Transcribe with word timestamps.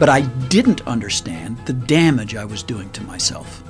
But 0.00 0.08
I 0.08 0.22
didn't 0.48 0.84
understand 0.88 1.58
the 1.66 1.74
damage 1.74 2.34
I 2.34 2.46
was 2.46 2.62
doing 2.62 2.90
to 2.92 3.04
myself. 3.04 3.62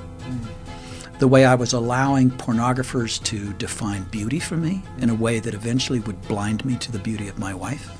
The 1.19 1.27
way 1.27 1.45
I 1.45 1.53
was 1.55 1.73
allowing 1.73 2.31
pornographers 2.31 3.21
to 3.25 3.51
define 3.53 4.03
beauty 4.05 4.39
for 4.39 4.55
me 4.55 4.81
in 4.99 5.09
a 5.09 5.13
way 5.13 5.39
that 5.39 5.53
eventually 5.53 5.99
would 5.99 6.19
blind 6.29 6.65
me 6.65 6.77
to 6.77 6.91
the 6.91 6.97
beauty 6.97 7.27
of 7.27 7.37
my 7.37 7.53
wife. 7.53 7.91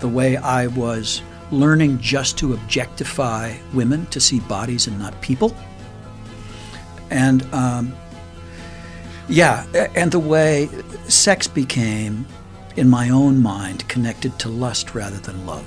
The 0.00 0.08
way 0.08 0.38
I 0.38 0.68
was 0.68 1.22
learning 1.50 1.98
just 2.00 2.38
to 2.38 2.54
objectify 2.54 3.54
women 3.74 4.06
to 4.06 4.18
see 4.18 4.40
bodies 4.40 4.86
and 4.86 4.98
not 4.98 5.20
people. 5.20 5.54
And 7.10 7.42
um, 7.54 7.94
yeah, 9.28 9.66
and 9.94 10.10
the 10.10 10.18
way 10.18 10.70
sex 11.06 11.46
became, 11.46 12.26
in 12.76 12.88
my 12.88 13.10
own 13.10 13.42
mind, 13.42 13.86
connected 13.88 14.38
to 14.38 14.48
lust 14.48 14.94
rather 14.94 15.18
than 15.18 15.44
love, 15.46 15.66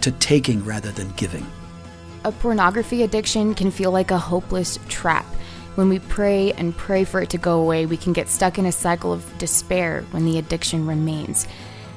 to 0.00 0.10
taking 0.12 0.64
rather 0.64 0.90
than 0.92 1.10
giving. 1.12 1.46
A 2.24 2.32
pornography 2.32 3.02
addiction 3.02 3.54
can 3.54 3.70
feel 3.70 3.90
like 3.90 4.10
a 4.10 4.18
hopeless 4.18 4.78
trap. 4.88 5.26
When 5.74 5.88
we 5.88 5.98
pray 5.98 6.52
and 6.52 6.76
pray 6.76 7.04
for 7.04 7.20
it 7.20 7.30
to 7.30 7.38
go 7.38 7.60
away, 7.60 7.84
we 7.84 7.96
can 7.96 8.12
get 8.12 8.28
stuck 8.28 8.58
in 8.58 8.66
a 8.66 8.72
cycle 8.72 9.12
of 9.12 9.38
despair 9.38 10.04
when 10.10 10.24
the 10.24 10.38
addiction 10.38 10.86
remains. 10.86 11.46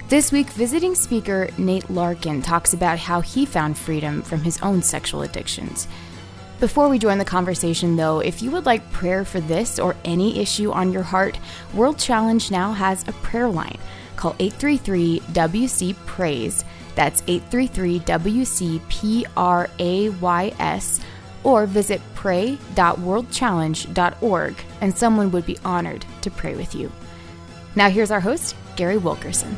This 0.09 0.31
week, 0.31 0.49
visiting 0.49 0.95
speaker 0.95 1.49
Nate 1.57 1.89
Larkin 1.89 2.41
talks 2.41 2.73
about 2.73 2.97
how 2.97 3.21
he 3.21 3.45
found 3.45 3.77
freedom 3.77 4.21
from 4.21 4.41
his 4.41 4.57
own 4.61 4.81
sexual 4.81 5.21
addictions. 5.21 5.87
Before 6.59 6.89
we 6.89 6.97
join 6.97 7.19
the 7.19 7.25
conversation, 7.25 7.97
though, 7.97 8.19
if 8.19 8.41
you 8.41 8.49
would 8.49 8.65
like 8.65 8.91
prayer 8.91 9.23
for 9.23 9.39
this 9.39 9.77
or 9.77 9.95
any 10.03 10.39
issue 10.39 10.71
on 10.71 10.91
your 10.91 11.03
heart, 11.03 11.37
World 11.73 11.99
Challenge 11.99 12.49
now 12.49 12.73
has 12.73 13.07
a 13.07 13.11
prayer 13.11 13.47
line. 13.47 13.77
Call 14.15 14.35
833 14.39 15.19
WC 15.33 15.95
Praise. 16.07 16.65
That's 16.97 17.23
833 17.27 17.99
WC 17.99 18.81
P 18.89 19.25
R 19.37 19.69
A 19.77 20.09
Y 20.09 20.53
S. 20.59 20.99
Or 21.43 21.67
visit 21.67 22.01
pray.worldchallenge.org, 22.15 24.55
and 24.81 24.97
someone 24.97 25.29
would 25.31 25.45
be 25.45 25.59
honored 25.63 26.03
to 26.21 26.31
pray 26.31 26.55
with 26.55 26.73
you. 26.73 26.91
Now, 27.75 27.89
here's 27.89 28.09
our 28.09 28.19
host, 28.19 28.55
Gary 28.75 28.97
Wilkerson. 28.97 29.55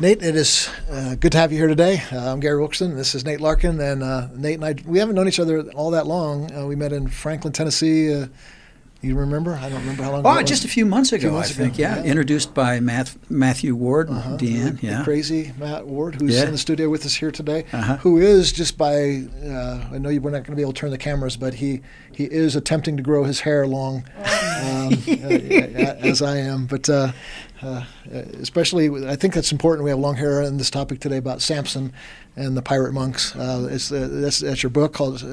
Nate, 0.00 0.20
it 0.22 0.34
is 0.34 0.68
uh, 0.90 1.14
good 1.14 1.30
to 1.32 1.38
have 1.38 1.52
you 1.52 1.58
here 1.58 1.68
today. 1.68 2.02
Uh, 2.12 2.32
I'm 2.32 2.40
Gary 2.40 2.58
Wilkerson. 2.58 2.96
This 2.96 3.14
is 3.14 3.24
Nate 3.24 3.40
Larkin, 3.40 3.80
and 3.80 4.02
uh, 4.02 4.26
Nate 4.34 4.56
and 4.56 4.64
I 4.64 4.74
we 4.84 4.98
haven't 4.98 5.14
known 5.14 5.28
each 5.28 5.38
other 5.38 5.60
all 5.70 5.92
that 5.92 6.08
long. 6.08 6.52
Uh, 6.52 6.66
we 6.66 6.74
met 6.74 6.92
in 6.92 7.06
Franklin, 7.06 7.52
Tennessee. 7.52 8.26
You 9.02 9.16
remember? 9.16 9.54
I 9.60 9.68
don't 9.68 9.80
remember 9.80 10.04
how 10.04 10.12
long. 10.12 10.20
ago 10.20 10.28
Oh, 10.28 10.34
it 10.38 10.42
was. 10.42 10.48
just 10.50 10.64
a 10.64 10.68
few 10.68 10.86
months 10.86 11.10
ago, 11.12 11.32
months 11.32 11.50
I 11.50 11.54
think. 11.54 11.74
ago, 11.74 11.82
Yeah. 11.82 11.96
yeah. 11.96 12.04
introduced 12.04 12.54
by 12.54 12.78
Math, 12.78 13.18
Matthew 13.28 13.74
Ward 13.74 14.08
and 14.08 14.18
Uh-huh. 14.18 14.36
Deanne. 14.36 14.80
The- 14.80 14.86
Yeah, 14.86 14.98
the 14.98 15.04
crazy 15.04 15.52
Matt 15.58 15.88
Ward, 15.88 16.14
who's 16.14 16.36
Yeah. 16.36 16.44
in 16.44 16.52
the 16.52 16.58
studio 16.58 16.88
with 16.88 17.04
us 17.04 17.14
here 17.14 17.32
today, 17.32 17.64
Uh-huh. 17.72 17.96
who 17.96 18.18
is 18.18 18.52
just 18.52 18.78
by 18.78 19.24
uh, 19.44 19.80
I 19.92 19.98
know 19.98 20.08
you 20.08 20.20
we're 20.20 20.30
not 20.30 20.44
going 20.44 20.52
to 20.52 20.56
be 20.56 20.62
able 20.62 20.72
to 20.72 20.78
turn 20.78 20.90
the 20.92 20.98
cameras, 20.98 21.36
but 21.36 21.54
he 21.54 21.80
he 22.12 22.24
is 22.24 22.54
attempting 22.54 22.96
to 22.96 23.02
grow 23.02 23.24
his 23.24 23.40
hair 23.40 23.66
long, 23.66 24.04
um, 24.24 24.92
uh, 25.08 25.26
as 26.06 26.22
I 26.22 26.36
am. 26.36 26.66
But 26.66 26.88
uh, 26.88 27.10
uh, 27.60 27.82
especially, 28.40 29.08
I 29.08 29.16
think 29.16 29.34
that's 29.34 29.50
important. 29.50 29.82
We 29.84 29.90
have 29.90 29.98
long 29.98 30.14
hair 30.16 30.42
in 30.42 30.58
this 30.58 30.70
topic 30.70 31.00
today 31.00 31.16
about 31.16 31.42
Samson 31.42 31.92
and 32.36 32.56
the 32.56 32.62
pirate 32.62 32.92
monks. 32.92 33.34
Uh, 33.34 33.66
it's 33.68 33.90
uh, 33.90 34.06
that's, 34.12 34.38
that's 34.38 34.62
your 34.62 34.70
book 34.70 34.92
called. 34.92 35.24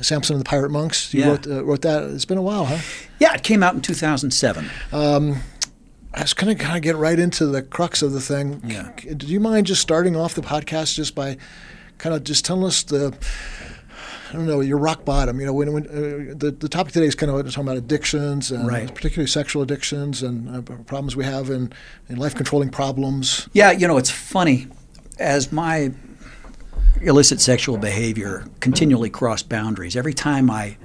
Samson 0.00 0.34
and 0.36 0.44
the 0.44 0.48
Pirate 0.48 0.70
Monks. 0.70 1.12
You 1.14 1.20
Yeah. 1.20 1.28
wrote, 1.28 1.46
uh, 1.46 1.64
wrote 1.64 1.82
that. 1.82 2.02
It's 2.04 2.24
been 2.24 2.38
a 2.38 2.42
while, 2.42 2.66
huh? 2.66 2.78
yeah. 3.18 3.34
It 3.34 3.42
came 3.42 3.62
out 3.62 3.74
in 3.74 3.80
2007. 3.80 4.68
I 4.92 6.22
was 6.22 6.32
going 6.32 6.56
to 6.56 6.62
kind 6.62 6.76
of 6.76 6.82
get 6.82 6.96
right 6.96 7.18
into 7.18 7.46
the 7.46 7.60
crux 7.62 8.00
of 8.02 8.12
the 8.12 8.20
thing. 8.20 8.62
Yeah. 8.66 8.90
Do 9.16 9.26
you 9.26 9.38
mind 9.40 9.66
just 9.66 9.82
starting 9.82 10.16
off 10.16 10.34
the 10.34 10.40
podcast 10.42 10.94
just 10.94 11.14
by 11.14 11.36
kind 11.98 12.14
of 12.14 12.24
just 12.24 12.44
telling 12.44 12.64
us 12.64 12.82
the, 12.84 13.14
I 14.30 14.32
don't 14.32 14.46
know, 14.46 14.60
your 14.60 14.78
rock 14.78 15.04
bottom? 15.04 15.38
You 15.40 15.46
know, 15.46 15.52
when, 15.52 15.72
when 15.74 15.86
uh, 15.86 16.34
the 16.34 16.56
the 16.58 16.68
topic 16.70 16.94
today 16.94 17.04
is 17.06 17.14
kind 17.14 17.30
of 17.30 17.44
talking 17.46 17.64
about 17.64 17.76
addictions 17.76 18.50
and 18.50 18.66
Right. 18.66 18.92
particularly 18.94 19.26
sexual 19.28 19.60
addictions 19.62 20.22
and 20.22 20.48
uh, 20.56 20.62
problems 20.62 21.16
we 21.16 21.24
have 21.24 21.50
in, 21.50 21.70
in 22.08 22.16
life 22.16 22.34
controlling 22.34 22.70
problems. 22.70 23.48
Yeah, 23.52 23.72
you 23.72 23.86
know, 23.86 23.98
it's 23.98 24.10
funny. 24.10 24.68
As 25.18 25.52
my 25.52 25.92
illicit 27.02 27.40
sexual 27.40 27.76
behavior 27.78 28.46
continually 28.60 29.10
crossed 29.10 29.48
boundaries, 29.48 29.96
every 29.96 30.14
time 30.14 30.50
I 30.50 30.76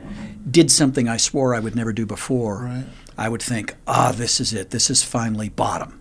did 0.49 0.71
something 0.71 1.07
I 1.07 1.17
swore 1.17 1.53
I 1.55 1.59
would 1.59 1.75
never 1.75 1.93
do 1.93 2.05
before, 2.05 2.63
Right. 2.63 2.85
I 3.17 3.29
would 3.29 3.41
think, 3.41 3.75
ah, 3.87 4.11
this 4.15 4.39
is 4.39 4.53
it. 4.53 4.71
This 4.71 4.89
is 4.89 5.03
finally 5.03 5.49
bottom. 5.49 5.99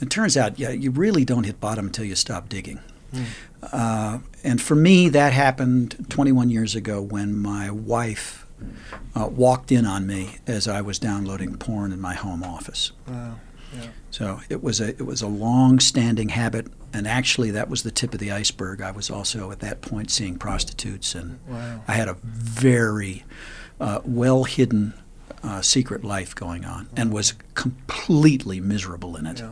It 0.00 0.10
turns 0.10 0.36
out, 0.36 0.58
yeah, 0.58 0.70
you 0.70 0.90
really 0.90 1.24
don't 1.24 1.44
hit 1.44 1.60
bottom 1.60 1.86
until 1.86 2.04
you 2.04 2.14
stop 2.16 2.48
digging. 2.48 2.80
Uh, 3.72 4.18
and 4.44 4.60
for 4.60 4.74
me, 4.74 5.08
that 5.08 5.32
happened 5.32 6.06
21 6.10 6.50
years 6.50 6.74
ago 6.74 7.00
when 7.00 7.36
my 7.36 7.70
wife 7.70 8.46
uh, 9.14 9.26
walked 9.28 9.72
in 9.72 9.86
on 9.86 10.06
me 10.06 10.36
as 10.46 10.68
I 10.68 10.80
was 10.82 10.98
downloading 10.98 11.56
porn 11.56 11.92
in 11.92 12.00
my 12.00 12.14
home 12.14 12.42
office. 12.42 12.92
Wow. 13.08 13.36
Yeah. 13.74 13.86
So 14.16 14.40
it 14.48 14.62
was 14.62 14.80
a 14.80 14.88
it 14.88 15.04
was 15.04 15.20
a 15.20 15.26
long-standing 15.26 16.30
habit, 16.30 16.68
and 16.90 17.06
actually 17.06 17.50
that 17.50 17.68
was 17.68 17.82
the 17.82 17.90
tip 17.90 18.14
of 18.14 18.18
the 18.18 18.32
iceberg. 18.32 18.80
I 18.80 18.90
was 18.90 19.10
also 19.10 19.50
at 19.50 19.60
that 19.60 19.82
point 19.82 20.10
seeing 20.10 20.38
prostitutes, 20.38 21.14
and 21.14 21.38
Wow. 21.46 21.82
I 21.86 21.92
had 21.92 22.08
a 22.08 22.16
very 22.24 23.24
uh, 23.78 24.00
well-hidden 24.06 24.94
uh, 25.42 25.60
secret 25.60 26.02
life 26.02 26.34
going 26.34 26.64
on, 26.64 26.88
and 26.96 27.12
was 27.12 27.34
completely 27.52 28.58
miserable 28.58 29.16
in 29.16 29.26
it. 29.26 29.40
Yeah. 29.40 29.50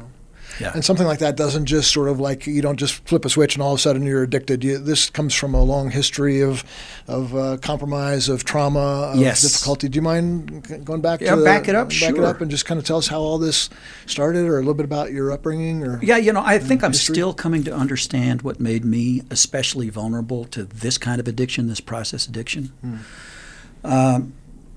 Yeah. 0.61 0.71
And 0.73 0.85
something 0.85 1.07
like 1.07 1.19
that 1.19 1.37
doesn't 1.37 1.67
just 1.67 1.91
sort 1.93 2.09
of 2.09 2.21
like 2.21 2.47
you 2.47 2.63
don't 2.63 2.77
just 2.77 3.07
flip 3.09 3.25
a 3.25 3.29
switch 3.29 3.57
and 3.57 3.63
all 3.63 3.73
of 3.73 3.79
a 3.79 3.83
sudden 3.83 4.05
you're 4.05 4.23
addicted. 4.23 4.63
You, 4.63 4.79
this 4.79 5.11
comes 5.11 5.35
from 5.35 5.53
a 5.55 5.63
long 5.63 5.91
history 5.91 6.41
of 6.43 6.63
of 7.09 7.35
uh, 7.35 7.57
compromise, 7.61 8.29
of 8.29 8.45
trauma, 8.45 9.11
of 9.13 9.17
Yes. 9.17 9.43
difficulty. 9.43 9.89
Do 9.89 9.97
you 9.97 10.03
mind 10.03 10.85
going 10.85 11.01
back? 11.01 11.21
Yeah, 11.21 11.35
to 11.35 11.45
back 11.45 11.67
it 11.69 11.75
up, 11.75 11.89
Back 11.89 12.15
it 12.15 12.21
up, 12.25 12.41
and 12.41 12.51
just 12.51 12.67
kind 12.67 12.79
of 12.79 12.87
tell 12.87 12.99
us 12.99 13.09
how 13.09 13.21
all 13.21 13.39
this 13.39 13.69
started, 14.07 14.47
or 14.47 14.55
a 14.57 14.61
little 14.61 14.75
bit 14.75 14.85
about 14.85 15.11
your 15.13 15.33
upbringing, 15.33 15.83
or 15.83 15.99
Yeah, 16.03 16.19
you 16.19 16.33
know, 16.33 16.43
I 16.45 16.59
think 16.61 16.85
I'm 16.85 16.93
history? 16.93 17.15
still 17.15 17.35
coming 17.35 17.65
to 17.65 17.75
understand 17.75 18.43
what 18.43 18.61
made 18.61 18.85
me 18.85 19.23
especially 19.31 19.91
vulnerable 19.91 20.45
to 20.47 20.63
this 20.65 20.99
kind 20.99 21.21
of 21.21 21.27
addiction, 21.27 21.67
this 21.69 21.81
process 21.81 22.27
addiction. 22.29 22.73
Um, 23.83 24.33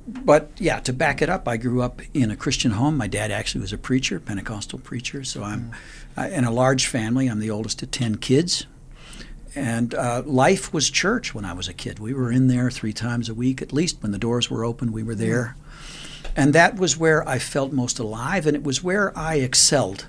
but 0.07 0.51
yeah, 0.57 0.79
to 0.81 0.93
back 0.93 1.21
it 1.21 1.29
up, 1.29 1.47
I 1.47 1.57
grew 1.57 1.81
up 1.81 2.01
in 2.13 2.31
a 2.31 2.35
Christian 2.35 2.71
home. 2.71 2.97
My 2.97 3.07
dad 3.07 3.29
actually 3.29 3.61
was 3.61 3.73
a 3.73 3.77
preacher, 3.77 4.19
Pentecostal 4.19 4.79
preacher. 4.79 5.23
So 5.23 5.43
I'm 5.43 5.71
uh, 6.17 6.29
in 6.31 6.45
a 6.45 6.51
large 6.51 6.87
family. 6.87 7.27
I'm 7.27 7.39
the 7.39 7.51
oldest 7.51 7.83
of 7.83 7.91
10 7.91 8.15
kids. 8.15 8.65
And 9.53 9.93
uh, 9.95 10.23
life 10.25 10.73
was 10.73 10.89
church 10.89 11.33
when 11.33 11.43
I 11.43 11.53
was 11.53 11.67
a 11.67 11.73
kid. 11.73 11.99
We 11.99 12.13
were 12.13 12.31
in 12.31 12.47
there 12.47 12.69
three 12.69 12.93
times 12.93 13.27
a 13.27 13.33
week, 13.33 13.61
at 13.61 13.73
least 13.73 14.01
when 14.01 14.11
the 14.11 14.17
doors 14.17 14.49
were 14.49 14.63
open, 14.63 14.91
we 14.91 15.03
were 15.03 15.15
there. 15.15 15.55
And 16.35 16.53
that 16.53 16.75
was 16.75 16.95
where 16.95 17.27
I 17.27 17.39
felt 17.39 17.71
most 17.71 17.97
alive, 17.97 18.45
and 18.45 18.55
it 18.55 18.63
was 18.63 18.83
where 18.83 19.17
I 19.17 19.35
excelled. 19.35 20.05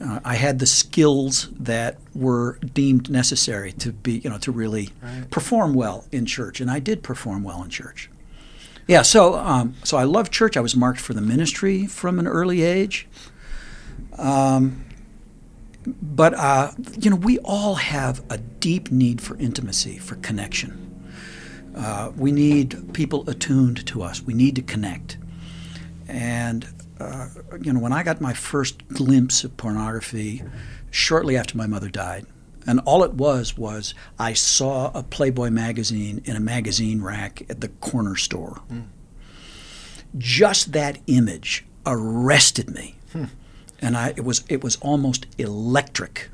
Uh, 0.00 0.20
I 0.24 0.36
had 0.36 0.60
the 0.60 0.66
skills 0.66 1.48
that 1.58 1.98
were 2.14 2.58
deemed 2.58 3.10
necessary 3.10 3.72
to 3.72 3.92
be, 3.92 4.18
you 4.18 4.30
know, 4.30 4.38
to 4.38 4.52
really 4.52 4.90
perform 5.30 5.74
well 5.74 6.06
in 6.12 6.24
church, 6.24 6.60
and 6.60 6.70
I 6.70 6.78
did 6.78 7.02
perform 7.02 7.42
well 7.42 7.62
in 7.62 7.70
church. 7.70 8.08
Yeah, 8.90 9.02
so 9.02 9.36
um, 9.36 9.76
so 9.84 9.96
I 9.98 10.02
love 10.02 10.32
church. 10.32 10.56
I 10.56 10.60
was 10.60 10.74
marked 10.74 10.98
for 10.98 11.14
the 11.14 11.20
ministry 11.20 11.86
from 11.86 12.18
an 12.18 12.26
early 12.26 12.62
age. 12.62 13.06
Um, 14.18 14.84
but 15.86 16.34
uh, 16.34 16.72
you 16.98 17.08
know, 17.08 17.14
we 17.14 17.38
all 17.44 17.76
have 17.76 18.20
a 18.28 18.38
deep 18.38 18.90
need 18.90 19.20
for 19.20 19.36
intimacy, 19.36 19.98
for 19.98 20.16
connection. 20.16 21.12
Uh, 21.76 22.10
we 22.16 22.32
need 22.32 22.92
people 22.92 23.30
attuned 23.30 23.86
to 23.86 24.02
us. 24.02 24.22
We 24.22 24.34
need 24.34 24.56
to 24.56 24.62
connect. 24.62 25.18
And 26.08 26.66
uh, 26.98 27.28
you 27.62 27.72
know, 27.72 27.78
when 27.78 27.92
I 27.92 28.02
got 28.02 28.20
my 28.20 28.32
first 28.32 28.88
glimpse 28.88 29.44
of 29.44 29.56
pornography, 29.56 30.42
shortly 30.90 31.36
after 31.36 31.56
my 31.56 31.68
mother 31.68 31.90
died, 31.90 32.26
and 32.66 32.80
all 32.80 33.02
it 33.02 33.14
was 33.14 33.56
was 33.56 33.94
I 34.18 34.32
saw 34.32 34.90
a 34.94 35.02
Playboy 35.02 35.50
magazine 35.50 36.22
in 36.24 36.36
a 36.36 36.40
magazine 36.40 37.02
rack 37.02 37.42
at 37.50 37.60
the 37.60 37.68
corner 37.68 38.16
store. 38.16 38.60
Just 40.18 40.72
that 40.72 40.98
image 41.06 41.64
arrested 41.86 42.70
me, 42.70 42.96
and 43.80 43.96
I 43.96 44.08
it 44.16 44.24
was 44.24 44.44
it 44.48 44.62
was 44.62 44.76
almost 44.76 45.26
electric. 45.38 46.30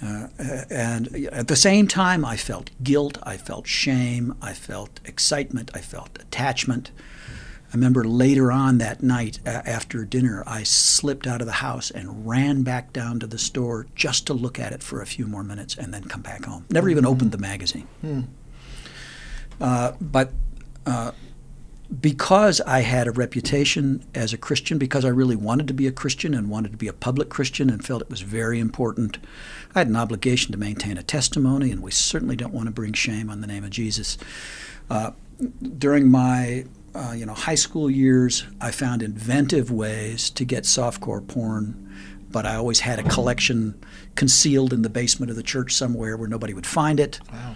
Uh, 0.00 0.28
and 0.70 1.08
at 1.32 1.48
the 1.48 1.56
same 1.56 1.88
time, 1.88 2.24
I 2.24 2.36
felt 2.36 2.70
guilt, 2.84 3.18
I 3.24 3.36
felt 3.36 3.66
shame, 3.66 4.32
I 4.40 4.52
felt 4.52 5.00
excitement, 5.04 5.72
I 5.74 5.80
felt 5.80 6.16
attachment. 6.20 6.92
I 7.70 7.74
remember 7.74 8.04
later 8.04 8.50
on 8.50 8.78
that 8.78 9.02
night 9.02 9.40
a- 9.44 9.68
after 9.68 10.04
dinner, 10.04 10.42
I 10.46 10.62
slipped 10.62 11.26
out 11.26 11.40
of 11.40 11.46
the 11.46 11.54
house 11.54 11.90
and 11.90 12.26
ran 12.26 12.62
back 12.62 12.92
down 12.92 13.20
to 13.20 13.26
the 13.26 13.38
store 13.38 13.86
just 13.94 14.26
to 14.28 14.34
look 14.34 14.58
at 14.58 14.72
it 14.72 14.82
for 14.82 15.02
a 15.02 15.06
few 15.06 15.26
more 15.26 15.44
minutes 15.44 15.76
and 15.76 15.92
then 15.92 16.04
come 16.04 16.22
back 16.22 16.44
home. 16.44 16.64
Never 16.70 16.88
even 16.88 17.04
opened 17.04 17.32
the 17.32 17.38
magazine. 17.38 17.86
Uh, 19.60 19.92
but 20.00 20.32
uh, 20.86 21.12
because 22.00 22.60
I 22.62 22.80
had 22.80 23.06
a 23.06 23.12
reputation 23.12 24.04
as 24.14 24.32
a 24.32 24.38
Christian, 24.38 24.78
because 24.78 25.04
I 25.04 25.08
really 25.08 25.36
wanted 25.36 25.68
to 25.68 25.74
be 25.74 25.86
a 25.86 25.92
Christian 25.92 26.34
and 26.34 26.48
wanted 26.48 26.72
to 26.72 26.78
be 26.78 26.88
a 26.88 26.92
public 26.92 27.28
Christian 27.28 27.70
and 27.70 27.84
felt 27.84 28.02
it 28.02 28.10
was 28.10 28.20
very 28.20 28.60
important, 28.60 29.18
I 29.74 29.80
had 29.80 29.88
an 29.88 29.96
obligation 29.96 30.52
to 30.52 30.58
maintain 30.58 30.96
a 30.96 31.02
testimony, 31.02 31.70
and 31.70 31.82
we 31.82 31.90
certainly 31.90 32.36
don't 32.36 32.54
want 32.54 32.66
to 32.66 32.72
bring 32.72 32.92
shame 32.92 33.30
on 33.30 33.40
the 33.40 33.46
name 33.46 33.64
of 33.64 33.70
Jesus. 33.70 34.16
Uh, 34.90 35.12
during 35.78 36.10
my 36.10 36.64
uh, 36.94 37.12
you 37.16 37.26
know 37.26 37.34
high 37.34 37.54
school 37.54 37.90
years, 37.90 38.44
I 38.60 38.70
found 38.70 39.02
inventive 39.02 39.70
ways 39.70 40.30
to 40.30 40.44
get 40.44 40.64
softcore 40.64 41.26
porn, 41.26 41.92
but 42.30 42.46
I 42.46 42.54
always 42.56 42.80
had 42.80 42.98
a 42.98 43.02
collection 43.02 43.80
concealed 44.14 44.72
in 44.72 44.82
the 44.82 44.90
basement 44.90 45.30
of 45.30 45.36
the 45.36 45.42
church 45.42 45.72
somewhere 45.72 46.16
where 46.16 46.28
nobody 46.28 46.54
would 46.54 46.66
find 46.66 47.00
it. 47.00 47.20
Wow. 47.32 47.54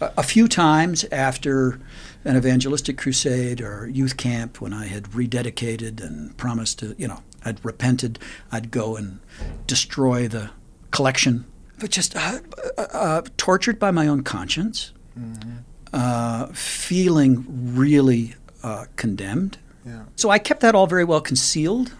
A, 0.00 0.12
a 0.18 0.22
few 0.22 0.48
times 0.48 1.04
after 1.12 1.80
an 2.24 2.36
evangelistic 2.36 2.98
crusade 2.98 3.60
or 3.60 3.88
youth 3.88 4.16
camp, 4.16 4.60
when 4.60 4.72
I 4.72 4.86
had 4.86 5.04
rededicated 5.04 6.02
and 6.04 6.36
promised 6.36 6.78
to, 6.80 6.94
you 6.98 7.08
know, 7.08 7.22
I'd 7.44 7.64
repented, 7.64 8.18
I'd 8.52 8.70
go 8.70 8.96
and 8.96 9.20
destroy 9.66 10.28
the 10.28 10.50
collection. 10.90 11.44
But 11.78 11.90
just 11.90 12.14
uh, 12.14 12.40
uh, 12.76 12.82
uh, 12.92 13.22
tortured 13.36 13.78
by 13.78 13.90
my 13.90 14.06
own 14.06 14.22
conscience, 14.22 14.92
mm-hmm. 15.18 16.52
feeling 16.52 17.46
really 17.48 18.34
uh, 18.62 18.86
condemned. 18.96 19.58
Yeah. 19.84 20.04
So 20.16 20.30
I 20.30 20.38
kept 20.38 20.60
that 20.60 20.74
all 20.74 20.86
very 20.86 21.04
well 21.04 21.20
concealed, 21.20 21.92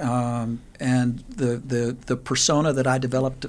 um, 0.00 0.60
and 0.80 1.20
the, 1.28 1.56
the 1.56 1.96
the 2.06 2.16
persona 2.16 2.72
that 2.72 2.86
I 2.86 2.98
developed, 2.98 3.46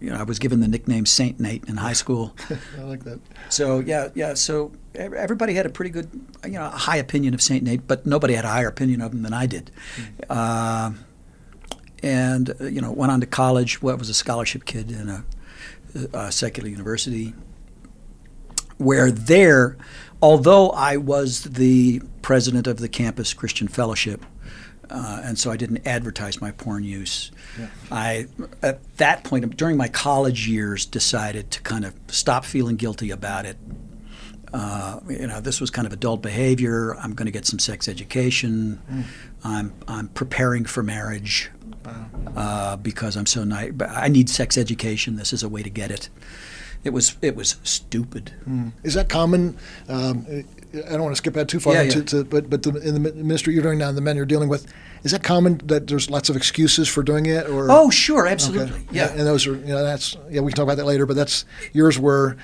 you 0.00 0.10
know, 0.10 0.16
I 0.16 0.24
was 0.24 0.38
given 0.38 0.60
the 0.60 0.68
nickname 0.68 1.06
Saint 1.06 1.38
Nate 1.38 1.64
in 1.64 1.76
high 1.76 1.92
school. 1.92 2.34
I 2.78 2.82
like 2.82 3.04
that. 3.04 3.20
So 3.48 3.78
yeah, 3.78 4.08
yeah. 4.14 4.34
So 4.34 4.72
everybody 4.94 5.54
had 5.54 5.66
a 5.66 5.70
pretty 5.70 5.90
good, 5.90 6.08
you 6.44 6.52
know, 6.52 6.66
a 6.66 6.70
high 6.70 6.96
opinion 6.96 7.34
of 7.34 7.40
Saint 7.40 7.62
Nate, 7.62 7.86
but 7.86 8.06
nobody 8.06 8.34
had 8.34 8.44
a 8.44 8.48
higher 8.48 8.68
opinion 8.68 9.00
of 9.00 9.12
him 9.12 9.22
than 9.22 9.32
I 9.32 9.46
did. 9.46 9.70
Mm. 9.96 10.24
Uh, 10.28 10.90
and 12.02 12.54
you 12.60 12.80
know, 12.80 12.92
went 12.92 13.12
on 13.12 13.20
to 13.20 13.26
college. 13.26 13.82
What 13.82 13.98
was 13.98 14.08
a 14.08 14.14
scholarship 14.14 14.64
kid 14.64 14.90
in 14.90 15.08
a, 15.08 15.24
a 16.12 16.32
secular 16.32 16.68
university, 16.68 17.34
where 18.78 19.10
there 19.10 19.76
although 20.22 20.70
I 20.70 20.96
was 20.96 21.44
the 21.44 22.02
president 22.22 22.66
of 22.66 22.78
the 22.78 22.88
campus 22.88 23.32
Christian 23.34 23.68
Fellowship, 23.68 24.24
uh, 24.90 25.20
and 25.24 25.38
so 25.38 25.50
I 25.50 25.56
didn't 25.56 25.86
advertise 25.86 26.40
my 26.40 26.50
porn 26.52 26.84
use. 26.84 27.30
Yeah. 27.58 27.68
I, 27.90 28.26
at 28.62 28.96
that 28.96 29.24
point, 29.24 29.56
during 29.56 29.76
my 29.76 29.88
college 29.88 30.48
years, 30.48 30.86
decided 30.86 31.50
to 31.52 31.60
kind 31.60 31.84
of 31.84 31.94
stop 32.08 32.44
feeling 32.44 32.76
guilty 32.76 33.10
about 33.10 33.44
it. 33.44 33.58
Uh, 34.52 35.00
you 35.08 35.26
know, 35.26 35.40
this 35.40 35.60
was 35.60 35.70
kind 35.70 35.86
of 35.86 35.92
adult 35.92 36.22
behavior. 36.22 36.96
I'm 36.96 37.12
going 37.12 37.26
to 37.26 37.32
get 37.32 37.44
some 37.44 37.58
sex 37.58 37.86
education. 37.86 38.80
Mm. 38.90 39.04
I'm 39.44 39.72
I'm 39.86 40.08
preparing 40.08 40.64
for 40.64 40.82
marriage 40.82 41.50
wow. 41.84 42.06
uh, 42.34 42.76
because 42.76 43.14
I'm 43.14 43.26
so 43.26 43.44
nice. 43.44 43.72
I 43.86 44.08
need 44.08 44.30
sex 44.30 44.56
education. 44.56 45.16
This 45.16 45.34
is 45.34 45.42
a 45.42 45.50
way 45.50 45.62
to 45.62 45.68
get 45.68 45.90
it 45.90 46.08
it 46.84 46.90
was 46.90 47.16
it 47.22 47.36
was 47.36 47.56
stupid. 47.62 48.32
Mm. 48.48 48.72
Is 48.82 48.94
that 48.94 49.08
common? 49.08 49.58
Um, 49.88 50.26
I 50.74 50.92
don't 50.92 51.02
want 51.02 51.12
to 51.12 51.16
skip 51.16 51.34
ahead 51.34 51.48
too 51.48 51.60
far, 51.60 51.74
yeah, 51.74 51.82
into, 51.82 51.98
yeah. 51.98 52.04
To, 52.04 52.24
but 52.24 52.50
but 52.50 52.62
the, 52.62 52.76
in 52.76 52.94
the 52.94 53.12
ministry 53.12 53.54
you're 53.54 53.62
doing 53.62 53.78
now, 53.78 53.88
and 53.88 53.96
the 53.96 54.02
men 54.02 54.16
you're 54.16 54.26
dealing 54.26 54.48
with, 54.48 54.72
is 55.02 55.12
that 55.12 55.22
common 55.22 55.60
that 55.64 55.86
there's 55.86 56.10
lots 56.10 56.28
of 56.28 56.36
excuses 56.36 56.88
for 56.88 57.02
doing 57.02 57.26
it? 57.26 57.48
Or 57.48 57.70
oh, 57.70 57.90
sure, 57.90 58.26
absolutely, 58.26 58.80
okay. 58.80 58.86
yeah. 58.90 59.10
And 59.10 59.20
those 59.20 59.46
are 59.46 59.54
you 59.54 59.66
know 59.66 59.82
that's 59.82 60.16
yeah 60.30 60.40
we 60.40 60.52
can 60.52 60.56
talk 60.56 60.64
about 60.64 60.76
that 60.76 60.86
later, 60.86 61.06
but 61.06 61.16
that's 61.16 61.44
yours 61.72 61.98
were 61.98 62.36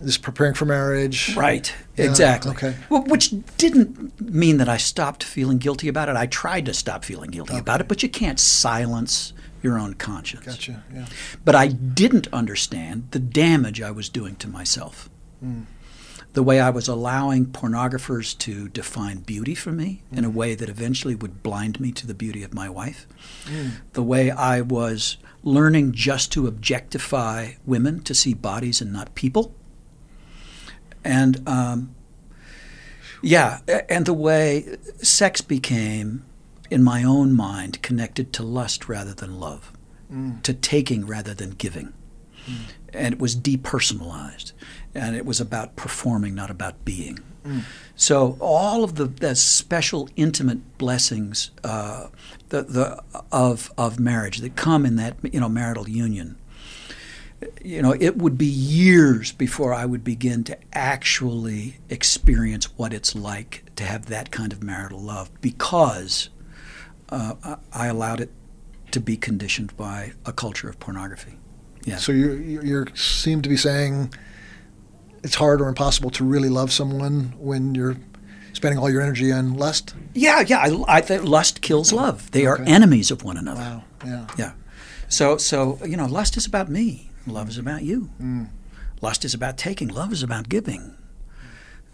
this 0.00 0.18
preparing 0.18 0.54
for 0.54 0.64
marriage, 0.64 1.36
right? 1.36 1.72
Yeah, 1.96 2.06
exactly. 2.06 2.52
Okay. 2.52 2.76
Well, 2.90 3.02
which 3.02 3.34
didn't 3.56 4.20
mean 4.20 4.58
that 4.58 4.68
I 4.68 4.76
stopped 4.76 5.22
feeling 5.24 5.58
guilty 5.58 5.88
about 5.88 6.08
it. 6.08 6.16
I 6.16 6.26
tried 6.26 6.66
to 6.66 6.74
stop 6.74 7.04
feeling 7.04 7.30
guilty 7.30 7.52
okay. 7.52 7.60
about 7.60 7.80
it, 7.80 7.88
but 7.88 8.02
you 8.02 8.08
can't 8.08 8.40
silence 8.40 9.32
your 9.66 9.78
own 9.78 9.94
conscience. 9.94 10.46
Gotcha. 10.46 10.84
Yeah. 10.94 11.06
But 11.44 11.56
I 11.56 11.66
didn't 11.66 12.28
understand 12.32 13.08
the 13.10 13.18
damage 13.18 13.82
I 13.82 13.90
was 13.90 14.08
doing 14.08 14.36
to 14.36 14.48
myself. 14.48 15.10
Mm. 15.44 15.64
The 16.34 16.42
way 16.42 16.60
I 16.60 16.70
was 16.70 16.86
allowing 16.86 17.46
pornographers 17.46 18.38
to 18.38 18.68
define 18.68 19.18
beauty 19.18 19.54
for 19.54 19.72
me 19.72 20.02
mm. 20.12 20.18
in 20.18 20.24
a 20.24 20.28
hmm. 20.28 20.36
way 20.36 20.54
that 20.54 20.68
eventually 20.68 21.14
would 21.14 21.42
blind 21.42 21.80
me 21.80 21.92
to 21.92 22.06
the 22.06 22.14
beauty 22.14 22.42
of 22.42 22.54
my 22.54 22.68
wife. 22.68 23.06
Mm. 23.46 23.70
The 23.94 24.02
way 24.02 24.30
I 24.30 24.60
was 24.60 25.16
learning 25.42 25.92
just 25.92 26.30
to 26.32 26.46
objectify 26.46 27.52
women 27.64 28.02
to 28.02 28.14
see 28.14 28.34
bodies 28.34 28.80
and 28.80 28.92
not 28.92 29.14
people. 29.14 29.54
And 31.02 31.48
um, 31.48 31.94
yeah, 33.22 33.60
and 33.88 34.06
the 34.06 34.14
way 34.14 34.76
sex 34.98 35.40
became 35.40 36.24
in 36.70 36.82
my 36.82 37.04
own 37.04 37.34
mind 37.34 37.82
connected 37.82 38.32
to 38.34 38.42
lust 38.42 38.88
rather 38.88 39.14
than 39.14 39.40
love, 39.40 39.72
mm. 40.12 40.42
to 40.42 40.52
taking 40.52 41.06
rather 41.06 41.34
than 41.34 41.50
giving. 41.50 41.92
Mm. 42.46 42.54
And 42.92 43.14
it 43.14 43.20
was 43.20 43.36
depersonalized. 43.36 44.52
And 44.94 45.16
it 45.16 45.26
was 45.26 45.40
about 45.40 45.76
performing, 45.76 46.34
not 46.34 46.50
about 46.50 46.84
being. 46.84 47.18
Mm. 47.44 47.62
So 47.94 48.36
all 48.40 48.84
of 48.84 48.96
the, 48.96 49.06
the 49.06 49.34
special, 49.34 50.08
intimate 50.16 50.78
blessings 50.78 51.50
uh, 51.64 52.08
the, 52.48 52.62
the, 52.62 53.02
of, 53.32 53.72
of 53.76 53.98
marriage 53.98 54.38
that 54.38 54.56
come 54.56 54.86
in 54.86 54.96
that 54.96 55.16
you 55.22 55.40
know 55.40 55.48
marital 55.48 55.88
union, 55.88 56.36
you 57.62 57.82
know, 57.82 57.94
it 57.98 58.16
would 58.16 58.38
be 58.38 58.46
years 58.46 59.32
before 59.32 59.74
I 59.74 59.84
would 59.84 60.04
begin 60.04 60.44
to 60.44 60.58
actually 60.72 61.78
experience 61.88 62.66
what 62.78 62.92
it's 62.92 63.14
like 63.14 63.64
to 63.76 63.84
have 63.84 64.06
that 64.06 64.30
kind 64.30 64.52
of 64.52 64.62
marital 64.62 65.00
love 65.00 65.30
because 65.40 66.30
uh, 67.08 67.56
I 67.72 67.86
allowed 67.86 68.20
it 68.20 68.30
to 68.92 69.00
be 69.00 69.16
conditioned 69.16 69.76
by 69.76 70.12
a 70.24 70.32
culture 70.32 70.68
of 70.68 70.78
pornography. 70.78 71.34
Yeah. 71.84 71.96
So 71.96 72.12
you 72.12 72.32
you 72.32 72.86
seem 72.94 73.42
to 73.42 73.48
be 73.48 73.56
saying 73.56 74.12
it's 75.22 75.36
hard 75.36 75.60
or 75.60 75.68
impossible 75.68 76.10
to 76.10 76.24
really 76.24 76.48
love 76.48 76.72
someone 76.72 77.34
when 77.38 77.74
you're 77.74 77.96
spending 78.52 78.78
all 78.78 78.90
your 78.90 79.00
energy 79.00 79.30
on 79.30 79.54
lust. 79.54 79.94
Yeah, 80.14 80.40
yeah. 80.40 80.58
I, 80.58 80.98
I 80.98 81.00
think 81.00 81.24
lust 81.24 81.60
kills 81.60 81.92
love. 81.92 82.30
They 82.30 82.46
okay. 82.48 82.62
are 82.62 82.66
enemies 82.66 83.10
of 83.10 83.22
one 83.22 83.36
another. 83.36 83.60
Wow. 83.60 83.84
Yeah. 84.04 84.26
Yeah. 84.38 84.52
So 85.08 85.36
so 85.36 85.78
you 85.84 85.96
know, 85.96 86.06
lust 86.06 86.36
is 86.36 86.46
about 86.46 86.68
me. 86.68 87.10
Love 87.26 87.48
is 87.48 87.58
about 87.58 87.82
you. 87.82 88.10
Mm. 88.20 88.48
Lust 89.00 89.24
is 89.24 89.34
about 89.34 89.58
taking. 89.58 89.88
Love 89.88 90.12
is 90.12 90.22
about 90.22 90.48
giving. 90.48 90.96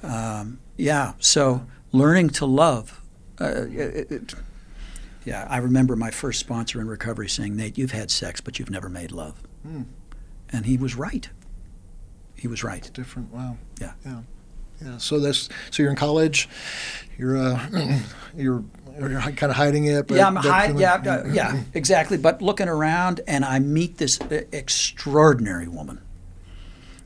Um, 0.03 0.61
yeah. 0.77 1.13
So 1.19 1.67
learning 1.91 2.31
to 2.31 2.47
love. 2.47 3.01
Uh, 3.41 3.67
it, 3.69 4.11
it, 4.11 4.35
yeah, 5.25 5.47
I 5.49 5.59
remember 5.59 5.97
my 5.97 6.11
first 6.11 6.41
sponsor 6.41 6.81
in 6.81 6.89
recovery 6.89 7.29
saying, 7.29 7.57
Nate, 7.57 7.79
you've 7.79 7.93
had 7.93 8.11
sex, 8.11 8.41
but 8.41 8.59
you've 8.59 8.71
never 8.71 8.89
made 8.89 9.13
love. 9.13 9.43
Mm. 9.67 9.87
And 10.51 10.67
he 10.67 10.77
was 10.77 10.95
right. 10.97 11.29
He 12.35 12.49
was 12.49 12.65
right. 12.65 12.79
It's 12.79 12.91
different. 12.91 13.33
Wow. 13.33 13.57
Yeah. 13.81 13.93
Yeah. 14.05 14.23
Yeah. 14.85 14.99
So 14.99 15.21
that's 15.21 15.49
so 15.71 15.83
you're 15.83 15.91
in 15.91 15.97
college. 15.97 16.49
You're 17.17 17.37
uh, 17.37 17.99
you're 18.37 18.65
you're 18.99 19.21
kind 19.21 19.45
of 19.45 19.57
hiding 19.57 19.87
it. 19.87 20.11
yeah, 20.11 20.27
I'm 20.27 20.37
hiding. 20.37 20.79
Yeah, 20.79 20.95
uh, 20.95 21.25
yeah, 21.33 21.63
exactly. 21.73 22.19
But 22.19 22.43
looking 22.43 22.69
around, 22.69 23.21
and 23.27 23.45
I 23.45 23.59
meet 23.59 23.99
this 23.99 24.19
extraordinary 24.31 25.69
woman 25.69 26.01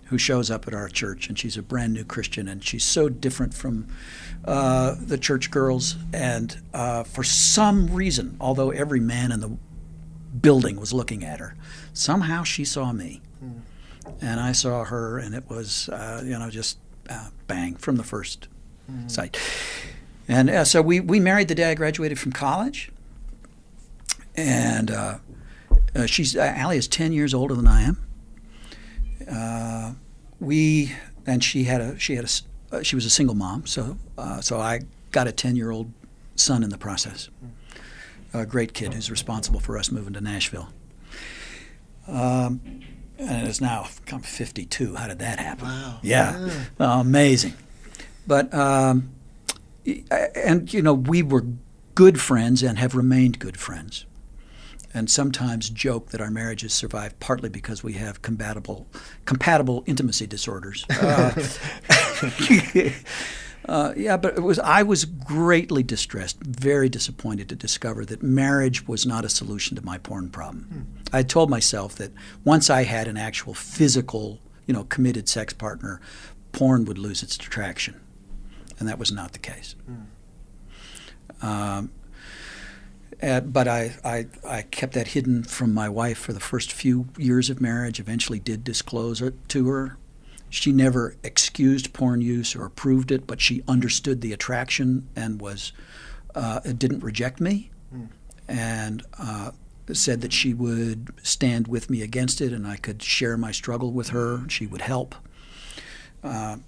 who 0.07 0.19
shows 0.19 0.51
up 0.51 0.67
at 0.67 0.75
our 0.75 0.89
church, 0.89 1.29
and 1.29 1.39
she's 1.39 1.57
a 1.57 1.63
brand 1.63 1.93
new 1.93 2.05
Christian, 2.05 2.49
and 2.49 2.65
she's 2.65 2.85
so 2.85 3.09
different 3.09 3.55
from 3.55 3.87
uh, 4.47 4.95
the 5.01 5.19
church 5.19 5.51
girls. 5.51 5.97
And 6.13 6.57
uh, 6.73 7.05
for 7.05 7.25
some 7.25 7.93
reason, 7.93 8.37
although 8.41 8.71
every 8.71 9.01
man 9.01 9.33
in 9.33 9.41
the 9.41 9.57
building 10.41 10.79
was 10.79 10.93
looking 10.93 11.25
at 11.25 11.41
her, 11.41 11.57
somehow 11.93 12.43
she 12.45 12.65
saw 12.65 12.93
me, 12.93 13.23
mm. 13.45 13.61
and 14.21 14.41
I 14.41 14.53
saw 14.53 14.85
her, 14.85 15.19
and 15.19 15.35
it 15.35 15.49
was 15.49 15.89
uh, 15.89 16.23
you 16.25 16.39
know 16.39 16.51
just 16.51 16.79
uh, 17.09 17.29
bang 17.47 17.77
from 17.77 17.97
the 17.97 18.05
first 18.05 18.49
mm. 18.91 19.11
sight. 19.11 19.39
And 20.29 20.51
uh, 20.51 20.65
so 20.65 20.83
we 20.83 21.01
we 21.01 21.21
married 21.21 21.49
the 21.49 21.55
day 21.55 21.71
I 21.71 21.75
graduated 21.75 22.19
from 22.19 22.33
college, 22.33 22.91
and 24.37 24.91
she's 26.07 26.37
Allie 26.37 26.79
is 26.79 26.89
ten 26.89 27.13
years 27.13 27.33
older 27.33 27.55
than 27.55 27.67
I 27.67 27.83
am 27.83 28.07
uh, 29.31 29.93
we 30.41 30.93
and 31.27 31.43
she 31.43 31.65
had 31.65 31.81
a 31.81 31.99
she 31.99 32.15
had 32.15 32.25
a 32.25 32.29
uh, 32.73 32.83
she 32.83 32.95
was 32.95 33.05
a 33.05 33.11
single 33.11 33.35
mom, 33.35 33.67
so 33.67 33.97
uh, 34.19 34.41
so 34.41 34.59
I 34.59 34.81
got 35.13 35.27
a 35.27 35.33
ten 35.33 35.57
year 35.57 35.71
old 35.71 35.93
son 36.35 36.63
in 36.63 36.71
the 36.71 36.79
process. 36.79 37.29
A 38.35 38.45
great 38.45 38.75
kid 38.75 38.93
who's 38.93 39.11
responsible 39.11 39.61
for 39.61 39.79
us 39.79 39.91
moving 39.91 40.13
to 40.13 40.21
Nashville. 40.21 40.69
Um, 42.07 42.61
and 43.19 43.49
is 43.49 43.61
now 43.61 43.89
come 44.05 44.21
52. 44.21 44.95
How 44.95 45.09
did 45.09 45.21
that 45.21 45.39
happen? 45.39 45.67
Wow. 45.67 45.99
Yeah, 46.03 46.47
yeah. 46.79 47.01
amazing. 47.01 47.55
But 48.27 48.53
um, 48.53 49.11
and 50.35 50.73
you 50.73 50.83
know 50.83 50.95
we 50.95 51.23
were 51.23 51.45
good 51.95 52.21
friends 52.21 52.63
and 52.63 52.79
have 52.79 52.95
remained 52.95 53.39
good 53.39 53.57
friends 53.57 54.05
and 54.97 55.11
sometimes 55.11 55.69
joke 55.69 56.09
that 56.09 56.23
our 56.23 56.31
marriages 56.31 56.73
survive 56.73 57.21
partly 57.21 57.51
because 57.51 57.85
we 57.85 57.93
have 57.93 58.23
compatible 58.23 58.87
compatible 59.27 59.85
intimacy 59.87 60.27
disorders. 60.27 60.85
Uh, 60.97 61.33
Uh, 63.69 63.93
yeah, 63.97 64.17
but 64.17 64.37
it 64.39 64.43
was 64.43 64.61
I 64.61 64.85
was 64.85 65.05
greatly 65.05 65.83
distressed, 65.83 66.41
very 66.41 66.89
disappointed 66.89 67.49
to 67.49 67.57
discover 67.57 68.05
that 68.05 68.23
marriage 68.23 68.87
was 68.87 69.05
not 69.05 69.25
a 69.25 69.29
solution 69.29 69.75
to 69.77 69.85
my 69.85 69.99
porn 69.99 70.31
problem. 70.31 70.63
Hmm. 70.65 71.17
I 71.17 71.25
told 71.25 71.51
myself 71.51 71.97
that 71.97 72.13
once 72.45 72.71
I 72.71 72.85
had 72.85 73.09
an 73.09 73.17
actual 73.17 73.55
physical, 73.55 74.39
you 74.67 74.73
know, 74.73 74.85
committed 74.85 75.29
sex 75.29 75.53
partner, 75.53 76.01
porn 76.53 76.85
would 76.85 76.97
lose 76.97 77.25
its 77.25 77.35
attraction, 77.35 78.01
and 78.79 78.89
that 78.89 79.01
was 79.01 79.11
not 79.11 79.33
the 79.33 79.41
case. 79.41 79.75
Um, 81.43 81.91
and- 83.21 83.53
but 83.53 83.67
I, 83.69 83.97
I, 84.05 84.27
I 84.47 84.63
kept 84.63 84.95
that 84.95 85.09
hidden 85.09 85.43
from 85.45 85.73
my 85.73 85.89
wife 85.89 86.19
for 86.19 86.33
the 86.33 86.41
first 86.41 86.73
few 86.73 87.09
years 87.17 87.51
of 87.51 87.61
marriage. 87.61 87.99
Eventually, 88.01 88.39
did 88.39 88.65
disclose 88.65 89.21
it 89.23 89.35
to 89.51 89.69
her. 89.69 89.97
She 90.49 90.71
never 90.73 91.17
excused 91.23 91.93
porn 91.93 92.21
use 92.21 92.55
or 92.55 92.65
approved 92.65 93.11
it, 93.11 93.27
but 93.27 93.41
she 93.41 93.63
understood 93.67 94.21
the 94.21 94.33
attraction 94.33 95.09
and 95.17 95.41
was 95.41 95.73
uh, 96.35 96.61
didn't 96.61 97.01
reject 97.01 97.41
me, 97.41 97.71
and 98.47 99.03
uh, 99.19 99.51
said 99.93 100.21
that 100.21 100.33
she 100.33 100.53
would 100.55 101.13
stand 101.23 101.67
with 101.67 101.89
me 101.91 102.03
against 102.03 102.41
it, 102.41 102.53
and 102.53 102.67
I 102.67 102.77
could 102.77 103.03
share 103.03 103.37
my 103.37 103.51
struggle 103.51 103.91
with 103.93 104.11
her. 104.11 104.49
She 104.49 104.67
would 104.67 104.83
help. 104.83 105.15
Uh, 106.23 106.59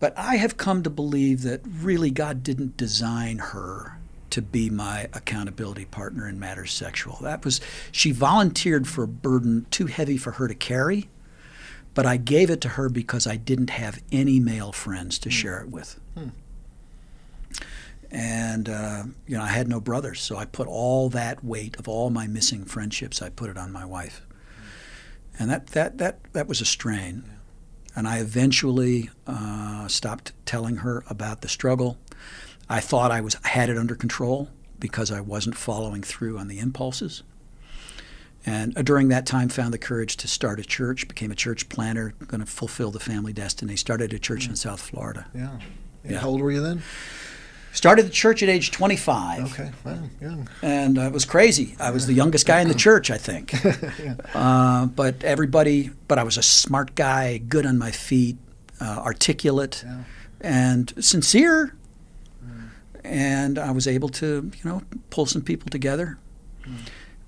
but 0.00 0.16
I 0.18 0.36
have 0.36 0.56
come 0.56 0.82
to 0.82 0.90
believe 0.90 1.42
that 1.42 1.60
really 1.64 2.10
God 2.10 2.42
didn't 2.42 2.76
design 2.76 3.38
her 3.38 3.98
to 4.34 4.42
be 4.42 4.68
my 4.68 5.02
accountability 5.12 5.84
partner 5.84 6.28
in 6.28 6.40
matters 6.40 6.72
sexual. 6.72 7.18
That 7.22 7.44
was 7.44 7.60
she 7.92 8.10
volunteered 8.10 8.88
for 8.88 9.04
a 9.04 9.08
burden 9.08 9.64
too 9.70 9.86
heavy 9.86 10.16
for 10.16 10.32
her 10.32 10.48
to 10.48 10.56
carry, 10.56 11.08
but 11.94 12.04
I 12.04 12.16
gave 12.16 12.50
it 12.50 12.60
to 12.62 12.70
her 12.70 12.88
because 12.88 13.28
I 13.28 13.36
didn't 13.36 13.70
have 13.70 14.02
any 14.10 14.40
male 14.40 14.72
friends 14.72 15.20
to 15.20 15.30
share 15.30 15.60
it 15.60 15.68
with. 15.70 16.00
And 18.10 18.68
uh, 18.68 19.04
you 19.28 19.36
know, 19.36 19.42
I 19.44 19.48
had 19.48 19.68
no 19.68 19.78
brothers, 19.80 20.20
so 20.20 20.36
I 20.36 20.46
put 20.46 20.66
all 20.66 21.08
that 21.10 21.44
weight 21.44 21.76
of 21.78 21.88
all 21.88 22.10
my 22.10 22.26
missing 22.26 22.64
friendships. 22.64 23.22
I 23.22 23.28
put 23.28 23.50
it 23.50 23.56
on 23.56 23.70
my 23.70 23.84
wife, 23.84 24.22
and 25.38 25.48
that 25.48 25.68
that 25.68 25.98
that 25.98 26.18
that 26.32 26.48
was 26.48 26.60
a 26.60 26.64
strain. 26.64 27.24
And 27.96 28.08
I 28.08 28.18
eventually 28.18 29.10
uh, 29.28 29.86
stopped 29.86 30.32
telling 30.44 30.78
her 30.78 31.04
about 31.08 31.42
the 31.42 31.48
struggle. 31.48 31.96
I 32.68 32.80
thought 32.80 33.10
I 33.10 33.20
was 33.20 33.34
had 33.44 33.68
it 33.68 33.76
under 33.78 33.94
control 33.94 34.48
because 34.78 35.10
I 35.10 35.20
wasn't 35.20 35.56
following 35.56 36.02
through 36.02 36.38
on 36.38 36.48
the 36.48 36.58
impulses. 36.58 37.22
And 38.46 38.76
uh, 38.76 38.82
during 38.82 39.08
that 39.08 39.24
time, 39.26 39.48
found 39.48 39.72
the 39.72 39.78
courage 39.78 40.16
to 40.18 40.28
start 40.28 40.60
a 40.60 40.64
church. 40.64 41.08
Became 41.08 41.30
a 41.30 41.34
church 41.34 41.68
planner, 41.68 42.12
going 42.26 42.40
to 42.40 42.46
fulfill 42.46 42.90
the 42.90 43.00
family 43.00 43.32
destiny. 43.32 43.76
Started 43.76 44.12
a 44.12 44.18
church 44.18 44.46
in 44.48 44.56
South 44.56 44.80
Florida. 44.82 45.26
Yeah. 45.34 45.58
Yeah. 46.06 46.18
How 46.18 46.28
old 46.28 46.42
were 46.42 46.50
you 46.50 46.60
then? 46.62 46.82
Started 47.72 48.04
the 48.06 48.10
church 48.10 48.42
at 48.42 48.48
age 48.48 48.70
25. 48.70 49.52
Okay, 49.52 49.70
well, 49.82 50.08
young. 50.20 50.48
and 50.62 50.96
uh, 50.96 51.02
it 51.02 51.12
was 51.12 51.24
crazy. 51.24 51.74
I 51.80 51.90
was 51.90 52.06
the 52.06 52.12
youngest 52.12 52.46
guy 52.46 52.60
in 52.60 52.68
the 52.68 52.74
church, 52.74 53.10
I 53.10 53.16
think. 53.18 53.52
uh, 54.34 54.86
but 54.86 55.24
everybody, 55.24 55.90
but 56.06 56.18
I 56.18 56.22
was 56.22 56.36
a 56.36 56.42
smart 56.42 56.94
guy, 56.94 57.38
good 57.38 57.66
on 57.66 57.76
my 57.78 57.90
feet, 57.90 58.36
uh, 58.80 59.02
articulate, 59.04 59.82
Yeah. 59.84 60.04
and 60.40 60.92
sincere. 61.04 61.74
And 63.04 63.58
I 63.58 63.70
was 63.70 63.86
able 63.86 64.08
to, 64.10 64.50
you 64.54 64.70
know, 64.70 64.82
pull 65.10 65.26
some 65.26 65.42
people 65.42 65.70
together. 65.70 66.18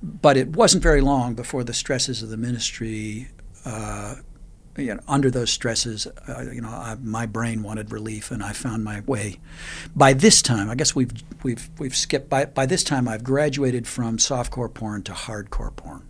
But 0.03 0.37
it 0.37 0.49
wasn't 0.49 0.83
very 0.83 1.01
long 1.01 1.35
before 1.35 1.65
the 1.65 1.75
stresses 1.75 2.23
of 2.23 2.31
the 2.31 2.37
ministry. 2.37 3.29
Uh, 3.65 4.17
you 4.77 4.95
know, 4.95 5.01
under 5.09 5.31
those 5.31 5.51
stresses, 5.51 6.07
uh, 6.07 6.45
you 6.53 6.61
know, 6.61 6.69
I, 6.69 6.97
my 7.03 7.27
brain 7.27 7.63
wanted 7.63 7.93
relief, 7.93 8.31
and 8.31 8.43
I 8.43 8.53
found 8.53 8.85
my 8.85 9.01
way. 9.01 9.41
By 9.95 10.13
this 10.13 10.43
time, 10.43 10.71
I 10.71 10.75
guess 10.75 10.95
we've 10.95 11.13
we've 11.43 11.69
we've 11.79 11.97
skipped. 11.97 12.29
By 12.29 12.45
by 12.45 12.67
this 12.67 12.85
time, 12.85 13.09
I've 13.09 13.25
graduated 13.25 13.87
from 13.87 14.19
softcore 14.19 14.73
porn 14.73 15.03
to 15.05 15.13
hardcore 15.13 15.75
porn, 15.75 16.07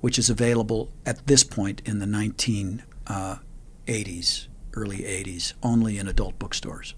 which 0.00 0.18
is 0.18 0.30
available 0.30 0.90
at 1.04 1.26
this 1.26 1.44
point 1.44 1.82
in 1.84 1.98
the 1.98 2.06
1980s, 2.06 4.46
early 4.74 4.98
80s, 4.98 5.52
only 5.62 5.98
in 5.98 6.08
adult 6.08 6.38
bookstores. 6.38 6.94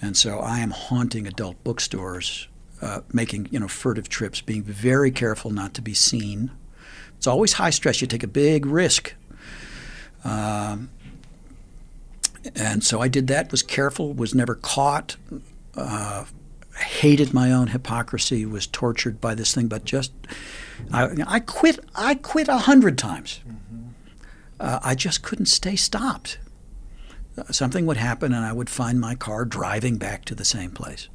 And 0.00 0.16
so 0.16 0.38
I 0.38 0.58
am 0.58 0.70
haunting 0.70 1.26
adult 1.26 1.62
bookstores, 1.64 2.48
uh, 2.82 3.00
making 3.12 3.48
you 3.50 3.58
know 3.58 3.68
furtive 3.68 4.08
trips, 4.08 4.40
being 4.40 4.62
very 4.62 5.10
careful 5.10 5.50
not 5.50 5.74
to 5.74 5.82
be 5.82 5.94
seen. 5.94 6.50
It's 7.16 7.26
always 7.26 7.54
high 7.54 7.70
stress. 7.70 8.00
You 8.00 8.06
take 8.06 8.22
a 8.22 8.28
big 8.28 8.66
risk. 8.66 9.14
Um, 10.24 10.90
and 12.54 12.84
so 12.84 13.00
I 13.00 13.08
did 13.08 13.26
that, 13.28 13.50
was 13.50 13.62
careful, 13.62 14.12
was 14.12 14.34
never 14.34 14.54
caught, 14.54 15.16
uh, 15.74 16.24
hated 16.78 17.32
my 17.32 17.50
own 17.50 17.68
hypocrisy, 17.68 18.46
was 18.46 18.66
tortured 18.66 19.20
by 19.20 19.34
this 19.34 19.54
thing, 19.54 19.66
but 19.66 19.84
just, 19.84 20.12
I, 20.92 21.08
I 21.26 21.40
quit, 21.40 21.80
I 21.94 22.14
quit 22.14 22.48
a 22.48 22.58
hundred 22.58 22.98
times. 22.98 23.40
Uh, 24.60 24.78
I 24.82 24.94
just 24.94 25.22
couldn't 25.22 25.46
stay 25.46 25.76
stopped. 25.76 26.38
Something 27.50 27.86
would 27.86 27.96
happen 27.98 28.32
and 28.32 28.44
I 28.44 28.52
would 28.52 28.70
find 28.70 29.00
my 29.00 29.14
car 29.14 29.44
driving 29.44 29.98
back 29.98 30.24
to 30.26 30.34
the 30.34 30.44
same 30.44 30.70
place. 30.70 31.08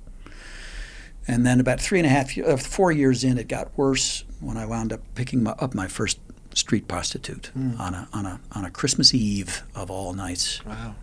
And 1.28 1.46
then 1.46 1.60
about 1.60 1.80
three 1.80 2.00
and 2.00 2.06
a 2.06 2.10
half, 2.10 2.38
uh, 2.38 2.58
four 2.58 2.92
years 2.92 3.24
in, 3.24 3.38
it 3.38 3.48
got 3.48 3.76
worse 3.78 4.24
when 4.40 4.58
I 4.58 4.66
wound 4.66 4.92
up 4.92 5.02
picking 5.16 5.44
my, 5.44 5.52
up 5.52 5.74
my 5.74 5.88
first 5.88 6.20
street 6.54 6.88
prostitute 6.88 7.50
on 7.56 7.94
a 7.94 8.08
on 8.12 8.26
a 8.26 8.40
on 8.52 8.66
a 8.66 8.70
Christmas 8.72 9.14
Eve 9.14 9.64
of 9.74 9.90
all 9.90 10.14
nights, 10.14 10.64
Wow. 10.66 10.96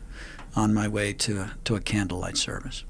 on 0.54 0.74
my 0.74 0.86
way 0.88 1.12
to 1.14 1.38
a, 1.40 1.52
to 1.64 1.74
a 1.76 1.80
candlelight 1.80 2.36
service. 2.36 2.84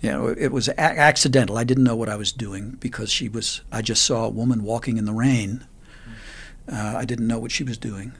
You 0.00 0.10
know, 0.12 0.28
it 0.28 0.52
was 0.52 0.68
a- 0.68 0.80
accidental. 0.80 1.58
I 1.58 1.64
didn't 1.64 1.84
know 1.84 1.96
what 1.96 2.08
I 2.08 2.16
was 2.16 2.32
doing 2.32 2.76
because 2.80 3.10
she 3.10 3.28
was. 3.28 3.60
I 3.72 3.82
just 3.82 4.04
saw 4.04 4.24
a 4.24 4.30
woman 4.30 4.62
walking 4.62 4.96
in 4.98 5.04
the 5.04 5.12
rain. 5.12 5.66
Uh, 6.70 6.94
I 6.96 7.04
didn't 7.04 7.26
know 7.26 7.38
what 7.38 7.50
she 7.52 7.62
was 7.64 7.76
doing 7.78 8.12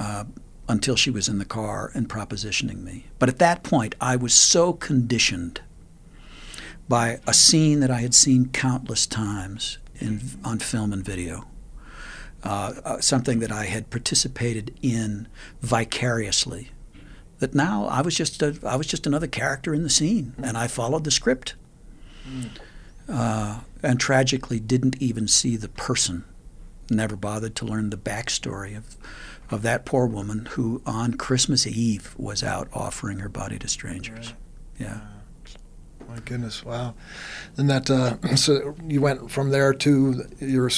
uh, 0.00 0.24
until 0.68 0.96
she 0.96 1.10
was 1.10 1.28
in 1.28 1.38
the 1.38 1.44
car 1.44 1.90
and 1.94 2.08
propositioning 2.08 2.82
me. 2.82 3.06
But 3.18 3.28
at 3.28 3.38
that 3.38 3.62
point, 3.62 3.94
I 4.00 4.16
was 4.16 4.34
so 4.34 4.72
conditioned 4.72 5.60
by 6.88 7.20
a 7.26 7.34
scene 7.34 7.80
that 7.80 7.90
I 7.90 8.00
had 8.00 8.14
seen 8.14 8.48
countless 8.50 9.06
times 9.06 9.78
in, 10.00 10.20
on 10.44 10.58
film 10.58 10.92
and 10.92 11.04
video. 11.04 11.46
Uh, 12.42 12.74
uh, 12.84 13.00
something 13.00 13.38
that 13.40 13.50
I 13.50 13.64
had 13.64 13.88
participated 13.88 14.76
in 14.82 15.28
vicariously. 15.62 16.72
That 17.38 17.54
now 17.54 17.86
I 17.86 18.02
was 18.02 18.14
just 18.14 18.42
a, 18.42 18.58
I 18.62 18.76
was 18.76 18.86
just 18.86 19.06
another 19.06 19.26
character 19.26 19.74
in 19.74 19.82
the 19.82 19.88
scene, 19.88 20.34
and 20.42 20.58
I 20.58 20.66
followed 20.66 21.04
the 21.04 21.10
script. 21.10 21.54
Uh, 23.08 23.60
and 23.82 23.98
tragically, 23.98 24.60
didn't 24.60 25.00
even 25.00 25.26
see 25.26 25.56
the 25.56 25.68
person. 25.70 26.24
Never 26.90 27.16
bothered 27.16 27.54
to 27.56 27.64
learn 27.64 27.90
the 27.90 27.96
backstory 27.96 28.76
of 28.76 28.96
of 29.50 29.62
that 29.62 29.84
poor 29.84 30.06
woman 30.06 30.46
who, 30.52 30.82
on 30.86 31.14
Christmas 31.14 31.66
Eve, 31.66 32.14
was 32.16 32.42
out 32.42 32.68
offering 32.72 33.18
her 33.18 33.28
body 33.28 33.58
to 33.58 33.68
strangers. 33.68 34.32
Yeah. 34.78 35.00
My 36.08 36.18
goodness, 36.24 36.64
wow. 36.64 36.94
And 37.56 37.68
that, 37.70 37.90
uh, 37.90 38.16
so 38.36 38.74
you 38.86 39.00
went 39.00 39.30
from 39.30 39.50
there 39.50 39.74
to 39.74 40.24
your 40.40 40.70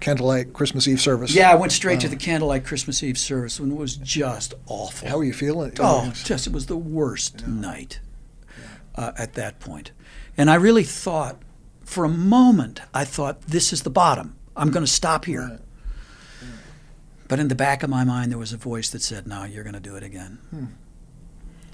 candlelight 0.00 0.52
Christmas 0.52 0.88
Eve 0.88 1.00
service. 1.00 1.34
Yeah, 1.34 1.50
I 1.50 1.54
went 1.54 1.72
straight 1.72 2.00
to 2.00 2.08
the 2.08 2.16
candlelight 2.16 2.64
Christmas 2.64 3.02
Eve 3.02 3.18
service, 3.18 3.58
and 3.58 3.72
it 3.72 3.76
was 3.76 3.96
just 3.96 4.54
awful. 4.66 5.08
How 5.08 5.18
were 5.18 5.24
you 5.24 5.32
feeling? 5.32 5.72
Oh, 5.78 6.12
just 6.24 6.46
it 6.46 6.52
was 6.52 6.66
the 6.66 6.76
worst 6.76 7.46
night 7.46 8.00
uh, 8.94 9.12
at 9.16 9.34
that 9.34 9.60
point. 9.60 9.92
And 10.36 10.50
I 10.50 10.54
really 10.54 10.84
thought, 10.84 11.40
for 11.84 12.04
a 12.04 12.08
moment, 12.08 12.80
I 12.92 13.04
thought, 13.04 13.42
this 13.42 13.72
is 13.72 13.82
the 13.82 13.90
bottom. 13.90 14.36
I'm 14.56 14.70
going 14.70 14.84
to 14.84 14.90
stop 14.90 15.24
here. 15.24 15.58
But 17.28 17.38
in 17.38 17.48
the 17.48 17.54
back 17.54 17.82
of 17.82 17.88
my 17.88 18.04
mind, 18.04 18.30
there 18.30 18.38
was 18.38 18.52
a 18.52 18.58
voice 18.58 18.90
that 18.90 19.00
said, 19.00 19.26
no, 19.26 19.44
you're 19.44 19.64
going 19.64 19.74
to 19.74 19.80
do 19.80 19.96
it 19.96 20.02
again. 20.02 20.38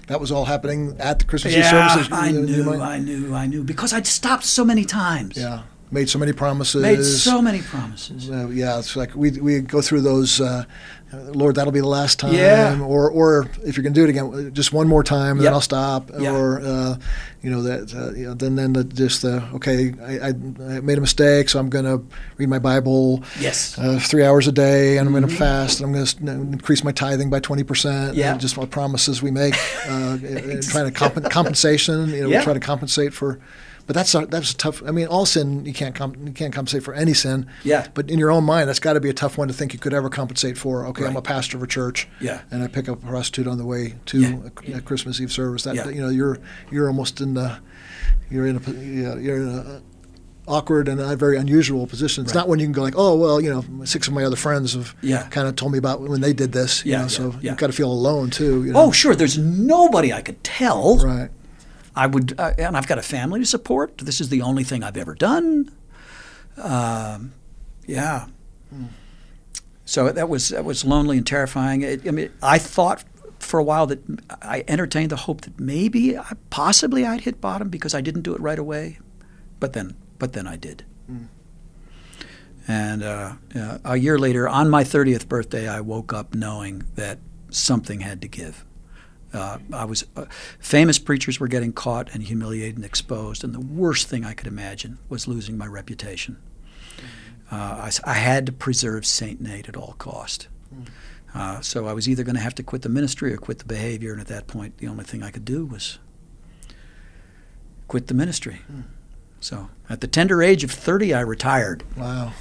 That 0.07 0.19
was 0.21 0.31
all 0.31 0.45
happening 0.45 0.95
at 0.99 1.19
the 1.19 1.25
Christmas 1.25 1.53
Eve 1.53 1.59
Yeah, 1.63 1.87
services. 1.89 2.11
I 2.11 2.31
knew, 2.31 2.81
I 2.81 2.97
knew, 2.99 3.35
I 3.35 3.45
knew. 3.45 3.63
Because 3.63 3.93
I'd 3.93 4.07
stopped 4.07 4.45
so 4.45 4.63
many 4.65 4.85
times. 4.85 5.37
Yeah, 5.37 5.63
made 5.91 6.09
so 6.09 6.17
many 6.17 6.33
promises. 6.33 6.81
Made 6.81 7.03
so 7.03 7.41
many 7.41 7.61
promises. 7.61 8.31
Uh, 8.31 8.47
yeah, 8.47 8.79
it's 8.79 8.95
like 8.95 9.13
we 9.15 9.31
we 9.31 9.59
go 9.61 9.81
through 9.81 10.01
those. 10.01 10.41
Uh, 10.41 10.63
Lord, 11.11 11.55
that'll 11.55 11.71
be 11.73 11.79
the 11.79 11.87
last 11.87 12.19
time. 12.19 12.33
Yeah. 12.33 12.79
Or 12.81 13.09
or 13.09 13.47
if 13.65 13.75
you're 13.75 13.83
going 13.83 13.93
to 13.93 13.99
do 13.99 14.03
it 14.03 14.09
again, 14.09 14.53
just 14.53 14.71
one 14.73 14.87
more 14.87 15.03
time, 15.03 15.31
and 15.37 15.39
Yep. 15.41 15.43
then 15.45 15.53
I'll 15.53 15.61
stop. 15.61 16.11
Yeah. 16.19 16.31
Or 16.35 16.61
uh, 16.61 16.97
you 17.41 17.49
know 17.49 17.63
that 17.63 17.93
uh, 17.95 18.11
you 18.15 18.27
know, 18.27 18.33
then 18.35 18.55
then 18.55 18.73
the, 18.73 18.83
just 18.83 19.23
the 19.23 19.43
okay, 19.55 19.93
I, 20.03 20.27
I, 20.27 20.27
I 20.29 20.79
made 20.81 20.97
a 20.97 21.01
mistake, 21.01 21.49
so 21.49 21.59
I'm 21.59 21.69
going 21.69 21.85
to 21.85 22.03
read 22.37 22.49
my 22.49 22.59
Bible. 22.59 23.23
Yes. 23.39 23.77
Uh, 23.79 23.97
three 23.99 24.23
hours 24.23 24.47
a 24.47 24.51
day, 24.51 24.97
and 24.97 25.07
I'm 25.07 25.13
going 25.13 25.27
to 25.27 25.35
fast, 25.35 25.79
and 25.81 25.87
I'm 25.87 25.93
going 25.93 26.05
to 26.05 26.31
increase 26.53 26.83
my 26.83 26.91
tithing 26.91 27.29
by 27.31 27.39
twenty 27.39 27.63
percent. 27.63 28.15
Yeah. 28.15 28.37
just 28.37 28.57
what 28.57 28.69
promises 28.69 29.21
we 29.23 29.31
make, 29.31 29.55
uh, 29.87 30.17
trying 30.61 30.85
to 30.85 30.91
comp- 30.93 31.29
compensation. 31.31 32.09
You 32.09 32.21
know, 32.23 32.27
Yeah. 32.29 32.39
we 32.39 32.43
try 32.43 32.53
to 32.53 32.59
compensate 32.59 33.13
for 33.13 33.39
but 33.89 33.95
that's 33.95 34.13
a, 34.13 34.27
that's 34.27 34.51
a 34.51 34.55
tough. 34.57 34.83
I 34.85 34.91
mean, 34.91 35.07
all 35.07 35.25
sin 35.25 35.65
you 35.65 35.73
can't 35.73 35.95
com- 35.95 36.13
you 36.27 36.31
can't 36.31 36.53
compensate 36.53 36.83
for 36.83 36.93
any 36.93 37.15
sin. 37.15 37.49
Yeah. 37.63 37.87
But 37.95 38.11
in 38.11 38.19
your 38.19 38.29
own 38.29 38.43
mind, 38.43 38.69
that's 38.69 38.77
got 38.79 38.93
to 38.93 38.99
be 38.99 39.09
a 39.09 39.13
tough 39.13 39.35
one 39.35 39.47
to 39.47 39.53
think 39.55 39.73
you 39.73 39.79
could 39.79 39.95
ever 39.95 40.11
compensate 40.11 40.59
for. 40.59 40.85
Okay, 40.85 41.05
I'm 41.07 41.15
a 41.15 41.23
pastor 41.23 41.57
of 41.57 41.63
a 41.63 41.67
church. 41.67 42.07
Yeah. 42.21 42.41
And 42.51 42.61
I 42.61 42.67
pick 42.67 42.87
up 42.87 43.01
a 43.01 43.07
prostitute 43.07 43.47
on 43.47 43.57
the 43.57 43.65
way 43.65 43.95
to 44.05 44.19
Yeah. 44.21 44.75
a, 44.75 44.77
a 44.77 44.81
Christmas 44.81 45.19
Eve 45.19 45.31
service. 45.31 45.63
That 45.63 45.73
Yeah. 45.75 45.89
you 45.89 46.01
know 46.01 46.09
you're 46.09 46.37
you're 46.71 46.85
almost 46.85 47.19
in 47.19 47.33
the 47.33 47.57
you're 48.29 48.45
in 48.45 48.57
a 48.57 48.71
you're 49.19 49.37
in 49.37 49.47
a 49.49 49.57
uh, 49.59 49.79
awkward 50.47 50.87
and 50.87 51.01
a 51.01 51.15
very 51.15 51.37
unusual 51.37 51.87
position. 51.87 52.23
It's 52.25 52.35
Right. 52.35 52.41
not 52.41 52.47
when 52.47 52.59
you 52.59 52.67
can 52.67 52.73
go 52.73 52.83
like, 52.83 52.93
oh 52.95 53.15
well, 53.15 53.41
you 53.41 53.49
know, 53.49 53.85
six 53.85 54.07
of 54.07 54.13
my 54.13 54.23
other 54.23 54.35
friends 54.35 54.73
have 54.75 54.95
Yeah. 55.01 55.23
kind 55.29 55.47
of 55.47 55.55
told 55.55 55.71
me 55.71 55.79
about 55.79 56.01
when 56.01 56.21
they 56.21 56.33
did 56.33 56.51
this. 56.51 56.85
You 56.85 56.91
Yeah, 56.91 56.97
know, 56.97 57.03
yeah, 57.05 57.07
so 57.07 57.23
yeah. 57.41 57.49
you've 57.51 57.57
got 57.57 57.67
to 57.67 57.73
feel 57.73 57.91
alone 57.91 58.29
too. 58.29 58.65
You 58.65 58.71
oh, 58.71 58.73
know? 58.73 58.81
Oh, 58.85 58.91
sure. 58.91 59.15
There's 59.15 59.37
nobody 59.39 60.13
I 60.13 60.21
could 60.21 60.43
tell. 60.43 60.97
right. 60.97 61.29
I 61.99 62.07
would, 62.07 62.39
uh, 62.39 62.53
and 62.57 62.77
I've 62.77 62.87
got 62.87 62.97
a 62.97 63.01
family 63.01 63.41
to 63.41 63.45
support. 63.45 63.97
This 63.97 64.21
is 64.21 64.29
the 64.29 64.41
only 64.41 64.63
thing 64.63 64.85
I've 64.85 64.95
ever 64.95 65.15
done. 65.15 65.69
Um, 66.55 67.33
yeah. 67.87 68.27
So 69.83 70.09
that 70.09 70.29
was 70.29 70.49
that 70.49 70.63
was 70.63 70.85
lonely 70.85 71.17
and 71.17 71.27
terrifying. 71.27 71.81
It, 71.81 72.07
I 72.07 72.11
mean, 72.11 72.31
I 72.41 72.57
thought 72.57 73.03
for 73.39 73.59
a 73.59 73.63
while 73.63 73.85
that 73.87 73.99
I 74.41 74.63
entertained 74.67 75.11
the 75.11 75.17
hope 75.17 75.41
that 75.41 75.59
maybe, 75.59 76.17
I, 76.17 76.33
possibly, 76.49 77.05
I'd 77.05 77.21
hit 77.21 77.41
bottom 77.41 77.67
because 77.67 77.93
I 77.93 77.99
didn't 77.99 78.21
do 78.21 78.33
it 78.33 78.39
right 78.39 78.59
away, 78.59 78.99
but 79.59 79.73
then, 79.73 79.95
but 80.19 80.31
then 80.31 80.47
I 80.47 80.55
did. 80.55 80.85
And 82.67 83.03
uh, 83.03 83.33
a 83.83 83.97
year 83.97 84.17
later, 84.17 84.47
on 84.47 84.69
my 84.69 84.83
30th 84.83 85.27
birthday, 85.27 85.67
I 85.67 85.81
woke 85.81 86.13
up 86.13 86.35
knowing 86.35 86.83
that 86.95 87.17
something 87.49 88.01
had 88.01 88.21
to 88.21 88.27
give. 88.27 88.63
Uh, 89.33 89.59
I 89.71 89.85
was 89.85 90.05
uh, 90.15 90.25
famous 90.59 90.97
preachers 90.97 91.39
were 91.39 91.47
getting 91.47 91.71
caught 91.71 92.09
and 92.13 92.23
humiliated 92.23 92.77
and 92.77 92.85
exposed, 92.85 93.43
and 93.43 93.53
the 93.53 93.59
worst 93.59 94.07
thing 94.07 94.25
I 94.25 94.33
could 94.33 94.47
imagine 94.47 94.97
was 95.07 95.27
losing 95.27 95.57
my 95.57 95.67
reputation. 95.67 96.37
Uh, 97.51 97.55
I, 97.55 97.91
I 98.03 98.13
had 98.13 98.45
to 98.45 98.51
preserve 98.51 99.05
Saint 99.05 99.41
Nate 99.41 99.69
at 99.69 99.75
all 99.75 99.95
cost. 99.97 100.47
Uh, 101.33 101.61
so 101.61 101.87
I 101.87 101.93
was 101.93 102.09
either 102.09 102.23
going 102.23 102.35
to 102.35 102.41
have 102.41 102.55
to 102.55 102.63
quit 102.63 102.81
the 102.81 102.89
ministry 102.89 103.33
or 103.33 103.37
quit 103.37 103.59
the 103.59 103.65
behavior, 103.65 104.11
and 104.11 104.21
at 104.21 104.27
that 104.27 104.47
point, 104.47 104.77
the 104.77 104.87
only 104.87 105.03
thing 105.03 105.21
I 105.21 105.29
could 105.31 105.45
do 105.45 105.65
was 105.65 105.99
quit 107.87 108.07
the 108.07 108.13
ministry. 108.13 108.61
So 109.39 109.69
at 109.89 110.01
the 110.01 110.07
tender 110.07 110.41
age 110.41 110.63
of 110.63 110.71
30, 110.71 111.13
I 111.13 111.21
retired. 111.21 111.83
Wow. 111.95 112.33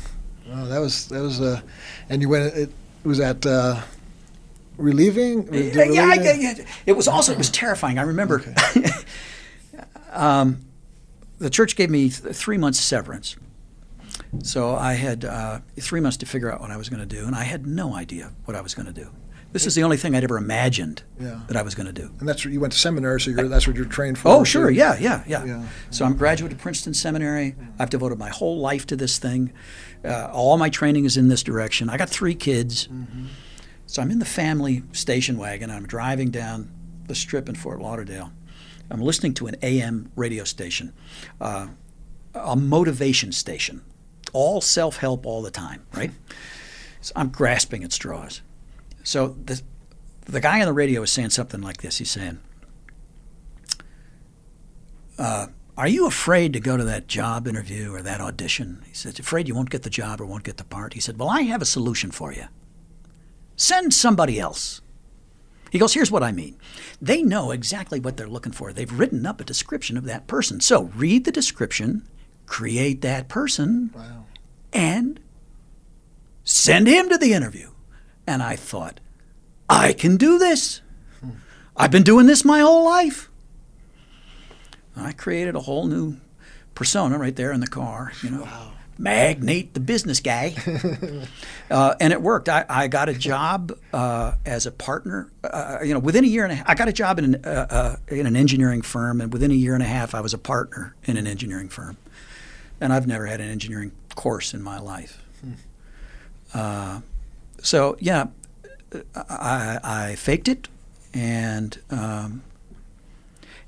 Wow, 0.49 0.65
that 0.65 0.79
was 0.79 1.09
that 1.09 1.21
was 1.21 1.41
uh, 1.43 1.61
and 2.09 2.23
you 2.23 2.31
went. 2.31 2.55
It 2.57 2.71
was 3.05 3.21
at 3.21 3.45
uh, 3.45 3.83
relieving. 4.79 5.53
Yeah, 5.53 5.85
yeah, 5.85 6.07
I, 6.07 6.15
yeah. 6.39 6.55
It 6.87 6.93
was 6.93 7.07
also 7.07 7.33
it 7.33 7.39
was 7.39 7.51
terrifying. 7.51 7.99
I 7.99 8.03
remember 8.03 8.43
um, 10.13 10.65
the 11.39 11.51
church 11.51 11.77
gave 11.77 11.91
me 11.91 12.09
th- 12.11 12.35
three 12.35 12.59
months 12.59 12.79
severance, 12.81 13.37
so 14.43 14.75
I 14.75 14.95
had 14.95 15.25
uh, 15.25 15.61
three 15.79 16.01
months 16.01 16.17
to 16.19 16.27
figure 16.27 16.51
out 16.53 16.61
what 16.61 16.71
I 16.71 16.77
was 16.77 16.89
going 16.89 17.01
to 17.01 17.07
do, 17.07 17.27
and 17.27 17.35
I 17.35 17.45
had 17.45 17.67
no 17.67 17.95
idea 17.95 18.33
what 18.45 18.57
I 18.57 18.61
was 18.61 18.75
going 18.75 18.87
to 18.87 18.93
do. 18.93 19.11
This 19.51 19.65
is 19.65 19.75
the 19.75 19.83
only 19.83 19.97
thing 19.97 20.15
I'd 20.15 20.25
ever 20.25 20.37
imagined 20.37 21.03
Yeah. 21.19 21.41
that 21.47 21.57
I 21.57 21.63
was 21.63 21.75
going 21.75 21.87
to 21.87 21.93
do. 21.93 22.11
And 22.21 22.29
that's 22.29 22.45
what 22.45 22.53
you 22.53 22.61
went 22.61 22.75
to 22.75 22.79
seminary, 22.79 23.19
so 23.19 23.31
you're, 23.31 23.49
that's 23.49 23.67
what 23.67 23.77
you're 23.77 23.87
trained 23.87 24.19
for. 24.19 24.29
Oh, 24.29 24.45
sure, 24.45 24.69
yeah, 24.69 24.99
yeah, 25.01 25.25
yeah. 25.27 25.43
Yeah. 25.47 25.65
So 25.91 26.05
I'm 26.05 26.17
graduate 26.19 26.53
of 26.53 26.59
Princeton 26.59 26.93
Seminary. 26.93 27.57
I've 27.79 27.89
devoted 27.89 28.19
my 28.19 28.29
whole 28.29 28.59
life 28.59 28.85
to 28.89 28.97
this 28.97 29.17
thing. 29.19 29.51
Uh, 30.05 30.29
all 30.35 30.59
my 30.59 30.69
training 30.69 31.07
is 31.07 31.17
in 31.17 31.29
this 31.29 31.43
direction. 31.43 31.89
I 31.89 31.97
got 31.97 32.11
three 32.11 32.35
kids. 32.35 32.91
So 33.89 34.03
I'm 34.03 34.11
in 34.11 34.19
the 34.19 34.27
family 34.27 34.83
station 34.93 35.39
wagon. 35.39 35.71
I'm 35.71 35.87
driving 35.87 36.31
down 36.31 36.71
the 37.07 37.15
strip 37.15 37.49
in 37.49 37.55
Fort 37.55 37.81
Lauderdale. 37.81 38.31
I'm 38.91 39.01
listening 39.01 39.33
to 39.35 39.47
an 39.47 39.57
AM 39.63 40.13
radio 40.15 40.45
station, 40.45 40.93
uh, 41.41 41.69
a 42.35 42.55
motivation 42.55 43.33
station, 43.33 43.83
all 44.35 44.61
self 44.61 44.99
help 44.99 45.25
all 45.25 45.41
the 45.41 45.51
time, 45.51 45.87
right? 45.95 46.11
So 47.01 47.15
I'm 47.17 47.31
grasping 47.31 47.83
at 47.83 47.93
straws. 47.93 48.43
So 49.05 49.37
the, 49.43 49.63
the 50.27 50.41
guy 50.43 50.61
on 50.61 50.67
the 50.67 50.75
radio 50.75 51.01
is 51.01 51.11
saying 51.11 51.31
something 51.31 51.63
like 51.63 51.79
this. 51.79 51.97
He's 51.97 52.11
saying, 52.11 52.41
uh, 55.19 55.47
Are 55.79 55.89
you 55.89 56.07
afraid 56.07 56.53
to 56.53 56.61
go 56.61 56.77
to 56.77 56.85
that 56.85 57.09
job 57.09 57.49
interview 57.49 57.95
or 57.95 58.03
that 58.03 58.21
audition? 58.21 58.83
He 58.87 58.93
said, 58.93 59.19
Afraid 59.19 59.49
you 59.49 59.55
won't 59.55 59.71
get 59.71 59.83
the 59.83 59.91
job 59.91 60.21
or 60.21 60.27
won't 60.27 60.45
get 60.45 60.59
the 60.59 60.65
part? 60.65 60.93
He 60.93 61.01
said, 61.01 61.19
Well, 61.19 61.31
I 61.31 61.43
have 61.43 61.63
a 61.63 61.67
solution 61.67 62.11
for 62.11 62.35
you. 62.35 62.49
Send 63.59 63.93
somebody 63.93 64.39
else. 64.41 64.81
He 65.71 65.79
goes, 65.79 65.93
Here's 65.93 66.11
what 66.13 66.23
I 66.23 66.33
mean. 66.33 66.57
They 67.03 67.23
know 67.23 67.51
exactly 67.51 68.01
what 68.01 68.17
they're 68.17 68.29
looking 68.29 68.53
for. 68.53 68.73
They've 68.73 68.91
written 68.99 69.27
up 69.27 69.41
a 69.41 69.45
description 69.45 69.99
of 69.99 70.05
that 70.05 70.27
person. 70.29 70.61
So 70.61 70.85
read 70.95 71.25
the 71.25 71.33
description, 71.33 72.09
create 72.47 73.03
that 73.03 73.29
person, 73.29 73.91
Wow. 73.95 74.25
and 74.73 75.21
send 76.45 76.87
him 76.87 77.09
to 77.11 77.19
the 77.19 77.35
interview. 77.35 77.73
And 78.27 78.43
I 78.43 78.57
thought, 78.57 79.01
I 79.69 79.93
can 79.93 80.17
do 80.17 80.39
this. 80.39 80.81
Hmm. 81.21 81.31
I've 81.77 81.91
been 81.91 82.03
doing 82.05 82.27
this 82.27 82.45
my 82.45 82.61
whole 82.61 82.85
life. 82.85 83.29
I 84.97 85.13
created 85.13 85.55
a 85.57 85.61
whole 85.61 85.87
new 85.87 86.17
persona 86.75 87.19
right 87.19 87.35
there 87.35 87.53
in 87.53 87.61
the 87.61 87.67
car, 87.67 88.13
you 88.23 88.31
know. 88.31 88.49
Magnate 88.99 89.75
the 89.75 89.81
business 89.81 90.21
guy. 90.21 90.55
uh, 91.71 91.95
and 92.01 92.13
it 92.13 92.21
worked. 92.21 92.49
I, 92.49 92.65
I 92.69 92.89
got 92.89 93.09
a 93.09 93.15
job 93.15 93.73
uh, 93.93 94.35
as 94.45 94.67
a 94.67 94.73
partner. 94.73 95.31
Uh, 95.45 95.79
you 95.85 95.95
know, 95.95 96.01
within 96.01 96.25
a 96.25 96.29
year 96.29 96.43
and 96.43 96.53
a 96.53 96.57
half, 96.57 96.69
I 96.69 96.75
got 96.75 96.89
a 96.89 96.93
job 96.93 97.19
in 97.21 97.35
an, 97.35 97.45
uh, 97.45 97.67
uh, 97.71 97.97
in 98.09 98.27
an 98.27 98.35
engineering 98.35 98.83
firm, 98.83 99.21
and 99.21 99.33
within 99.33 99.51
a 99.51 99.55
year 99.55 99.75
and 99.75 99.83
a 99.83 99.87
half, 99.87 100.15
I 100.15 100.21
was 100.21 100.35
a 100.35 100.39
partner 100.39 100.95
in 101.05 101.17
an 101.17 101.27
engineering 101.27 101.69
firm. 101.69 101.97
And 102.81 102.93
I've 102.93 103.07
never 103.07 103.27
had 103.27 103.41
an 103.41 103.49
engineering 103.49 103.93
course 104.15 104.53
in 104.53 104.63
my 104.63 104.79
life. 104.81 105.23
Uh, 106.55 107.01
so 107.63 107.97
yeah, 108.01 108.27
I, 109.15 109.79
I 109.83 110.15
faked 110.17 110.49
it, 110.49 110.69
and 111.13 111.79
um, 111.91 112.43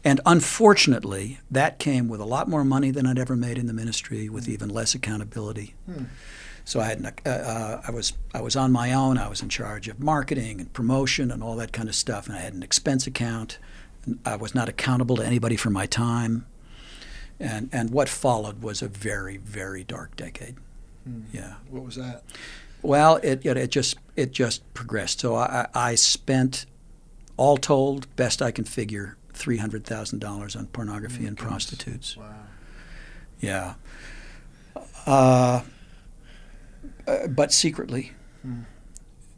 and 0.04 0.20
unfortunately, 0.24 1.40
that 1.50 1.78
came 1.78 2.08
with 2.08 2.20
a 2.20 2.24
lot 2.24 2.48
more 2.48 2.64
money 2.64 2.90
than 2.90 3.06
I'd 3.06 3.18
ever 3.18 3.36
made 3.36 3.58
in 3.58 3.66
the 3.66 3.72
ministry, 3.72 4.28
with 4.28 4.48
even 4.48 4.68
less 4.68 4.94
accountability. 4.94 5.74
So 6.64 6.80
I 6.80 6.84
had 6.84 7.20
uh, 7.26 7.28
uh, 7.28 7.82
I 7.86 7.90
was 7.90 8.12
I 8.34 8.40
was 8.40 8.56
on 8.56 8.70
my 8.72 8.92
own. 8.92 9.18
I 9.18 9.28
was 9.28 9.42
in 9.42 9.48
charge 9.48 9.88
of 9.88 9.98
marketing 9.98 10.60
and 10.60 10.72
promotion 10.72 11.30
and 11.30 11.42
all 11.42 11.56
that 11.56 11.72
kind 11.72 11.88
of 11.88 11.94
stuff, 11.94 12.28
and 12.28 12.36
I 12.36 12.40
had 12.40 12.54
an 12.54 12.62
expense 12.62 13.06
account. 13.06 13.58
And 14.04 14.18
I 14.24 14.36
was 14.36 14.54
not 14.54 14.68
accountable 14.68 15.16
to 15.16 15.26
anybody 15.26 15.56
for 15.56 15.70
my 15.70 15.86
time, 15.86 16.46
and 17.38 17.68
and 17.72 17.90
what 17.90 18.08
followed 18.08 18.62
was 18.62 18.82
a 18.82 18.88
very 18.88 19.36
very 19.36 19.84
dark 19.84 20.16
decade. 20.16 20.56
Yeah. 21.32 21.54
What 21.68 21.84
was 21.84 21.96
that? 21.96 22.22
Well, 22.82 23.16
it, 23.16 23.44
it 23.44 23.56
it 23.56 23.70
just 23.70 23.96
it 24.16 24.30
just 24.32 24.62
progressed. 24.74 25.20
So 25.20 25.34
I 25.34 25.66
I 25.74 25.96
spent, 25.96 26.66
all 27.36 27.56
told, 27.56 28.14
best 28.16 28.40
I 28.40 28.52
can 28.52 28.64
figure, 28.64 29.16
three 29.40 29.56
hundred 29.56 29.84
thousand 29.84 30.18
dollars 30.18 30.54
on 30.54 30.66
pornography 30.66 31.26
and 31.26 31.36
prostitutes. 31.36 32.16
Wow. 32.16 32.34
Yeah. 33.40 33.74
Uh, 35.06 35.62
uh, 37.06 37.26
but 37.28 37.52
secretly, 37.52 38.12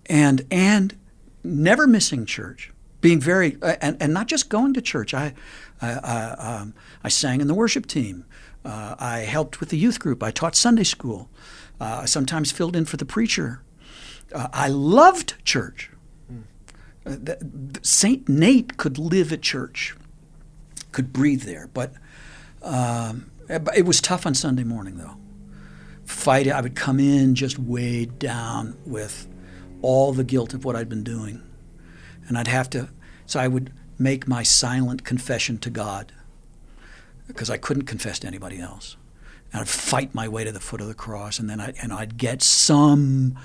and 0.06 0.44
and 0.50 0.98
never 1.44 1.86
missing 1.86 2.26
church, 2.26 2.72
being 3.00 3.20
very 3.20 3.56
uh, 3.62 3.76
and 3.80 3.96
and 4.02 4.12
not 4.12 4.26
just 4.26 4.48
going 4.48 4.74
to 4.74 4.82
church. 4.82 5.14
I 5.14 5.34
I 5.80 5.92
I, 5.92 6.56
um, 6.56 6.74
I 7.04 7.08
sang 7.08 7.40
in 7.40 7.46
the 7.46 7.54
worship 7.54 7.86
team. 7.86 8.24
Uh, 8.64 8.96
I 8.98 9.20
helped 9.20 9.60
with 9.60 9.70
the 9.70 9.78
youth 9.78 9.98
group. 10.00 10.22
I 10.22 10.30
taught 10.32 10.56
Sunday 10.56 10.84
school. 10.84 11.28
Uh, 11.80 12.00
I 12.02 12.06
sometimes 12.06 12.52
filled 12.52 12.76
in 12.76 12.84
for 12.84 12.96
the 12.96 13.04
preacher. 13.04 13.60
Uh, 14.34 14.48
I 14.52 14.68
loved 14.68 15.44
church. 15.44 15.90
Saint 17.82 18.28
Nate 18.28 18.76
could 18.76 18.98
live 18.98 19.32
at 19.32 19.42
church, 19.42 19.96
could 20.92 21.12
breathe 21.12 21.42
there, 21.42 21.68
but 21.72 21.92
um, 22.62 23.30
it 23.48 23.84
was 23.84 24.00
tough 24.00 24.26
on 24.26 24.34
Sunday 24.34 24.64
morning 24.64 24.98
though. 24.98 25.16
Fight, 26.04 26.48
I 26.48 26.60
would 26.60 26.74
come 26.74 27.00
in 27.00 27.34
just 27.34 27.58
weighed 27.58 28.18
down 28.18 28.76
with 28.86 29.26
all 29.80 30.12
the 30.12 30.24
guilt 30.24 30.54
of 30.54 30.64
what 30.64 30.76
I'd 30.76 30.88
been 30.88 31.04
doing, 31.04 31.42
and 32.28 32.38
I'd 32.38 32.48
have 32.48 32.70
to. 32.70 32.88
So 33.26 33.40
I 33.40 33.48
would 33.48 33.72
make 33.98 34.28
my 34.28 34.42
silent 34.42 35.04
confession 35.04 35.58
to 35.58 35.70
God 35.70 36.12
because 37.26 37.50
I 37.50 37.56
couldn't 37.56 37.84
confess 37.84 38.18
to 38.20 38.26
anybody 38.26 38.60
else. 38.60 38.96
And 39.52 39.60
I'd 39.60 39.68
fight 39.68 40.14
my 40.14 40.28
way 40.28 40.44
to 40.44 40.52
the 40.52 40.60
foot 40.60 40.80
of 40.80 40.88
the 40.88 40.94
cross, 40.94 41.38
and 41.38 41.48
then 41.48 41.60
I 41.60 41.74
and 41.82 41.92
I'd 41.92 42.16
get 42.16 42.42
some 42.42 43.38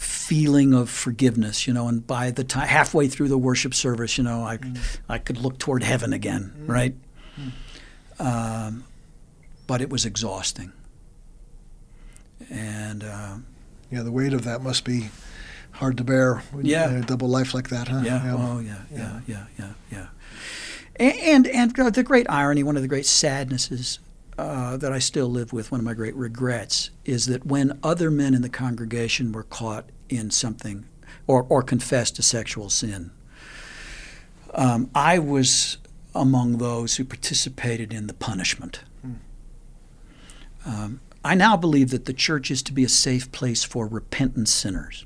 feeling 0.00 0.72
of 0.72 0.88
forgiveness, 0.88 1.66
you 1.66 1.74
know. 1.74 1.86
And 1.88 2.06
by 2.06 2.30
the 2.30 2.42
time 2.44 2.66
halfway 2.66 3.06
through 3.08 3.28
the 3.28 3.38
worship 3.38 3.74
service, 3.74 4.16
you 4.18 4.24
know, 4.24 4.42
I 4.42 4.58
I 5.08 5.18
could 5.18 5.38
look 5.38 5.58
toward 5.58 5.82
heaven 5.82 6.12
again, 6.12 6.52
right? 6.66 6.94
Um, 8.18 8.84
but 9.66 9.80
it 9.80 9.88
was 9.90 10.04
exhausting, 10.04 10.72
and 12.50 13.04
uh, 13.04 13.36
Yeah, 13.90 14.02
the 14.02 14.12
weight 14.12 14.32
of 14.32 14.44
that 14.44 14.62
must 14.62 14.84
be 14.84 15.10
hard 15.72 15.96
to 15.98 16.04
bear. 16.04 16.42
when 16.52 16.64
you- 16.66 16.72
Yeah. 16.72 16.90
a 16.90 17.02
double 17.02 17.28
life 17.28 17.54
like 17.54 17.68
that, 17.70 17.88
huh? 17.88 18.02
Yeah. 18.04 18.36
Oh, 18.36 18.58
yeah. 18.60 18.76
Yeah. 18.92 19.20
Yeah. 19.26 19.44
Yeah. 19.58 19.72
Yeah. 19.90 20.06
And 20.96 21.16
and, 21.16 21.46
and 21.46 21.80
uh, 21.80 21.90
the 21.90 22.02
great 22.02 22.26
irony, 22.28 22.62
one 22.62 22.76
of 22.76 22.82
the 22.82 22.88
great 22.88 23.06
sadnesses 23.06 23.98
uh, 24.40 24.76
that 24.76 24.92
I 24.92 24.98
still 24.98 25.28
live 25.28 25.52
with, 25.52 25.70
one 25.70 25.80
of 25.80 25.84
my 25.84 25.94
great 25.94 26.14
regrets, 26.14 26.90
is 27.04 27.26
that 27.26 27.46
when 27.46 27.78
other 27.82 28.10
men 28.10 28.34
in 28.34 28.42
the 28.42 28.48
congregation 28.48 29.32
were 29.32 29.42
caught 29.42 29.90
in 30.08 30.30
something 30.30 30.86
or, 31.26 31.46
or 31.48 31.62
confessed 31.62 32.16
to 32.16 32.22
sexual 32.22 32.70
sin, 32.70 33.10
um, 34.54 34.90
I 34.94 35.18
was 35.18 35.78
among 36.14 36.58
those 36.58 36.96
who 36.96 37.04
participated 37.04 37.92
in 37.92 38.06
the 38.06 38.14
punishment. 38.14 38.80
Um, 40.66 41.00
I 41.24 41.34
now 41.34 41.56
believe 41.56 41.90
that 41.90 42.06
the 42.06 42.12
church 42.12 42.50
is 42.50 42.62
to 42.64 42.72
be 42.72 42.84
a 42.84 42.88
safe 42.88 43.30
place 43.32 43.62
for 43.64 43.86
repentant 43.86 44.48
sinners. 44.48 45.04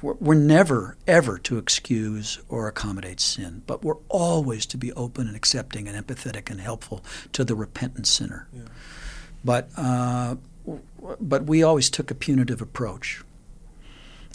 We're, 0.00 0.34
never, 0.34 0.96
ever 1.08 1.38
to 1.38 1.58
excuse 1.58 2.38
or 2.48 2.68
accommodate 2.68 3.18
sin, 3.18 3.62
but 3.66 3.82
we're 3.82 3.96
always 4.08 4.64
to 4.66 4.76
be 4.76 4.92
open 4.92 5.26
and 5.26 5.36
accepting 5.36 5.88
and 5.88 6.06
empathetic 6.06 6.50
and 6.50 6.60
helpful 6.60 7.04
to 7.32 7.44
the 7.44 7.56
repentant 7.56 8.06
sinner. 8.06 8.46
Yeah. 8.52 8.62
But, 9.44 9.70
uh, 9.76 10.36
but 11.20 11.44
we 11.44 11.64
always 11.64 11.90
took 11.90 12.12
a 12.12 12.14
punitive 12.14 12.62
approach. 12.62 13.24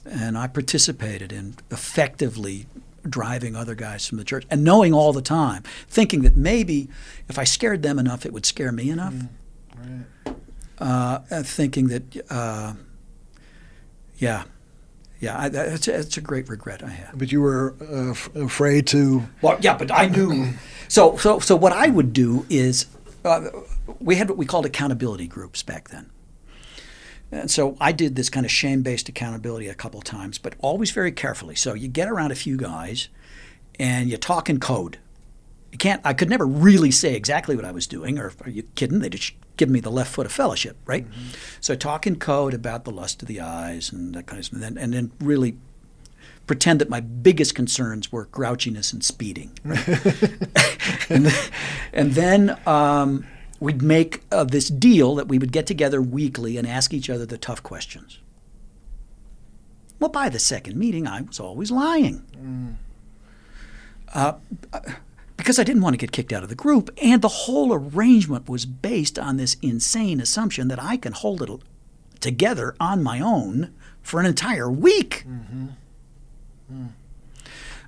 And 0.05 0.37
I 0.37 0.47
participated 0.47 1.31
in 1.31 1.55
effectively 1.71 2.65
driving 3.07 3.55
other 3.55 3.75
guys 3.75 4.05
from 4.05 4.17
the 4.17 4.25
church 4.25 4.45
and 4.49 4.65
knowing 4.65 4.93
all 4.93 5.13
the 5.13 5.21
time, 5.21 5.63
thinking 5.87 6.23
that 6.23 6.35
maybe 6.35 6.89
if 7.29 7.39
I 7.39 7.45
scared 7.45 7.83
them 7.83 7.99
enough, 7.99 8.25
it 8.25 8.33
would 8.33 8.45
scare 8.45 8.73
me 8.73 8.89
enough. 8.89 9.13
Right. 9.77 10.35
Uh, 10.77 11.19
thinking 11.43 11.87
that, 11.87 12.31
uh, 12.31 12.73
yeah, 14.17 14.43
yeah, 15.23 15.39
I, 15.39 15.49
that's, 15.49 15.87
a, 15.87 15.99
it's 15.99 16.17
a 16.17 16.21
great 16.21 16.49
regret 16.49 16.83
I 16.83 16.89
have. 16.89 17.17
But 17.17 17.31
you 17.31 17.39
were 17.39 17.75
uh, 17.81 18.11
f- 18.11 18.35
afraid 18.35 18.87
to. 18.87 19.23
Well, 19.41 19.57
yeah, 19.61 19.77
but 19.77 19.89
I 19.89 20.07
knew. 20.07 20.53
So, 20.89 21.15
so, 21.17 21.39
so 21.39 21.55
what 21.55 21.71
I 21.71 21.87
would 21.87 22.11
do 22.11 22.45
is, 22.49 22.87
uh, 23.23 23.49
we 23.99 24.15
had 24.15 24.27
what 24.27 24.37
we 24.37 24.45
called 24.45 24.65
accountability 24.65 25.27
groups 25.27 25.63
back 25.63 25.89
then. 25.89 26.09
And 27.31 27.49
so 27.49 27.77
I 27.79 27.93
did 27.93 28.15
this 28.15 28.29
kind 28.29 28.45
of 28.45 28.51
shame-based 28.51 29.07
accountability 29.09 29.69
a 29.69 29.73
couple 29.73 30.01
times, 30.01 30.37
but 30.37 30.55
always 30.59 30.91
very 30.91 31.11
carefully. 31.11 31.55
So 31.55 31.73
you 31.73 31.87
get 31.87 32.09
around 32.09 32.31
a 32.31 32.35
few 32.35 32.57
guys, 32.57 33.07
and 33.79 34.09
you 34.09 34.17
talk 34.17 34.49
in 34.49 34.59
code. 34.59 34.99
You 35.71 35.77
can't. 35.77 36.01
I 36.03 36.13
could 36.13 36.29
never 36.29 36.45
really 36.45 36.91
say 36.91 37.15
exactly 37.15 37.55
what 37.55 37.65
I 37.65 37.71
was 37.71 37.87
doing, 37.87 38.19
or 38.19 38.33
are 38.43 38.49
you 38.49 38.63
kidding? 38.75 38.99
They 38.99 39.09
just 39.09 39.33
give 39.57 39.69
me 39.69 39.79
the 39.79 39.91
left 39.91 40.11
foot 40.11 40.25
of 40.25 40.31
fellowship, 40.31 40.77
right? 40.85 41.05
So 41.59 41.75
talk 41.75 42.07
in 42.07 42.17
code 42.17 42.53
about 42.53 42.85
the 42.85 42.91
lust 42.91 43.21
of 43.21 43.27
the 43.27 43.39
eyes 43.39 43.91
and 43.91 44.13
that 44.15 44.25
kind 44.25 44.39
of 44.39 44.45
stuff, 44.45 44.61
and 44.61 44.63
then, 44.63 44.77
and 44.83 44.93
then 44.93 45.11
really 45.19 45.57
pretend 46.47 46.81
that 46.81 46.89
my 46.89 46.99
biggest 46.99 47.55
concerns 47.55 48.11
were 48.11 48.25
grouchiness 48.25 48.91
and 48.91 49.03
speeding. 49.03 49.57
right? 49.63 49.87
and, 51.09 51.25
then, 51.25 51.51
and 51.93 52.11
then 52.13 52.59
um, 52.67 53.25
we'd 53.59 53.81
make 53.81 54.23
uh, 54.31 54.43
this 54.43 54.69
deal 54.69 55.15
that 55.15 55.27
we 55.27 55.37
would 55.39 55.51
get 55.51 55.65
together 55.65 56.01
weekly 56.01 56.57
and 56.57 56.67
ask 56.67 56.93
each 56.93 57.09
other 57.09 57.25
the 57.25 57.37
tough 57.37 57.63
questions. 57.63 58.19
Well, 59.99 60.09
by 60.09 60.27
the 60.27 60.39
second 60.39 60.75
meeting, 60.75 61.07
I 61.07 61.21
was 61.21 61.39
always 61.39 61.71
lying. 61.71 62.25
Uh, 64.13 64.33
because 65.43 65.59
I 65.59 65.65
didn't 65.65 65.81
want 65.81 65.93
to 65.93 65.97
get 65.97 66.13
kicked 66.13 66.31
out 66.31 66.43
of 66.43 66.47
the 66.47 66.55
group, 66.55 66.89
and 67.01 67.21
the 67.21 67.27
whole 67.27 67.73
arrangement 67.73 68.47
was 68.47 68.65
based 68.65 69.19
on 69.19 69.35
this 69.35 69.57
insane 69.61 70.21
assumption 70.21 70.69
that 70.69 70.81
I 70.81 70.95
can 70.95 71.11
hold 71.11 71.41
it 71.41 71.49
together 72.21 72.73
on 72.79 73.03
my 73.03 73.19
own 73.19 73.73
for 74.01 74.21
an 74.21 74.25
entire 74.25 74.71
week. 74.71 75.25
Mm-hmm. 75.27 75.67
Mm. 76.71 76.87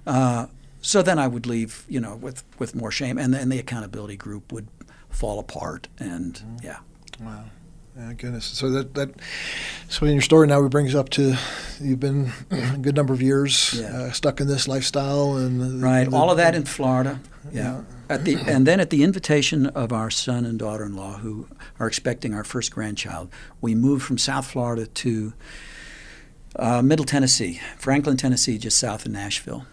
Uh, 0.06 0.48
so 0.82 1.02
then 1.02 1.18
I 1.18 1.30
would 1.30 1.48
leave, 1.48 1.86
you 1.88 2.02
know, 2.02 2.18
with, 2.18 2.44
with 2.60 2.76
more 2.76 2.92
shame, 2.92 3.18
and 3.18 3.34
then 3.34 3.48
the 3.48 3.58
accountability 3.58 4.18
group 4.18 4.52
would 4.52 4.68
fall 5.10 5.40
apart, 5.40 5.88
and 5.98 6.34
mm-hmm. 6.34 6.58
yeah. 6.62 6.80
Wow. 7.22 7.46
Yeah, 7.98 8.12
goodness. 8.14 8.46
So 8.46 8.70
that 8.72 8.94
that 8.96 9.10
so 9.88 10.06
in 10.06 10.12
your 10.14 10.22
story 10.22 10.48
now 10.48 10.64
it 10.66 10.70
brings 10.70 10.94
up 10.96 11.10
to 11.12 11.36
you've 11.80 12.00
been 12.02 12.32
a 12.52 12.78
good 12.78 12.96
number 12.96 13.14
of 13.14 13.22
years 13.22 13.74
Yeah. 13.74 13.86
uh, 13.88 14.12
stuck 14.12 14.42
in 14.42 14.48
this 14.48 14.68
lifestyle 14.68 15.38
and 15.38 15.82
Right, 15.82 16.10
the- 16.10 16.16
all 16.16 16.30
of 16.30 16.38
that 16.38 16.56
in 16.56 16.66
Florida. 16.66 17.20
Yeah. 17.52 17.62
Yeah. 17.64 17.82
At 18.10 18.26
the 18.26 18.36
and 18.36 18.68
then 18.68 18.80
at 18.82 18.90
the 18.90 19.02
invitation 19.04 19.68
of 19.68 19.92
our 19.94 20.10
son 20.12 20.46
and 20.46 20.60
daughter-in-law 20.60 21.20
who 21.20 21.48
are 21.80 21.88
expecting 21.88 22.34
our 22.34 22.44
first 22.44 22.72
grandchild, 22.72 23.30
we 23.62 23.74
moved 23.76 24.04
from 24.04 24.18
South 24.18 24.46
Florida 24.46 24.86
to 24.88 25.34
uh, 26.58 26.82
Middle 26.82 27.06
Tennessee, 27.06 27.60
Franklin, 27.78 28.16
Tennessee, 28.18 28.58
just 28.58 28.78
south 28.78 29.06
of 29.06 29.12
Nashville. 29.12 29.66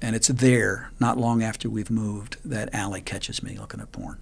And 0.00 0.14
it's 0.14 0.28
there, 0.28 0.90
not 1.00 1.18
long 1.18 1.42
after 1.42 1.68
we've 1.68 1.90
moved, 1.90 2.36
that 2.44 2.72
Allie 2.72 3.00
catches 3.00 3.42
me 3.42 3.58
looking 3.58 3.80
at 3.80 3.90
porn. 3.92 4.18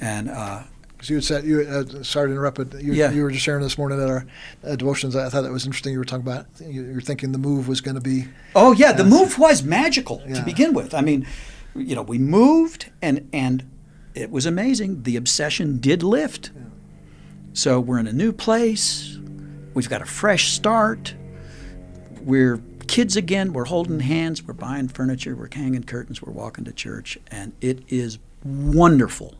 And 0.00 0.28
uh, 0.28 0.64
'cause 1.04 1.10
you 1.10 1.16
had 1.16 1.24
said 1.24 1.44
you 1.44 1.60
uh, 1.60 2.02
sorry 2.02 2.28
to 2.28 2.32
interrupt 2.32 2.56
but 2.56 2.82
you, 2.82 2.94
Yeah. 2.94 3.10
you 3.10 3.22
were 3.22 3.30
just 3.30 3.44
sharing 3.44 3.62
this 3.62 3.76
morning 3.76 4.00
at 4.00 4.08
our 4.08 4.24
uh, 4.64 4.74
devotions 4.76 5.14
I 5.14 5.28
thought 5.28 5.42
that 5.42 5.52
was 5.52 5.66
interesting 5.66 5.92
you 5.92 5.98
were 5.98 6.04
talking 6.06 6.26
about 6.26 6.46
you, 6.60 6.82
you 6.82 6.94
were 6.94 7.00
thinking 7.02 7.32
the 7.32 7.38
move 7.38 7.68
was 7.68 7.80
going 7.82 7.94
to 7.96 8.00
be 8.00 8.26
Oh 8.54 8.72
yeah, 8.72 8.92
the 8.92 9.04
move 9.04 9.38
was 9.38 9.62
magical 9.62 10.18
to 10.34 10.42
begin 10.44 10.72
with. 10.74 10.94
I 10.94 11.00
mean, 11.02 11.26
you 11.74 11.94
know, 11.94 12.02
we 12.02 12.18
moved 12.18 12.90
and 13.02 13.28
and 13.32 13.64
it 14.14 14.30
was 14.30 14.46
amazing. 14.46 15.02
The 15.02 15.16
obsession 15.16 15.78
did 15.78 16.02
lift. 16.04 16.52
So 17.52 17.80
we're 17.80 17.98
in 17.98 18.06
a 18.06 18.12
new 18.12 18.32
place. 18.32 19.18
We've 19.74 19.88
got 19.88 20.00
a 20.00 20.06
fresh 20.06 20.52
start. 20.52 21.14
We're 22.22 22.60
kids 22.86 23.16
again. 23.16 23.52
We're 23.52 23.64
holding 23.64 24.00
hands. 24.00 24.42
We're 24.42 24.54
buying 24.54 24.86
furniture. 24.88 25.34
We're 25.34 25.48
hanging 25.52 25.82
curtains. 25.84 26.22
We're 26.22 26.32
walking 26.32 26.64
to 26.64 26.72
church, 26.72 27.18
and 27.28 27.52
it 27.60 27.80
is 27.88 28.18
wonderful. 28.44 29.34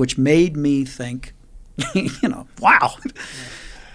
Which 0.00 0.16
made 0.16 0.56
me 0.56 0.84
think, 0.86 1.34
you 1.94 2.28
know, 2.28 2.46
wow, 2.58 2.94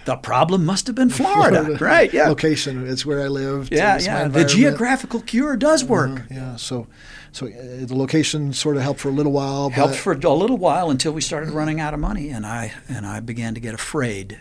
the 0.04 0.16
problem 0.16 0.64
must 0.64 0.86
have 0.86 0.94
been 0.94 1.10
Florida, 1.20 1.76
right? 1.80 2.12
Yeah, 2.12 2.28
location 2.28 2.86
it's 2.86 3.04
where 3.04 3.22
I 3.22 3.26
lived 3.26 3.72
yeah, 3.72 3.98
yeah. 3.98 4.28
The 4.28 4.44
geographical 4.44 5.20
cure 5.20 5.56
does 5.56 5.84
work. 5.84 6.20
Uh, 6.20 6.22
yeah 6.30 6.56
so 6.56 6.86
so 7.32 7.48
uh, 7.48 7.50
the 7.84 7.96
location 7.96 8.52
sort 8.52 8.76
of 8.76 8.82
helped 8.82 9.00
for 9.00 9.08
a 9.08 9.12
little 9.12 9.32
while 9.32 9.68
Helped 9.68 9.96
for 9.96 10.12
a 10.12 10.16
little 10.32 10.56
while 10.56 10.90
until 10.90 11.12
we 11.12 11.20
started 11.20 11.50
running 11.50 11.80
out 11.80 11.92
of 11.92 11.98
money, 11.98 12.30
and 12.30 12.46
I 12.46 12.72
and 12.88 13.04
I 13.04 13.18
began 13.20 13.54
to 13.54 13.60
get 13.60 13.74
afraid. 13.74 14.38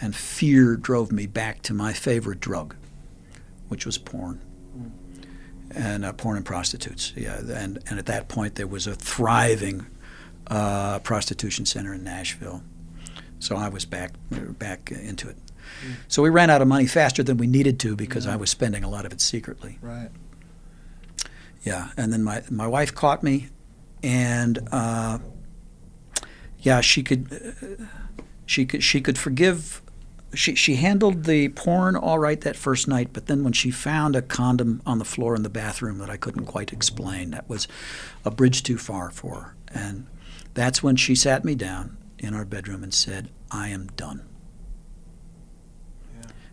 And 0.00 0.16
fear 0.16 0.76
drove 0.76 1.12
me 1.12 1.26
back 1.26 1.62
to 1.62 1.74
my 1.74 1.92
favorite 1.92 2.40
drug, 2.40 2.74
which 3.68 3.86
was 3.86 3.98
porn, 3.98 4.40
and 5.74 6.04
uh, 6.04 6.12
porn 6.12 6.36
and 6.36 6.46
prostitutes. 6.46 7.12
Yeah, 7.16 7.38
and 7.38 7.78
and 7.88 7.98
at 7.98 8.06
that 8.06 8.28
point 8.28 8.54
there 8.54 8.66
was 8.66 8.86
a 8.86 8.94
thriving 8.94 9.86
uh, 10.48 10.98
prostitution 11.00 11.66
center 11.66 11.94
in 11.94 12.04
Nashville, 12.04 12.62
so 13.38 13.56
I 13.56 13.68
was 13.68 13.84
back 13.84 14.12
back 14.30 14.90
into 14.90 15.28
it. 15.28 15.36
So 16.08 16.22
we 16.22 16.30
ran 16.30 16.50
out 16.50 16.62
of 16.62 16.68
money 16.68 16.86
faster 16.86 17.22
than 17.22 17.36
we 17.38 17.46
needed 17.46 17.80
to 17.80 17.96
because 17.96 18.26
I 18.26 18.36
was 18.36 18.50
spending 18.50 18.84
a 18.84 18.88
lot 18.88 19.06
of 19.06 19.12
it 19.12 19.20
secretly. 19.20 19.78
right 19.80 20.10
Yeah, 21.62 21.88
and 21.96 22.12
then 22.12 22.22
my 22.22 22.42
my 22.50 22.66
wife 22.66 22.94
caught 22.94 23.22
me, 23.22 23.48
and 24.02 24.68
uh, 24.72 25.18
yeah, 26.58 26.80
she 26.80 27.02
could 27.02 27.32
uh, 27.32 27.84
she 28.46 28.66
could 28.66 28.82
she 28.82 29.00
could 29.00 29.18
forgive. 29.18 29.80
She 30.34 30.54
she 30.54 30.76
handled 30.76 31.24
the 31.24 31.50
porn 31.50 31.94
all 31.94 32.18
right 32.18 32.40
that 32.40 32.56
first 32.56 32.88
night, 32.88 33.10
but 33.12 33.26
then 33.26 33.44
when 33.44 33.52
she 33.52 33.70
found 33.70 34.16
a 34.16 34.22
condom 34.22 34.80
on 34.86 34.98
the 34.98 35.04
floor 35.04 35.36
in 35.36 35.42
the 35.42 35.50
bathroom 35.50 35.98
that 35.98 36.08
I 36.08 36.16
couldn't 36.16 36.46
quite 36.46 36.72
explain, 36.72 37.30
that 37.32 37.48
was 37.48 37.68
a 38.24 38.30
bridge 38.30 38.62
too 38.62 38.78
far 38.78 39.10
for 39.10 39.34
her, 39.40 39.54
and 39.74 40.06
that's 40.54 40.82
when 40.82 40.96
she 40.96 41.14
sat 41.14 41.44
me 41.44 41.54
down 41.54 41.96
in 42.18 42.34
our 42.34 42.44
bedroom 42.44 42.82
and 42.82 42.92
said, 42.94 43.30
"I 43.50 43.68
am 43.68 43.86
done." 43.96 44.22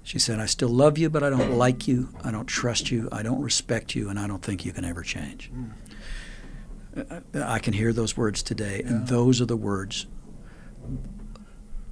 She 0.01 0.17
said, 0.17 0.39
I 0.39 0.47
still 0.47 0.69
love 0.69 0.97
you, 0.97 1.07
but 1.07 1.21
I 1.21 1.29
don't 1.29 1.55
like 1.55 1.87
you. 1.87 2.09
I 2.23 2.31
don't 2.31 2.47
trust 2.47 2.89
you. 2.89 3.09
I 3.11 3.21
don't 3.21 3.43
respect 3.43 3.93
you, 3.93 4.09
and 4.09 4.17
I 4.17 4.25
don't 4.25 4.41
think 4.41 4.65
you 4.65 4.71
can 4.71 4.83
ever 4.83 5.03
change. 5.03 5.51
Uh, 6.97 7.19
I 7.35 7.59
can 7.59 7.73
hear 7.73 7.93
those 7.93 8.17
words 8.17 8.41
today, 8.41 8.81
and 8.83 9.07
those 9.07 9.39
are 9.39 9.45
the 9.45 9.55
words 9.57 10.07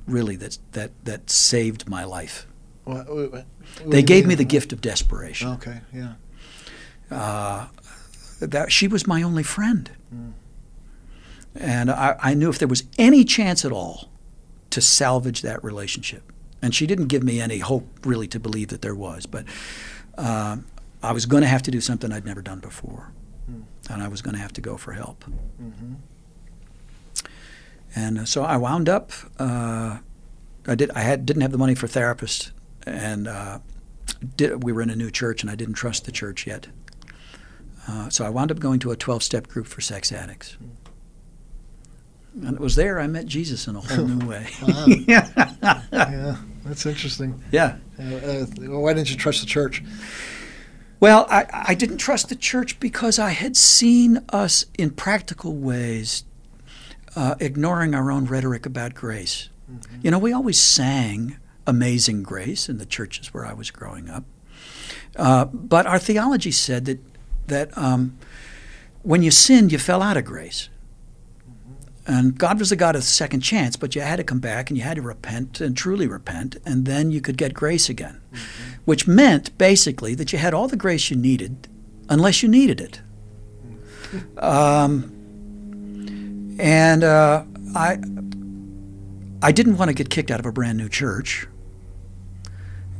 really 0.08 0.36
that, 0.38 0.58
that, 0.72 0.92
that 1.06 1.30
saved 1.30 1.88
my 1.88 2.06
life. 2.06 2.48
What- 2.86 3.08
what- 3.08 3.32
what 3.32 3.46
They 3.86 4.02
gave 4.02 4.24
mean? 4.24 4.30
me 4.30 4.36
the 4.36 4.46
gift 4.46 4.74
of 4.74 4.82
desperation. 4.82 5.50
okay 5.50 5.82
yeah 5.94 6.14
Uh, 7.12 7.68
that 8.40 8.72
she 8.72 8.88
was 8.88 9.06
my 9.06 9.22
only 9.22 9.44
friend. 9.44 9.92
And 11.60 11.90
I, 11.90 12.16
I 12.22 12.34
knew 12.34 12.50
if 12.50 12.60
there 12.60 12.68
was 12.68 12.84
any 12.98 13.24
chance 13.24 13.66
at 13.66 13.72
all 13.72 14.10
to 14.70 14.82
salvage 14.82 15.42
that 15.42 15.64
relationship, 15.64 16.32
and 16.62 16.74
she 16.74 16.86
didn't 16.88 17.08
give 17.08 17.24
me 17.24 17.40
any 17.42 17.60
hope 17.60 17.88
really 18.06 18.28
to 18.28 18.40
believe 18.40 18.68
that 18.70 18.82
there 18.82 18.96
was, 18.96 19.26
but 19.26 19.46
um, 20.18 20.66
I 21.02 21.12
was 21.14 21.26
going 21.26 21.42
to 21.42 21.48
have 21.48 21.62
to 21.64 21.72
do 21.72 21.82
something 21.82 22.12
I'd 22.12 22.26
never 22.26 22.42
done 22.42 22.60
before, 22.60 23.12
and 23.90 24.04
I 24.04 24.08
was 24.08 24.22
going 24.22 24.36
to 24.36 24.42
have 24.42 24.54
to 24.54 24.62
go 24.62 24.78
for 24.78 24.94
help. 24.94 25.24
And 27.96 28.20
uh, 28.20 28.26
so 28.26 28.44
I 28.44 28.58
wound 28.58 28.90
up. 28.90 29.12
Uh, 29.40 30.00
I 30.68 30.76
did. 30.76 30.92
I 30.92 31.00
had 31.00 31.26
didn't 31.26 31.42
have 31.42 31.52
the 31.52 31.58
money 31.58 31.76
for 31.76 31.88
therapist, 31.88 32.52
and 32.86 33.28
uh, 33.28 33.60
did, 34.36 34.64
we 34.64 34.72
were 34.74 34.82
in 34.82 34.90
a 34.90 34.96
new 34.96 35.10
church, 35.10 35.42
and 35.42 35.50
I 35.50 35.56
didn't 35.56 35.76
trust 35.76 36.06
the 36.06 36.12
church 36.12 36.46
yet. 36.46 36.68
Uh, 37.88 38.10
so 38.10 38.26
I 38.26 38.30
wound 38.30 38.52
up 38.52 38.60
going 38.60 38.80
to 38.80 38.92
a 38.92 38.98
12-step 38.98 39.48
group 39.48 39.66
for 39.66 39.80
sex 39.80 40.12
addicts. 40.12 40.58
And 42.46 42.56
it 42.56 42.60
was 42.60 42.76
there 42.76 43.00
I 43.00 43.08
met 43.08 43.26
Jesus 43.26 43.68
in 43.68 43.76
a 43.76 43.82
whole 43.82 44.08
new 44.08 44.28
way. 44.30 44.48
Yeah. 45.08 45.30
yeah, 45.92 46.38
that's 46.66 46.86
interesting. 46.86 47.42
yeah. 47.52 47.78
Uh, 48.00 48.04
uh, 48.04 48.46
why 48.80 48.94
didn't 48.94 49.10
you 49.10 49.18
trust 49.18 49.42
the 49.42 49.48
church? 49.48 49.84
Well, 51.00 51.28
I, 51.30 51.46
I 51.52 51.76
didn't 51.76 51.98
trust 51.98 52.30
the 52.30 52.36
church 52.36 52.80
because 52.80 53.20
I 53.20 53.30
had 53.30 53.56
seen 53.56 54.24
us 54.30 54.66
in 54.78 54.92
practical 54.92 55.56
ways 55.56 56.24
uh, 57.16 57.36
ignoring 57.40 57.94
our 57.94 58.12
own 58.12 58.26
rhetoric 58.26 58.66
about 58.66 58.94
grace. 58.94 59.50
You 60.02 60.12
know, 60.12 60.20
we 60.20 60.32
always 60.32 60.60
sang 60.60 61.38
Amazing 61.66 62.24
Grace 62.24 62.70
in 62.70 62.78
the 62.78 62.86
churches 62.86 63.34
where 63.34 63.46
I 63.46 63.54
was 63.54 63.70
growing 63.70 64.10
up. 64.10 64.24
Uh, 65.16 65.46
but 65.46 65.86
our 65.86 66.00
theology 66.00 66.52
said 66.52 66.86
that, 66.86 67.00
that 67.48 67.78
um, 67.78 68.18
when 69.02 69.24
you 69.24 69.32
sinned, 69.32 69.72
you 69.72 69.78
fell 69.78 70.02
out 70.02 70.16
of 70.16 70.24
grace. 70.26 70.70
And 72.08 72.38
God 72.38 72.58
was 72.58 72.70
the 72.70 72.78
God 72.78 72.96
of 72.96 73.04
second 73.04 73.42
chance, 73.42 73.76
but 73.76 73.94
you 73.94 74.02
had 74.02 74.16
to 74.16 74.24
come 74.24 74.40
back 74.40 74.70
and 74.70 74.78
you 74.78 74.84
had 74.84 74.96
to 74.96 75.02
repent 75.02 75.60
and 75.60 75.76
truly 75.76 76.08
repent, 76.08 76.56
and 76.66 76.86
then 76.86 77.12
you 77.12 77.20
could 77.20 77.38
get 77.38 77.54
grace 77.54 77.90
again. 77.90 78.22
Which 78.86 79.08
meant 79.08 79.56
basically 79.58 80.16
that 80.16 80.32
you 80.32 80.40
had 80.40 80.54
all 80.54 80.70
the 80.70 80.78
grace 80.78 81.12
you 81.12 81.18
needed 81.18 81.68
unless 82.08 82.42
you 82.42 82.48
needed 82.48 82.80
it. 82.80 83.02
Um, 84.42 85.12
and 86.60 87.04
uh, 87.04 87.44
I, 87.76 87.98
I 89.42 89.52
didn't 89.52 89.78
want 89.78 89.90
to 89.90 89.94
get 89.94 90.10
kicked 90.10 90.32
out 90.32 90.40
of 90.40 90.46
a 90.46 90.52
brand 90.54 90.78
new 90.78 90.88
church. 90.88 91.46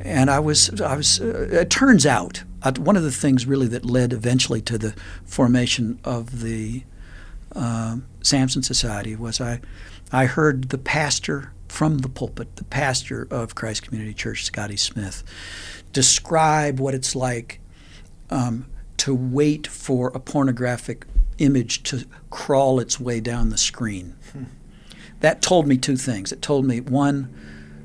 And 0.00 0.30
I 0.30 0.38
was, 0.38 0.80
I 0.82 0.94
was. 0.96 1.18
Uh, 1.18 1.48
it 1.50 1.70
turns 1.70 2.04
out, 2.04 2.44
uh, 2.62 2.72
one 2.78 2.96
of 2.96 3.02
the 3.02 3.10
things 3.10 3.46
really 3.46 3.68
that 3.68 3.86
led 3.86 4.12
eventually 4.12 4.60
to 4.62 4.76
the 4.76 4.94
formation 5.24 5.98
of 6.04 6.42
the 6.42 6.84
uh, 7.54 7.96
Samson 8.22 8.62
Society 8.62 9.16
was 9.16 9.40
I, 9.40 9.60
I 10.12 10.26
heard 10.26 10.70
the 10.70 10.78
pastor 10.78 11.52
from 11.68 11.98
the 11.98 12.08
pulpit, 12.08 12.56
the 12.56 12.64
pastor 12.64 13.26
of 13.30 13.54
Christ 13.54 13.82
Community 13.82 14.14
Church, 14.14 14.44
Scotty 14.44 14.76
Smith, 14.76 15.22
describe 15.92 16.80
what 16.80 16.94
it's 16.94 17.14
like 17.14 17.60
um, 18.30 18.66
to 18.98 19.14
wait 19.14 19.66
for 19.66 20.08
a 20.08 20.20
pornographic 20.20 21.06
image 21.38 21.82
to 21.84 22.04
crawl 22.30 22.80
its 22.80 22.98
way 22.98 23.20
down 23.20 23.50
the 23.50 23.58
screen. 23.58 24.16
That 25.20 25.42
told 25.42 25.66
me 25.66 25.76
two 25.76 25.96
things. 25.96 26.32
It 26.32 26.42
told 26.42 26.64
me 26.64 26.80
one, 26.80 27.34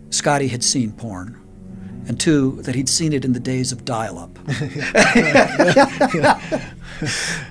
Scotty 0.10 0.48
had 0.48 0.64
seen 0.64 0.92
porn, 0.92 1.40
and 2.08 2.20
two, 2.20 2.62
that 2.64 2.76
he'd 2.76 2.90
seen 2.90 3.14
it 3.14 3.24
in 3.26 3.34
the 3.34 3.40
days 3.40 3.72
of 3.72 3.86
dial-up. 3.86 4.32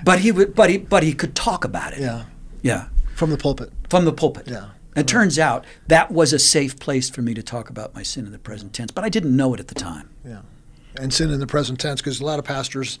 but 0.03 0.19
he 0.19 0.31
would, 0.31 0.55
but 0.55 0.69
he, 0.69 0.77
but 0.77 1.03
he 1.03 1.13
could 1.13 1.35
talk 1.35 1.65
about 1.65 1.93
it. 1.93 1.99
Yeah, 1.99 2.23
Yeah, 2.61 2.87
from 3.15 3.29
the 3.29 3.37
pulpit. 3.37 3.71
from 3.89 4.05
the 4.05 4.13
pulpit. 4.13 4.47
Yeah. 4.47 4.69
It 4.95 5.07
turns 5.07 5.39
out 5.39 5.65
that 5.87 6.11
was 6.11 6.33
a 6.33 6.39
safe 6.39 6.77
place 6.79 7.09
for 7.09 7.23
me 7.23 7.33
to 7.33 7.41
talk 7.41 7.69
about 7.69 7.95
my 7.95 8.03
sin 8.03 8.25
in 8.27 8.31
the 8.31 8.37
present 8.37 8.73
tense, 8.73 8.91
but 8.91 9.03
I 9.03 9.09
didn't 9.09 9.35
know 9.35 9.53
it 9.55 9.59
at 9.59 9.67
the 9.67 9.75
time. 9.75 10.09
Yeah, 10.23 10.41
and 10.95 11.11
sin 11.13 11.31
in 11.31 11.39
the 11.39 11.47
present 11.47 11.79
tense 11.79 11.99
because 12.01 12.19
a 12.21 12.25
lot 12.25 12.37
of 12.37 12.45
pastors, 12.45 12.99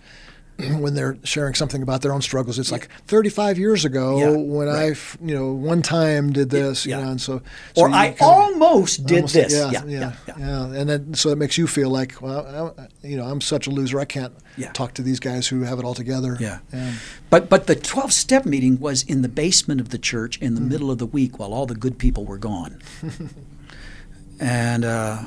when 0.79 0.93
they're 0.93 1.17
sharing 1.23 1.55
something 1.55 1.81
about 1.81 2.01
their 2.03 2.13
own 2.13 2.21
struggles, 2.21 2.59
it's 2.59 2.71
like 2.71 2.87
35 3.07 3.57
years 3.57 3.85
ago 3.85 4.19
Yeah, 4.19 4.29
when 4.37 4.67
I, 4.67 4.71
right. 4.71 4.91
f- 4.91 5.17
you 5.23 5.33
know, 5.33 5.51
one 5.51 5.81
time 5.81 6.31
did 6.31 6.49
this, 6.51 6.85
Yeah. 6.85 6.99
you 6.99 7.05
know, 7.05 7.11
and 7.11 7.21
so, 7.21 7.41
so 7.75 7.81
Or 7.81 7.89
I 7.89 8.09
kind 8.11 8.15
of- 8.21 8.21
almost 8.21 9.05
did 9.05 9.15
almost- 9.15 9.33
this. 9.33 9.51
Yeah, 9.53 9.71
yeah, 9.71 9.83
yeah, 9.87 10.13
yeah. 10.27 10.35
yeah. 10.37 10.65
and 10.79 10.89
then 10.89 11.13
so 11.15 11.29
it 11.29 11.37
makes 11.37 11.57
you 11.57 11.65
feel 11.67 11.89
like, 11.89 12.21
well, 12.21 12.75
I, 12.77 12.87
you 13.07 13.17
know, 13.17 13.25
I'm 13.25 13.41
such 13.41 13.65
a 13.67 13.71
loser. 13.71 13.99
I 13.99 14.05
can't 14.05 14.33
Yeah. 14.57 14.71
talk 14.73 14.93
to 14.95 15.01
these 15.01 15.19
guys 15.19 15.47
who 15.47 15.63
have 15.63 15.79
it 15.79 15.85
all 15.85 15.95
together. 15.95 16.37
Yeah. 16.39 16.59
And- 16.71 16.97
But 17.31 17.49
but 17.49 17.65
the 17.67 17.75
12 17.75 18.13
step 18.13 18.45
meeting 18.45 18.79
was 18.79 19.01
in 19.03 19.23
the 19.23 19.29
basement 19.29 19.81
of 19.81 19.89
the 19.89 19.97
church 19.97 20.37
in 20.39 20.53
the 20.55 20.61
middle 20.61 20.91
of 20.91 20.99
the 20.99 21.07
week 21.07 21.39
while 21.39 21.51
all 21.53 21.65
the 21.65 21.75
good 21.75 21.97
people 21.97 22.25
were 22.25 22.37
gone. 22.37 22.79
and 24.39 24.85
uh, 24.85 25.23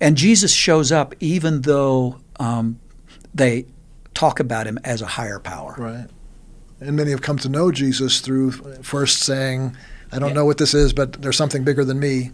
and 0.00 0.16
Jesus 0.16 0.52
shows 0.52 0.90
up 0.90 1.14
even 1.20 1.62
though 1.62 2.18
um, 2.40 2.78
they 3.34 3.66
talk 4.22 4.38
about 4.40 4.66
him 4.68 4.78
as 4.84 5.02
a 5.02 5.06
higher 5.18 5.40
power. 5.40 5.74
Right. 5.76 6.06
And 6.80 6.96
many 6.96 7.10
have 7.10 7.22
come 7.22 7.38
to 7.38 7.48
know 7.48 7.72
Jesus 7.72 8.20
through 8.20 8.52
first 8.82 9.18
saying, 9.20 9.76
I 10.12 10.18
don't 10.20 10.28
Yeah. 10.30 10.34
know 10.36 10.44
what 10.44 10.58
this 10.58 10.74
is, 10.74 10.92
but 10.92 11.20
there's 11.22 11.36
something 11.36 11.64
bigger 11.64 11.84
than 11.84 11.98
me. 11.98 12.30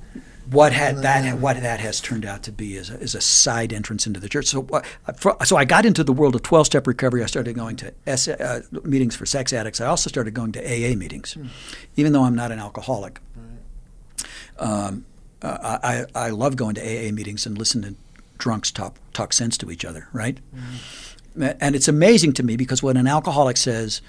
What 0.51 0.72
had 0.72 0.96
that 0.98 1.22
then- 1.22 1.40
what 1.40 1.61
that 1.61 1.81
has 1.81 2.01
turned 2.01 2.24
out 2.27 2.42
to 2.44 2.53
be 2.53 2.77
is 2.77 2.90
a, 2.90 2.98
is 3.01 3.14
a 3.14 3.20
side 3.20 3.72
entrance 3.72 4.07
into 4.07 4.20
the 4.20 4.29
church. 4.29 4.46
So 4.46 4.66
uh, 4.72 4.83
for, 5.22 5.37
so 5.44 5.57
I 5.57 5.64
got 5.64 5.85
into 5.87 6.03
the 6.05 6.12
world 6.12 6.35
of 6.35 6.42
12 6.42 6.66
step 6.66 6.87
recovery. 6.87 7.22
I 7.22 7.27
started 7.27 7.55
going 7.55 7.77
to 7.77 7.92
S, 8.07 8.29
uh, 8.29 8.62
meetings 8.85 9.14
for 9.16 9.24
sex 9.27 9.53
addicts. 9.53 9.81
I 9.81 9.87
also 9.87 10.09
started 10.09 10.33
going 10.35 10.53
to 10.53 10.61
AA 10.61 10.94
meetings, 10.96 11.37
even 11.96 12.12
though 12.12 12.24
I'm 12.24 12.35
not 12.35 12.51
an 12.53 12.59
alcoholic. 12.59 13.20
Um, 14.59 15.05
uh, 15.42 15.79
I, 15.83 16.05
I 16.14 16.31
love 16.31 16.57
going 16.57 16.74
to 16.77 16.83
AA 16.83 17.12
meetings 17.12 17.46
and 17.46 17.57
listening 17.59 17.94
to 17.94 17.96
drunks 18.38 18.70
talk, 18.70 18.96
talk 19.12 19.33
sense 19.33 19.57
to 19.59 19.70
each 19.70 19.85
other, 19.85 20.09
right? 20.12 20.38
And 21.37 21.75
it's 21.77 21.88
amazing 21.88 22.33
to 22.35 22.43
me 22.43 22.57
because 22.57 22.83
when 22.83 22.97
an 22.97 23.07
alcoholic 23.07 23.57
says, 23.57 24.01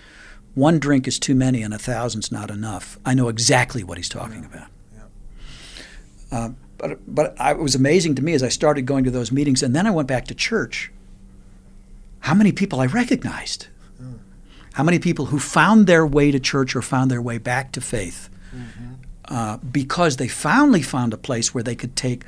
one 0.56 0.80
drink 0.80 1.08
is 1.08 1.20
too 1.20 1.36
many 1.36 1.62
and 1.62 1.74
a 1.74 1.78
thousand's 1.78 2.32
not 2.32 2.50
enough, 2.50 2.98
I 3.06 3.14
know 3.14 3.30
exactly 3.30 3.84
what 3.84 3.98
he's 3.98 4.10
talking 4.10 4.46
about. 4.46 4.68
Uh, 6.32 6.50
but 6.78 7.00
but 7.14 7.40
I, 7.40 7.52
it 7.52 7.60
was 7.60 7.76
amazing 7.76 8.16
to 8.16 8.22
me 8.24 8.34
as 8.34 8.44
I 8.44 8.50
started 8.50 8.84
going 8.84 9.04
to 9.04 9.12
those 9.12 9.32
meetings, 9.32 9.64
and 9.64 9.76
then 9.76 9.86
I 9.88 9.92
went 9.92 10.08
back 10.08 10.26
to 10.28 10.36
church. 10.36 10.92
How 12.22 12.34
many 12.34 12.52
people 12.52 12.80
I 12.80 12.86
recognized? 12.86 13.68
How 14.74 14.84
many 14.84 15.00
people 15.00 15.26
who 15.26 15.40
found 15.40 15.88
their 15.88 16.06
way 16.06 16.32
to 16.32 16.40
church 16.40 16.76
or 16.76 16.82
found 16.82 17.10
their 17.12 17.22
way 17.22 17.38
back 17.38 17.72
to 17.74 17.82
faith 17.82 18.30
uh, 19.26 19.58
because 19.58 20.18
they 20.18 20.28
finally 20.28 20.82
found 20.82 21.14
a 21.14 21.18
place 21.18 21.54
where 21.54 21.64
they 21.64 21.76
could 21.76 21.96
take 21.96 22.24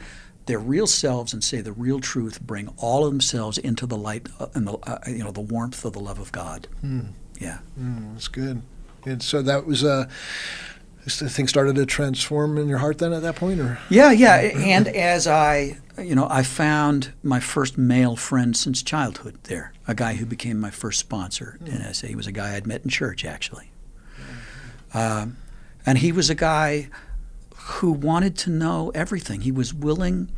their 0.51 0.59
real 0.59 0.85
selves 0.85 1.31
and 1.31 1.41
say 1.41 1.61
the 1.61 1.71
real 1.71 2.01
truth, 2.01 2.41
bring 2.41 2.67
all 2.75 3.05
of 3.05 3.11
themselves 3.13 3.57
into 3.57 3.85
the 3.85 3.95
light 3.95 4.27
uh, 4.37 4.47
and 4.53 4.67
the 4.67 4.73
uh, 4.73 4.99
you 5.07 5.23
know 5.23 5.31
the 5.31 5.39
warmth 5.39 5.85
of 5.85 5.93
the 5.93 5.99
love 5.99 6.19
of 6.19 6.33
God. 6.33 6.67
Yeah. 7.39 7.59
Mm, 7.79 8.11
that's 8.11 8.27
good. 8.27 8.61
And 9.05 9.23
so 9.23 9.41
that 9.43 9.65
was 9.65 9.85
uh, 9.85 10.09
thing 11.05 11.47
started 11.47 11.77
to 11.77 11.85
transform 11.85 12.57
in 12.57 12.67
your 12.67 12.79
heart 12.79 12.97
then 12.97 13.13
at 13.13 13.21
that 13.21 13.37
point, 13.37 13.61
or 13.61 13.79
Yeah, 13.89 14.11
yeah. 14.11 14.35
And 14.35 14.89
as 14.89 15.25
I, 15.25 15.77
you 15.97 16.15
know, 16.15 16.27
I 16.29 16.43
found 16.43 17.13
my 17.23 17.39
first 17.39 17.77
male 17.77 18.17
friend 18.17 18.55
since 18.55 18.83
childhood 18.83 19.37
there, 19.43 19.71
a 19.87 19.95
guy 19.95 20.15
who 20.15 20.25
became 20.25 20.59
my 20.59 20.69
first 20.69 20.99
sponsor 20.99 21.57
in 21.65 21.93
SA. 21.93 22.07
He 22.07 22.15
was 22.15 22.27
a 22.27 22.33
guy 22.33 22.57
I'd 22.57 22.67
met 22.67 22.83
in 22.83 22.89
church, 22.89 23.23
actually. 23.23 23.71
Um, 24.93 25.37
and 25.85 25.99
he 25.99 26.11
was 26.11 26.29
a 26.29 26.35
guy 26.35 26.89
who 27.55 27.91
wanted 27.93 28.37
to 28.39 28.49
know 28.49 28.91
everything. 28.93 29.41
He 29.41 29.51
was 29.51 29.73
willing 29.73 30.29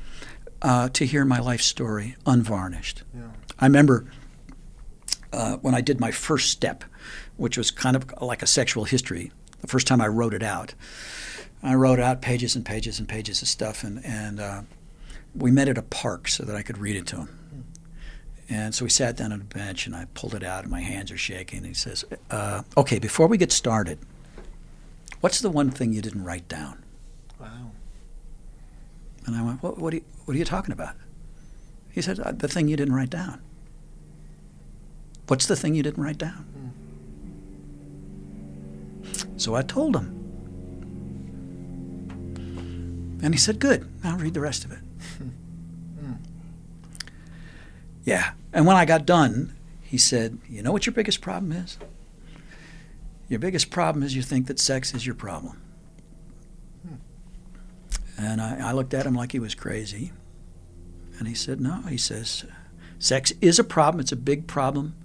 uh, 0.64 0.90
to 0.90 1.06
hear 1.06 1.26
my 1.26 1.40
life 1.40 1.62
story 1.62 2.16
unvarnished. 2.26 3.04
Yeah. 3.14 3.28
I 3.60 3.66
remember 3.66 4.06
uh, 5.32 5.58
when 5.58 5.76
I 5.76 5.82
did 5.82 6.00
my 6.00 6.12
first 6.12 6.50
step, 6.50 6.84
which 7.38 7.58
was 7.58 7.70
kind 7.70 7.96
of 7.96 8.14
like 8.22 8.42
a 8.42 8.48
sexual 8.48 8.86
history, 8.86 9.32
the 9.62 9.68
first 9.68 9.88
time 9.88 10.02
I 10.02 10.08
wrote 10.08 10.34
it 10.34 10.44
out. 10.44 10.74
I 11.62 11.76
wrote 11.76 12.00
out 12.00 12.22
pages 12.22 12.56
and 12.56 12.66
pages 12.66 13.00
and 13.00 13.08
pages 13.08 13.42
of 13.42 13.48
stuff, 13.48 13.84
and, 13.84 14.04
and 14.04 14.40
uh, 14.40 14.62
we 15.36 15.52
met 15.52 15.70
at 15.70 15.78
a 15.78 15.82
park 15.84 16.28
so 16.28 16.44
that 16.44 16.56
I 16.56 16.62
could 16.62 16.78
read 16.78 16.96
it 16.96 17.06
to 17.08 17.18
him. 17.18 17.30
And 18.50 18.76
so 18.76 18.84
we 18.86 18.90
sat 18.90 19.16
down 19.16 19.32
on 19.32 19.40
a 19.40 19.44
bench, 19.44 19.88
and 19.88 19.96
I 19.96 20.06
pulled 20.14 20.36
it 20.36 20.44
out, 20.44 20.64
and 20.64 20.72
my 20.72 20.82
hands 20.82 21.12
are 21.12 21.18
shaking. 21.18 21.60
And 21.60 21.68
he 21.68 21.74
says, 21.74 22.04
uh, 22.30 22.64
"Okay, 22.76 23.00
before 23.00 23.28
we 23.28 23.38
get 23.38 23.52
started, 23.52 23.98
what's 25.22 25.40
the 25.40 25.50
one 25.50 25.72
thing 25.72 25.94
you 25.94 26.02
didn't 26.02 26.26
write 26.26 26.48
down?" 26.50 26.84
wow, 27.40 27.72
And 29.26 29.36
I 29.36 29.44
went, 29.44 29.64
"What, 29.64 29.78
what, 29.78 29.94
are, 29.94 29.98
you, 29.98 30.04
what 30.26 30.36
are 30.36 30.38
you 30.38 30.46
talking 30.46 30.72
about?" 30.72 30.96
He 31.92 32.02
said, 32.02 32.20
"Uh, 32.20 32.32
"The 32.32 32.48
thing 32.48 32.68
you 32.68 32.76
didn't 32.76 32.94
write 32.94 33.10
down." 33.10 33.42
What's 35.28 35.46
the 35.46 35.56
thing 35.56 35.74
you 35.74 35.84
didn't 35.84 36.04
write 36.04 36.18
down? 36.18 36.46
So 39.38 39.56
I 39.56 39.62
told 39.62 39.96
him. 39.96 40.20
And 43.24 43.34
he 43.34 43.40
said, 43.40 43.60
Good, 43.60 43.90
I'll 44.04 44.18
read 44.18 44.34
the 44.34 44.42
rest 44.42 44.66
of 44.66 44.72
it. 44.72 44.80
yeah. 48.04 48.34
And 48.52 48.68
when 48.68 48.76
I 48.76 48.84
got 48.86 49.06
done, 49.06 49.54
he 49.82 49.98
said, 49.98 50.40
You 50.50 50.62
know 50.62 50.74
what 50.74 50.86
your 50.86 50.94
biggest 50.94 51.22
problem 51.22 51.54
is? 51.54 51.78
Your 53.30 53.40
biggest 53.40 53.72
problem 53.72 54.04
is 54.04 54.16
you 54.16 54.22
think 54.22 54.48
that 54.48 54.60
sex 54.60 54.94
is 54.94 55.06
your 55.06 55.16
problem. 55.16 55.62
And 58.18 58.42
I, 58.42 58.70
I 58.70 58.72
looked 58.74 58.94
at 58.94 59.06
him 59.06 59.16
like 59.16 59.32
he 59.32 59.40
was 59.40 59.56
crazy. 59.56 60.12
And 61.20 61.28
he 61.28 61.34
said, 61.34 61.60
No. 61.60 61.82
He 61.84 61.98
says, 61.98 62.46
Sex 63.00 63.34
is 63.42 63.60
a 63.60 63.64
problem, 63.64 64.00
it's 64.00 64.12
a 64.12 64.18
big 64.18 64.48
problem. 64.48 64.96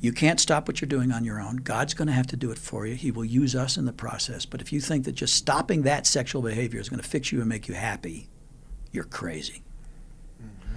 You 0.00 0.12
can't 0.12 0.38
stop 0.38 0.68
what 0.68 0.80
you're 0.80 0.88
doing 0.88 1.10
on 1.10 1.24
your 1.24 1.40
own. 1.40 1.56
God's 1.56 1.94
going 1.94 2.06
to 2.06 2.14
have 2.14 2.28
to 2.28 2.36
do 2.36 2.52
it 2.52 2.58
for 2.58 2.86
you. 2.86 2.94
He 2.94 3.10
will 3.10 3.24
use 3.24 3.56
us 3.56 3.76
in 3.76 3.84
the 3.84 3.92
process. 3.92 4.46
But 4.46 4.60
if 4.60 4.72
you 4.72 4.80
think 4.80 5.04
that 5.04 5.12
just 5.12 5.34
stopping 5.34 5.82
that 5.82 6.06
sexual 6.06 6.40
behavior 6.40 6.80
is 6.80 6.88
going 6.88 7.02
to 7.02 7.08
fix 7.08 7.32
you 7.32 7.40
and 7.40 7.48
make 7.48 7.66
you 7.66 7.74
happy, 7.74 8.28
you're 8.92 9.02
crazy. 9.04 9.64
Mm-hmm. 10.40 10.76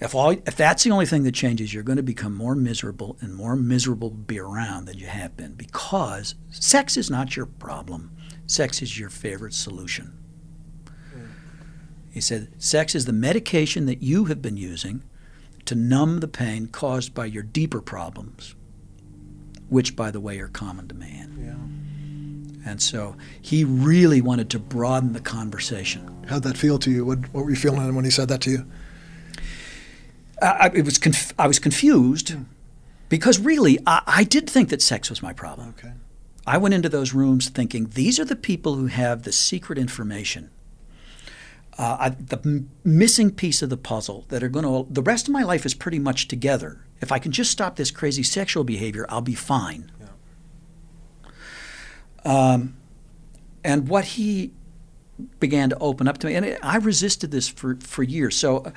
If 0.00 0.14
all 0.14 0.30
if 0.30 0.56
that's 0.56 0.84
the 0.84 0.90
only 0.90 1.06
thing 1.06 1.22
that 1.22 1.34
changes, 1.34 1.72
you're 1.72 1.82
going 1.82 1.96
to 1.96 2.02
become 2.02 2.34
more 2.34 2.54
miserable 2.54 3.16
and 3.20 3.34
more 3.34 3.56
miserable 3.56 4.10
to 4.10 4.16
be 4.16 4.38
around 4.38 4.84
than 4.84 4.98
you 4.98 5.06
have 5.06 5.38
been 5.38 5.54
because 5.54 6.34
sex 6.50 6.98
is 6.98 7.10
not 7.10 7.36
your 7.36 7.46
problem. 7.46 8.10
sex 8.46 8.82
is 8.82 8.98
your 8.98 9.08
favorite 9.08 9.54
solution. 9.54 10.18
He 12.14 12.20
said, 12.20 12.62
sex 12.62 12.94
is 12.94 13.06
the 13.06 13.12
medication 13.12 13.86
that 13.86 14.00
you 14.00 14.26
have 14.26 14.40
been 14.40 14.56
using 14.56 15.02
to 15.64 15.74
numb 15.74 16.20
the 16.20 16.28
pain 16.28 16.68
caused 16.68 17.12
by 17.12 17.26
your 17.26 17.42
deeper 17.42 17.80
problems, 17.80 18.54
which, 19.68 19.96
by 19.96 20.12
the 20.12 20.20
way, 20.20 20.38
are 20.38 20.46
common 20.46 20.86
to 20.86 20.94
man. 20.94 21.34
Yeah. 22.64 22.70
And 22.70 22.80
so 22.80 23.16
he 23.42 23.64
really 23.64 24.20
wanted 24.20 24.48
to 24.50 24.60
broaden 24.60 25.12
the 25.12 25.20
conversation. 25.20 26.24
How'd 26.28 26.44
that 26.44 26.56
feel 26.56 26.78
to 26.78 26.90
you? 26.92 27.04
What, 27.04 27.18
what 27.34 27.46
were 27.46 27.50
you 27.50 27.56
feeling 27.56 27.92
when 27.96 28.04
he 28.04 28.12
said 28.12 28.28
that 28.28 28.40
to 28.42 28.50
you? 28.50 28.66
I, 30.40 30.70
it 30.72 30.84
was 30.84 30.96
conf- 30.96 31.34
I 31.36 31.48
was 31.48 31.58
confused 31.58 32.28
hmm. 32.28 32.42
because 33.08 33.40
really 33.40 33.80
I, 33.88 34.02
I 34.06 34.22
did 34.22 34.48
think 34.48 34.68
that 34.68 34.82
sex 34.82 35.10
was 35.10 35.20
my 35.20 35.32
problem. 35.32 35.74
Okay. 35.76 35.94
I 36.46 36.58
went 36.58 36.74
into 36.74 36.88
those 36.88 37.12
rooms 37.12 37.48
thinking 37.48 37.86
these 37.86 38.20
are 38.20 38.24
the 38.24 38.36
people 38.36 38.76
who 38.76 38.86
have 38.86 39.24
the 39.24 39.32
secret 39.32 39.78
information, 39.78 40.50
uh, 41.78 41.96
I, 42.00 42.08
the 42.10 42.38
m- 42.44 42.70
missing 42.84 43.30
piece 43.30 43.62
of 43.62 43.70
the 43.70 43.76
puzzle 43.76 44.24
that 44.28 44.42
are 44.42 44.48
going 44.48 44.64
to. 44.64 44.92
The 44.92 45.02
rest 45.02 45.28
of 45.28 45.32
my 45.32 45.42
life 45.42 45.66
is 45.66 45.74
pretty 45.74 45.98
much 45.98 46.28
together. 46.28 46.84
If 47.00 47.10
I 47.12 47.18
can 47.18 47.32
just 47.32 47.50
stop 47.50 47.76
this 47.76 47.90
crazy 47.90 48.22
sexual 48.22 48.64
behavior, 48.64 49.06
I'll 49.08 49.20
be 49.20 49.34
fine. 49.34 49.90
Um, 52.24 52.76
and 53.62 53.88
what 53.88 54.04
he 54.04 54.52
began 55.40 55.70
to 55.70 55.78
open 55.78 56.08
up 56.08 56.18
to 56.18 56.26
me, 56.26 56.34
and 56.34 56.44
it, 56.44 56.58
I 56.62 56.76
resisted 56.76 57.30
this 57.30 57.48
for, 57.48 57.76
for 57.76 58.02
years. 58.02 58.36
So 58.36 58.72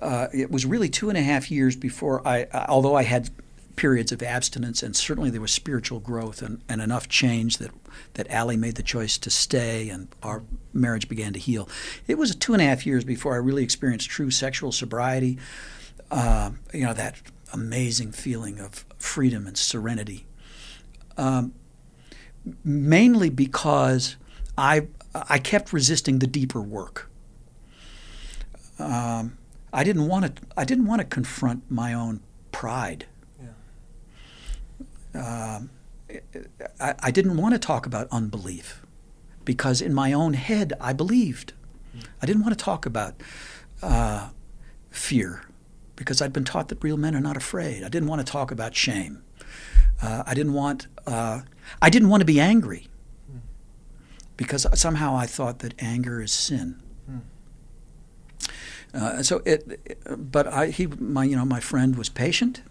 uh, 0.00 0.28
it 0.32 0.50
was 0.50 0.64
really 0.64 0.88
two 0.88 1.08
and 1.08 1.18
a 1.18 1.22
half 1.22 1.50
years 1.50 1.76
before 1.76 2.26
I, 2.26 2.46
although 2.68 2.94
I 2.94 3.02
had 3.02 3.30
periods 3.76 4.12
of 4.12 4.22
abstinence, 4.22 4.82
and 4.82 4.94
certainly 4.94 5.30
there 5.30 5.40
was 5.40 5.52
spiritual 5.52 6.00
growth 6.00 6.42
and, 6.42 6.62
and 6.68 6.80
enough 6.80 7.08
change 7.08 7.58
that 7.58 7.70
that 8.14 8.28
Allie 8.30 8.56
made 8.56 8.74
the 8.74 8.82
choice 8.82 9.18
to 9.18 9.30
stay, 9.30 9.88
and 9.88 10.08
our 10.22 10.42
marriage 10.72 11.08
began 11.08 11.32
to 11.32 11.38
heal. 11.38 11.68
It 12.06 12.18
was 12.18 12.34
two 12.34 12.52
and 12.52 12.62
a 12.62 12.64
half 12.64 12.86
years 12.86 13.04
before 13.04 13.34
I 13.34 13.38
really 13.38 13.62
experienced 13.62 14.10
true 14.10 14.30
sexual 14.30 14.72
sobriety. 14.72 15.38
Uh, 16.10 16.52
you 16.72 16.84
know 16.84 16.94
that 16.94 17.16
amazing 17.52 18.12
feeling 18.12 18.60
of 18.60 18.84
freedom 18.98 19.46
and 19.46 19.56
serenity. 19.56 20.26
Um, 21.16 21.54
mainly 22.64 23.30
because 23.30 24.16
I 24.58 24.88
I 25.14 25.38
kept 25.38 25.72
resisting 25.72 26.18
the 26.18 26.26
deeper 26.26 26.60
work. 26.60 27.10
Um, 28.78 29.38
I 29.72 29.84
didn't 29.84 30.08
want 30.08 30.36
to. 30.36 30.42
I 30.56 30.64
didn't 30.64 30.86
want 30.86 31.00
to 31.00 31.04
confront 31.04 31.70
my 31.70 31.94
own 31.94 32.20
pride. 32.52 33.06
Um, 35.14 35.70
I, 36.80 36.94
I, 36.98 37.10
didn't 37.10 37.36
want 37.36 37.54
to 37.54 37.58
talk 37.58 37.86
about 37.86 38.08
unbelief 38.10 38.82
because 39.44 39.80
in 39.80 39.94
my 39.94 40.12
own 40.12 40.34
head 40.34 40.72
I 40.80 40.92
believed. 40.92 41.52
I 42.20 42.26
didn't 42.26 42.42
want 42.42 42.58
to 42.58 42.64
talk 42.64 42.84
about 42.86 43.14
uh, 43.82 44.30
fear 44.90 45.42
because 45.94 46.20
I'd 46.20 46.32
been 46.32 46.44
taught 46.44 46.68
that 46.68 46.82
real 46.82 46.96
men 46.96 47.14
are 47.14 47.20
not 47.20 47.36
afraid. 47.36 47.84
I 47.84 47.88
didn't 47.88 48.08
want 48.08 48.26
to 48.26 48.30
talk 48.30 48.50
about 48.50 48.74
shame. 48.74 49.22
Uh, 50.02 50.24
I 50.26 50.34
didn't 50.34 50.52
want. 50.52 50.88
Uh, 51.06 51.42
I 51.80 51.90
didn't 51.90 52.08
want 52.08 52.20
to 52.20 52.24
be 52.24 52.40
angry 52.40 52.88
because 54.36 54.66
somehow 54.78 55.16
I 55.16 55.26
thought 55.26 55.60
that 55.60 55.74
anger 55.78 56.20
is 56.20 56.32
sin. 56.32 56.82
Uh, 58.92 59.22
so 59.22 59.42
it, 59.44 59.96
but 60.32 60.46
I, 60.46 60.68
he, 60.68 60.86
my, 60.86 61.24
you 61.24 61.34
know, 61.34 61.44
my 61.44 61.58
friend 61.58 61.96
was 61.96 62.08
patient, 62.08 62.62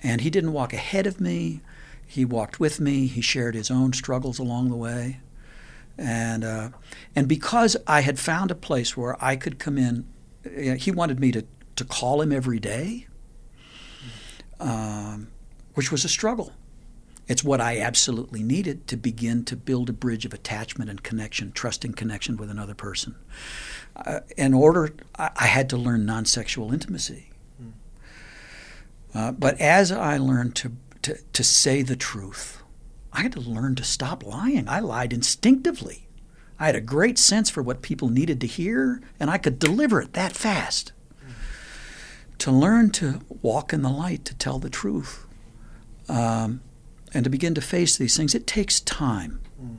and 0.00 0.20
he 0.20 0.30
didn't 0.30 0.52
walk 0.52 0.72
ahead 0.72 1.06
of 1.06 1.20
me. 1.20 1.60
He 2.06 2.24
walked 2.24 2.60
with 2.60 2.80
me. 2.80 3.06
He 3.06 3.20
shared 3.20 3.54
his 3.54 3.70
own 3.70 3.92
struggles 3.92 4.38
along 4.38 4.70
the 4.70 4.76
way, 4.76 5.20
and 5.96 6.44
uh, 6.44 6.70
and 7.16 7.26
because 7.26 7.76
I 7.86 8.00
had 8.00 8.18
found 8.18 8.50
a 8.50 8.54
place 8.54 8.96
where 8.96 9.22
I 9.22 9.36
could 9.36 9.58
come 9.58 9.78
in, 9.78 10.06
he 10.76 10.90
wanted 10.90 11.18
me 11.18 11.32
to 11.32 11.44
to 11.76 11.84
call 11.84 12.20
him 12.20 12.30
every 12.30 12.60
day, 12.60 13.06
um, 14.60 15.28
which 15.74 15.90
was 15.90 16.04
a 16.04 16.08
struggle. 16.08 16.52
It's 17.26 17.42
what 17.42 17.60
I 17.60 17.80
absolutely 17.80 18.42
needed 18.42 18.86
to 18.88 18.96
begin 18.96 19.44
to 19.46 19.56
build 19.56 19.88
a 19.88 19.94
bridge 19.94 20.26
of 20.26 20.34
attachment 20.34 20.90
and 20.90 21.02
connection, 21.02 21.52
trusting 21.52 21.94
connection 21.94 22.36
with 22.36 22.50
another 22.50 22.74
person. 22.74 23.14
Uh, 23.96 24.20
in 24.36 24.52
order, 24.52 24.90
I, 25.18 25.30
I, 25.36 25.46
had 25.46 25.70
to 25.70 25.76
learn 25.78 26.04
non 26.04 26.26
sexual 26.26 26.72
intimacy. 26.72 27.30
Uh, 29.14 29.32
but 29.32 29.60
as 29.60 29.92
I 29.92 30.18
learned 30.18 30.56
to, 30.56 30.72
to, 31.02 31.18
to 31.32 31.44
say 31.44 31.82
the 31.82 31.96
truth, 31.96 32.62
I 33.12 33.22
had 33.22 33.32
to 33.32 33.40
learn 33.40 33.76
to 33.76 33.84
stop 33.84 34.24
lying. 34.24 34.68
I 34.68 34.80
lied 34.80 35.12
instinctively. 35.12 36.08
I 36.58 36.66
had 36.66 36.76
a 36.76 36.80
great 36.80 37.18
sense 37.18 37.48
for 37.48 37.62
what 37.62 37.82
people 37.82 38.08
needed 38.08 38.40
to 38.40 38.46
hear, 38.46 39.00
and 39.20 39.30
I 39.30 39.38
could 39.38 39.58
deliver 39.58 40.00
it 40.00 40.12
that 40.14 40.32
fast. 40.32 40.92
To 42.38 42.50
learn 42.50 42.90
to 42.90 43.20
walk 43.42 43.72
in 43.72 43.82
the 43.82 43.90
light, 43.90 44.24
to 44.24 44.34
tell 44.34 44.58
the 44.58 44.68
truth. 44.68 45.24
Um, 46.08 46.60
and 47.12 47.22
to 47.24 47.30
begin 47.30 47.54
to 47.54 47.60
face 47.60 47.96
these 47.96 48.16
things, 48.16 48.34
it 48.34 48.46
takes 48.46 48.80
time. 48.80 49.40
Mm. 49.62 49.76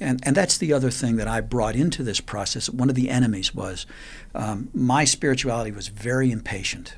And, 0.00 0.20
and 0.22 0.34
that's 0.34 0.56
the 0.56 0.72
other 0.72 0.90
thing 0.90 1.16
that 1.16 1.28
I 1.28 1.42
brought 1.42 1.76
into 1.76 2.02
this 2.02 2.20
process. 2.20 2.70
One 2.70 2.88
of 2.88 2.94
the 2.94 3.10
enemies 3.10 3.54
was 3.54 3.84
um, 4.34 4.70
my 4.72 5.04
spirituality 5.04 5.70
was 5.70 5.88
very 5.88 6.30
impatient. 6.30 6.96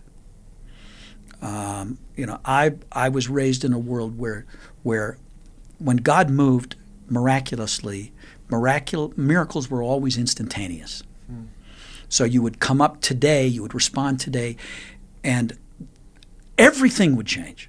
Um, 1.42 1.98
you 2.16 2.24
know, 2.24 2.38
I, 2.44 2.72
I 2.92 3.08
was 3.08 3.28
raised 3.28 3.64
in 3.64 3.72
a 3.72 3.78
world 3.78 4.16
where, 4.16 4.46
where 4.84 5.18
when 5.78 5.96
God 5.98 6.30
moved 6.30 6.76
miraculously, 7.08 8.12
miracul- 8.48 9.16
miracles 9.18 9.68
were 9.68 9.82
always 9.82 10.16
instantaneous. 10.16 11.02
Mm. 11.30 11.48
So 12.08 12.24
you 12.24 12.42
would 12.42 12.60
come 12.60 12.80
up 12.80 13.00
today, 13.00 13.46
you 13.46 13.60
would 13.62 13.74
respond 13.74 14.20
today, 14.20 14.56
and 15.24 15.58
everything 16.56 17.16
would 17.16 17.26
change. 17.26 17.68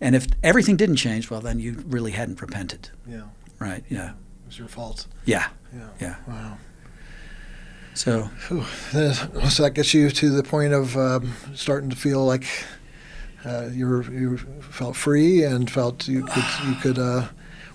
And 0.00 0.16
if 0.16 0.26
everything 0.42 0.76
didn't 0.76 0.96
change, 0.96 1.30
well, 1.30 1.40
then 1.40 1.58
you 1.60 1.84
really 1.86 2.12
hadn't 2.12 2.40
repented. 2.40 2.90
Yeah. 3.06 3.22
Right. 3.58 3.84
Yeah. 3.88 4.10
It 4.10 4.46
was 4.46 4.58
your 4.58 4.68
fault. 4.68 5.06
Yeah. 5.24 5.48
Yeah. 5.74 5.88
Yeah. 6.00 6.16
Wow. 6.26 6.58
So. 7.94 8.30
So 8.50 9.62
that 9.62 9.72
gets 9.74 9.94
you 9.94 10.10
to 10.10 10.30
the 10.30 10.42
point 10.42 10.72
of 10.72 10.96
um, 10.96 11.32
starting 11.54 11.90
to 11.90 11.96
feel 11.96 12.24
like 12.24 12.46
uh, 13.44 13.68
you 13.72 13.86
were, 13.88 14.02
you 14.04 14.38
felt 14.60 14.96
free 14.96 15.42
and 15.44 15.70
felt 15.70 16.08
you 16.08 16.24
could 16.26 16.44
you 16.66 16.74
could. 16.76 16.98
Uh, 16.98 17.28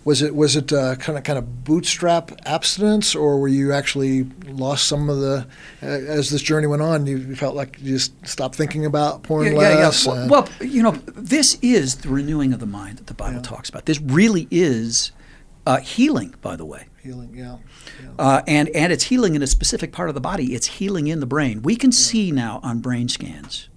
was 0.06 0.22
it 0.22 0.34
was 0.34 0.56
it 0.56 0.72
uh, 0.72 0.96
kind 0.96 1.18
of 1.18 1.26
kind 1.26 1.38
of 1.38 1.66
bootstrap 1.66 2.32
abstinence, 2.46 3.14
or 3.14 3.40
were 3.40 3.50
you 3.50 3.74
actually 3.74 4.24
lost 4.46 4.88
some 4.88 5.10
of 5.10 5.20
the 5.20 5.46
as 5.82 6.30
this 6.30 6.42
journey 6.42 6.66
went 6.68 6.82
on? 6.82 7.06
You 7.06 7.36
felt 7.36 7.56
like 7.56 7.78
you 7.82 7.96
just 7.96 8.26
stopped 8.26 8.56
thinking 8.56 8.86
about 8.86 9.24
porn 9.24 9.48
yeah, 9.48 9.54
less. 9.54 10.06
Yeah, 10.06 10.14
yeah. 10.14 10.28
Well, 10.28 10.44
well, 10.44 10.68
you 10.68 10.82
know, 10.82 10.92
this 10.92 11.58
is 11.62 11.96
the 11.96 12.10
renewing 12.10 12.54
of 12.54 12.62
the 12.62 12.66
mind 12.66 13.00
that 13.00 13.08
the 13.08 13.14
Bible 13.14 13.36
yeah. 13.36 13.42
talks 13.42 13.68
about. 13.68 13.86
This 13.86 14.00
really 14.00 14.48
is 14.50 15.12
uh, 15.66 15.80
healing, 15.80 16.36
by 16.42 16.56
the 16.56 16.66
way. 16.66 16.88
Healing, 17.08 17.34
yeah. 17.34 17.58
yeah. 18.04 18.10
Uh, 18.20 18.42
and 18.48 18.68
and 18.76 18.92
it's 18.92 19.06
healing 19.06 19.36
in 19.36 19.42
a 19.42 19.48
specific 19.48 19.94
part 19.94 20.10
of 20.10 20.16
the 20.16 20.20
body. 20.20 20.54
It's 20.54 20.68
healing 20.68 21.08
in 21.08 21.22
the 21.22 21.26
brain. 21.26 21.62
We 21.62 21.78
can 21.78 21.94
see 21.94 22.34
now 22.34 22.60
on 22.64 22.82
brain 22.82 23.08
scans 23.08 23.70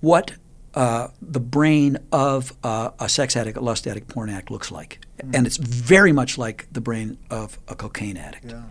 what 0.00 0.32
uh, 0.74 1.08
the 1.22 1.40
brain 1.40 1.96
of 2.12 2.52
uh, 2.62 2.90
a 3.00 3.08
sex 3.08 3.36
addict, 3.36 3.56
a 3.56 3.62
lust 3.62 3.86
addict, 3.86 4.08
porn 4.08 4.28
addict 4.28 4.50
looks 4.50 4.70
like. 4.70 5.00
Mm. 5.22 5.34
And 5.34 5.46
it's 5.46 5.56
very 5.56 6.12
much 6.12 6.36
like 6.36 6.66
the 6.70 6.82
brain 6.82 7.16
of 7.30 7.58
a 7.68 7.74
cocaine 7.74 8.18
addict. 8.18 8.50
Yeah. 8.50 8.64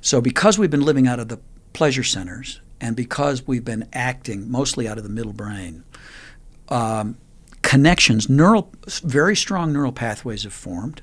So, 0.00 0.20
because 0.20 0.58
we've 0.58 0.70
been 0.70 0.84
living 0.84 1.06
out 1.06 1.20
of 1.20 1.28
the 1.28 1.38
pleasure 1.74 2.02
centers 2.02 2.60
and 2.80 2.96
because 2.96 3.46
we've 3.46 3.64
been 3.64 3.88
acting 3.92 4.50
mostly 4.50 4.88
out 4.88 4.98
of 4.98 5.04
the 5.04 5.10
middle 5.10 5.32
brain, 5.32 5.84
um, 6.68 7.16
connections, 7.62 8.28
neural, 8.28 8.72
very 9.04 9.36
strong 9.36 9.72
neural 9.72 9.92
pathways 9.92 10.42
have 10.42 10.52
formed 10.52 11.00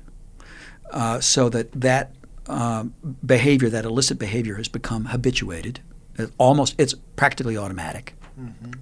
uh, 0.92 1.20
so 1.20 1.48
that 1.48 1.72
that 1.72 2.12
uh, 2.46 2.84
behavior, 3.24 3.68
that 3.68 3.84
illicit 3.84 4.18
behavior, 4.18 4.56
has 4.56 4.68
become 4.68 5.06
habituated. 5.06 5.80
It 6.16 6.30
almost, 6.38 6.74
it's 6.78 6.94
practically 7.16 7.56
automatic. 7.56 8.14
Mm-hmm 8.40 8.72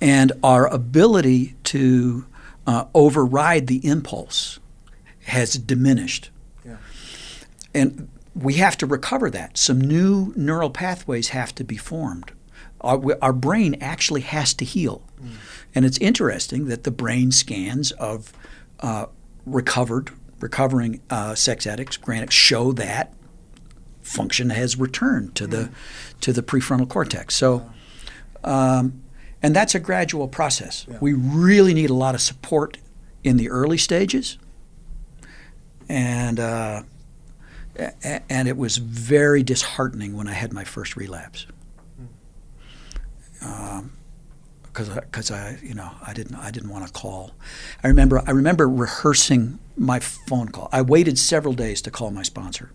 and 0.00 0.32
our 0.42 0.66
ability 0.66 1.54
to 1.64 2.26
uh, 2.66 2.84
override 2.94 3.66
the 3.66 3.84
impulse 3.86 4.60
has 5.24 5.54
diminished. 5.54 6.30
Yeah. 6.64 6.76
And 7.74 8.08
we 8.34 8.54
have 8.54 8.78
to 8.78 8.86
recover 8.86 9.30
that. 9.30 9.58
Some 9.58 9.80
new 9.80 10.32
neural 10.36 10.70
pathways 10.70 11.28
have 11.28 11.54
to 11.56 11.64
be 11.64 11.76
formed. 11.76 12.32
Our, 12.80 13.18
our 13.20 13.32
brain 13.32 13.76
actually 13.80 14.20
has 14.20 14.54
to 14.54 14.64
heal. 14.64 15.02
Mm. 15.20 15.30
And 15.74 15.84
it's 15.84 15.98
interesting 15.98 16.66
that 16.66 16.84
the 16.84 16.90
brain 16.90 17.32
scans 17.32 17.90
of 17.92 18.32
uh, 18.80 19.06
recovered, 19.44 20.10
recovering 20.40 21.00
uh, 21.10 21.34
sex 21.34 21.66
addicts, 21.66 21.96
granted, 21.96 22.32
show 22.32 22.72
that 22.72 23.12
function 24.02 24.50
has 24.50 24.76
returned 24.78 25.34
to 25.34 25.46
the 25.46 25.70
to 26.20 26.32
the 26.32 26.42
prefrontal 26.42 26.88
cortex. 26.88 27.34
So. 27.34 27.70
Um, 28.44 29.02
and 29.42 29.54
that's 29.54 29.74
a 29.74 29.80
gradual 29.80 30.26
process. 30.28 30.84
Yeah. 30.90 30.98
We 31.00 31.12
really 31.12 31.72
need 31.74 31.90
a 31.90 31.94
lot 31.94 32.14
of 32.16 32.20
support 32.20 32.78
in 33.22 33.36
the 33.36 33.48
early 33.50 33.78
stages. 33.78 34.36
and 35.88 36.40
uh, 36.40 36.82
a- 37.78 38.32
and 38.32 38.48
it 38.48 38.56
was 38.56 38.78
very 38.78 39.42
disheartening 39.44 40.16
when 40.16 40.26
I 40.28 40.32
had 40.32 40.52
my 40.52 40.64
first 40.64 40.96
relapse. 40.96 41.46
Because 43.40 43.84
because 44.86 45.30
I 45.30 45.58
you 45.62 45.74
know 45.74 45.90
I 46.06 46.12
didn't 46.12 46.36
I 46.36 46.50
didn't 46.50 46.70
want 46.70 46.86
to 46.86 46.92
call. 46.92 47.32
I 47.82 47.88
remember 47.88 48.22
I 48.26 48.30
remember 48.30 48.68
rehearsing 48.68 49.58
my 49.76 50.00
phone 50.00 50.48
call. 50.48 50.68
I 50.72 50.82
waited 50.82 51.18
several 51.18 51.54
days 51.54 51.82
to 51.82 51.90
call 51.90 52.10
my 52.10 52.22
sponsor 52.22 52.70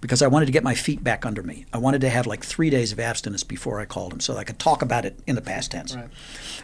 because 0.00 0.20
I 0.20 0.26
wanted 0.26 0.46
to 0.46 0.52
get 0.52 0.62
my 0.62 0.74
feet 0.74 1.02
back 1.02 1.24
under 1.24 1.42
me. 1.42 1.64
I 1.72 1.78
wanted 1.78 2.02
to 2.02 2.10
have 2.10 2.26
like 2.26 2.44
three 2.44 2.68
days 2.68 2.92
of 2.92 3.00
abstinence 3.00 3.42
before 3.42 3.80
I 3.80 3.86
called 3.86 4.12
him 4.12 4.20
so 4.20 4.36
I 4.36 4.44
could 4.44 4.58
talk 4.58 4.82
about 4.82 5.06
it 5.06 5.18
in 5.26 5.34
the 5.34 5.40
past 5.40 5.70
tense. 5.70 5.96
Right. 5.96 6.08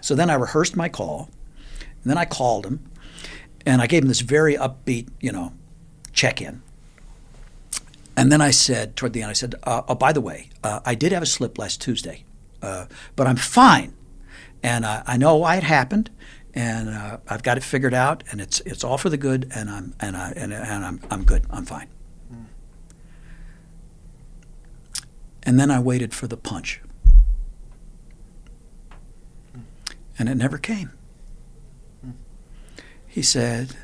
So 0.02 0.14
then 0.14 0.28
I 0.28 0.34
rehearsed 0.34 0.76
my 0.76 0.90
call, 0.90 1.30
and 2.02 2.10
then 2.10 2.18
I 2.18 2.26
called 2.26 2.66
him, 2.66 2.90
and 3.64 3.80
I 3.80 3.86
gave 3.86 4.02
him 4.02 4.08
this 4.08 4.20
very 4.20 4.56
upbeat, 4.56 5.08
you 5.20 5.32
know, 5.32 5.54
check 6.12 6.42
in. 6.42 6.62
And 8.14 8.30
then 8.30 8.42
I 8.42 8.50
said, 8.50 8.96
toward 8.96 9.14
the 9.14 9.22
end, 9.22 9.30
I 9.30 9.32
said, 9.32 9.54
uh, 9.62 9.82
oh, 9.88 9.94
by 9.94 10.12
the 10.12 10.20
way, 10.20 10.50
uh, 10.62 10.80
I 10.84 10.94
did 10.94 11.12
have 11.12 11.22
a 11.22 11.26
slip 11.26 11.56
last 11.56 11.80
Tuesday, 11.80 12.24
uh, 12.60 12.84
but 13.16 13.26
I'm 13.26 13.36
fine. 13.36 13.94
And 14.62 14.84
I 14.84 15.16
know 15.16 15.36
why 15.36 15.56
it 15.56 15.62
happened, 15.62 16.10
and 16.54 16.90
uh, 16.90 17.18
I've 17.26 17.42
got 17.42 17.56
it 17.56 17.62
figured 17.62 17.94
out, 17.94 18.22
and 18.30 18.40
it's 18.40 18.60
it's 18.60 18.84
all 18.84 18.98
for 18.98 19.08
the 19.08 19.16
good, 19.16 19.50
and 19.54 19.70
I'm 19.70 19.94
and 20.00 20.16
I 20.16 20.32
and, 20.36 20.52
and 20.52 20.84
I'm 20.84 21.00
I'm 21.10 21.24
good. 21.24 21.46
I'm 21.50 21.64
fine. 21.64 21.88
And 25.42 25.58
then 25.58 25.70
I 25.70 25.80
waited 25.80 26.12
for 26.12 26.26
the 26.26 26.36
punch, 26.36 26.82
and 30.18 30.28
it 30.28 30.34
never 30.34 30.58
came. 30.58 30.92
He 33.06 33.22
said, 33.22 33.76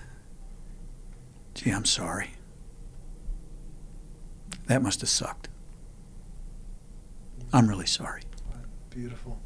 "Gee, 1.54 1.70
I'm 1.70 1.86
sorry." 1.86 2.32
That 4.66 4.82
must 4.82 5.00
have 5.00 5.08
sucked. 5.10 5.48
I'm 7.52 7.68
really 7.68 7.86
sorry. 7.86 8.22
Beautiful. 8.90 9.38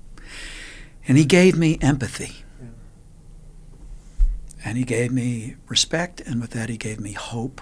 And 1.09 1.17
he 1.19 1.25
gave 1.25 1.57
me 1.57 1.79
empathy. 1.81 2.45
Yeah. 2.61 2.69
And 4.65 4.77
he 4.79 4.85
gave 4.85 5.11
me 5.13 5.57
respect, 5.69 6.21
and 6.21 6.41
with 6.41 6.51
that, 6.51 6.69
he 6.69 6.77
gave 6.77 7.01
me 7.01 7.13
hope. 7.13 7.61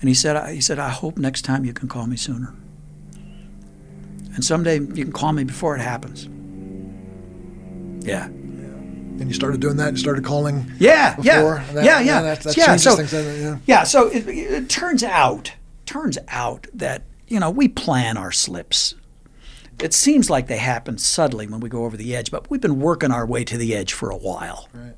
And 0.00 0.08
he 0.08 0.14
said, 0.14 0.36
I, 0.36 0.54
he 0.54 0.60
said, 0.60 0.78
I 0.78 0.90
hope 0.90 1.16
next 1.16 1.42
time 1.42 1.64
you 1.64 1.72
can 1.72 1.88
call 1.88 2.06
me 2.06 2.16
sooner. 2.16 2.54
And 4.34 4.44
someday 4.44 4.76
you 4.80 5.04
can 5.04 5.12
call 5.12 5.32
me 5.32 5.44
before 5.44 5.76
it 5.76 5.80
happens. 5.80 6.24
Yeah. 8.06 8.26
And 8.26 9.28
you 9.28 9.32
started 9.32 9.60
doing 9.60 9.76
that. 9.76 9.92
You 9.92 9.96
started 9.98 10.24
calling. 10.24 10.70
Yeah, 10.80 11.14
Before, 11.14 11.62
yeah, 11.66 11.72
that- 11.72 11.84
yeah, 11.84 11.98
and 11.98 12.06
yeah, 12.06 12.22
that- 12.22 12.40
that 12.42 12.56
yeah. 12.56 12.76
So, 12.76 12.96
things. 12.96 13.12
Yeah. 13.12 13.58
yeah. 13.66 13.84
So 13.84 14.08
it, 14.08 14.26
it 14.28 14.68
turns 14.68 15.04
out, 15.04 15.52
turns 15.86 16.18
out 16.28 16.66
that 16.74 17.02
you 17.28 17.38
know 17.38 17.48
we 17.50 17.68
plan 17.68 18.16
our 18.16 18.32
slips. 18.32 18.96
It 19.80 19.94
seems 19.94 20.30
like 20.30 20.46
they 20.46 20.58
happen 20.58 20.98
suddenly 20.98 21.46
when 21.46 21.60
we 21.60 21.68
go 21.68 21.84
over 21.84 21.96
the 21.96 22.14
edge, 22.14 22.30
but 22.30 22.50
we've 22.50 22.60
been 22.60 22.80
working 22.80 23.10
our 23.10 23.26
way 23.26 23.44
to 23.44 23.58
the 23.58 23.74
edge 23.74 23.92
for 23.92 24.10
a 24.10 24.16
while. 24.16 24.68
Right. 24.72 24.94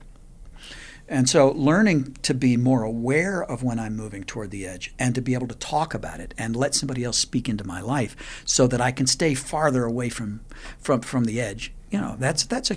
And 1.09 1.29
so, 1.29 1.53
learning 1.53 2.17
to 2.23 2.35
be 2.35 2.57
more 2.57 2.83
aware 2.83 3.45
of 3.45 3.63
when 3.63 3.79
I'm 3.79 3.95
moving 3.95 4.25
toward 4.25 4.51
the 4.51 4.67
edge 4.67 4.93
and 4.99 5.15
to 5.15 5.23
be 5.23 5.35
able 5.35 5.47
to 5.49 5.55
talk 5.55 5.95
about 5.95 6.19
it 6.19 6.35
and 6.37 6.57
let 6.57 6.75
somebody 6.75 7.05
else 7.05 7.17
speak 7.17 7.49
into 7.49 7.65
my 7.65 7.81
life 7.81 8.43
so 8.45 8.67
that 8.67 8.81
I 8.81 8.91
can 8.91 9.07
stay 9.07 9.35
farther 9.35 9.85
away 9.85 10.09
from, 10.09 10.41
from, 10.81 11.03
from 11.03 11.25
the 11.25 11.41
edge, 11.41 11.73
you 11.91 12.01
know, 12.01 12.17
that's, 12.19 12.45
that's 12.45 12.73
a. 12.73 12.77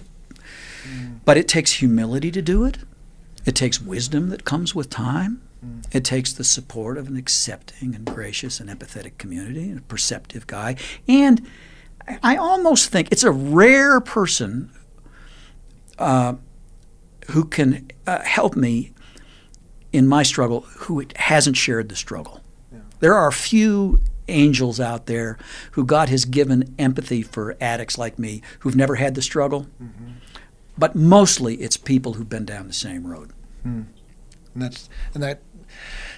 Mm. 0.83 1.21
But 1.25 1.37
it 1.37 1.47
takes 1.47 1.73
humility 1.73 2.29
to 2.31 2.41
do 2.41 2.65
it, 2.65 2.77
it 3.45 3.55
takes 3.55 3.81
wisdom 3.81 4.29
that 4.29 4.45
comes 4.45 4.75
with 4.75 4.89
time. 4.89 5.41
Mm. 5.65 5.83
It 5.91 6.05
takes 6.05 6.31
the 6.31 6.43
support 6.43 6.99
of 6.99 7.07
an 7.07 7.17
accepting 7.17 7.95
and 7.95 8.05
gracious 8.05 8.59
and 8.59 8.69
empathetic 8.69 9.17
community, 9.17 9.69
and 9.69 9.79
a 9.79 9.83
perceptive 9.83 10.45
guy. 10.45 10.75
And 11.07 11.47
I- 12.23 12.37
almost 12.37 12.89
think 12.89 13.09
it's 13.11 13.23
a 13.23 13.31
rare 13.31 13.99
person 14.01 14.71
uh, 15.97 16.35
who 17.31 17.45
can 17.45 17.89
uh, 18.07 18.21
help 18.23 18.55
me 18.55 18.93
in 19.91 20.07
my 20.07 20.23
struggle 20.23 20.61
who 20.61 21.03
hasn't 21.15 21.57
shared 21.57 21.89
the 21.89 21.95
struggle. 21.95 22.41
There 22.99 23.13
are 23.13 23.27
a 23.27 23.33
few 23.33 23.99
angels 24.27 24.79
out 24.79 25.05
there 25.07 25.37
who 25.71 25.83
God 25.85 26.09
has 26.09 26.25
given 26.25 26.75
empathy 26.77 27.21
for 27.21 27.55
addicts 27.61 27.97
like 27.97 28.19
me 28.19 28.41
who've 28.59 28.75
never 28.75 28.95
had 28.95 29.15
the 29.15 29.21
struggle. 29.21 29.67
But 30.77 30.95
mostly 30.95 31.55
it's 31.55 31.77
people 31.77 32.13
who've 32.13 32.29
been 32.29 32.45
down 32.45 32.67
the 32.67 32.73
same 32.73 33.05
road. 33.07 33.31
And 33.63 33.87
that's 34.55 34.89
and 35.13 35.21
that 35.23 35.41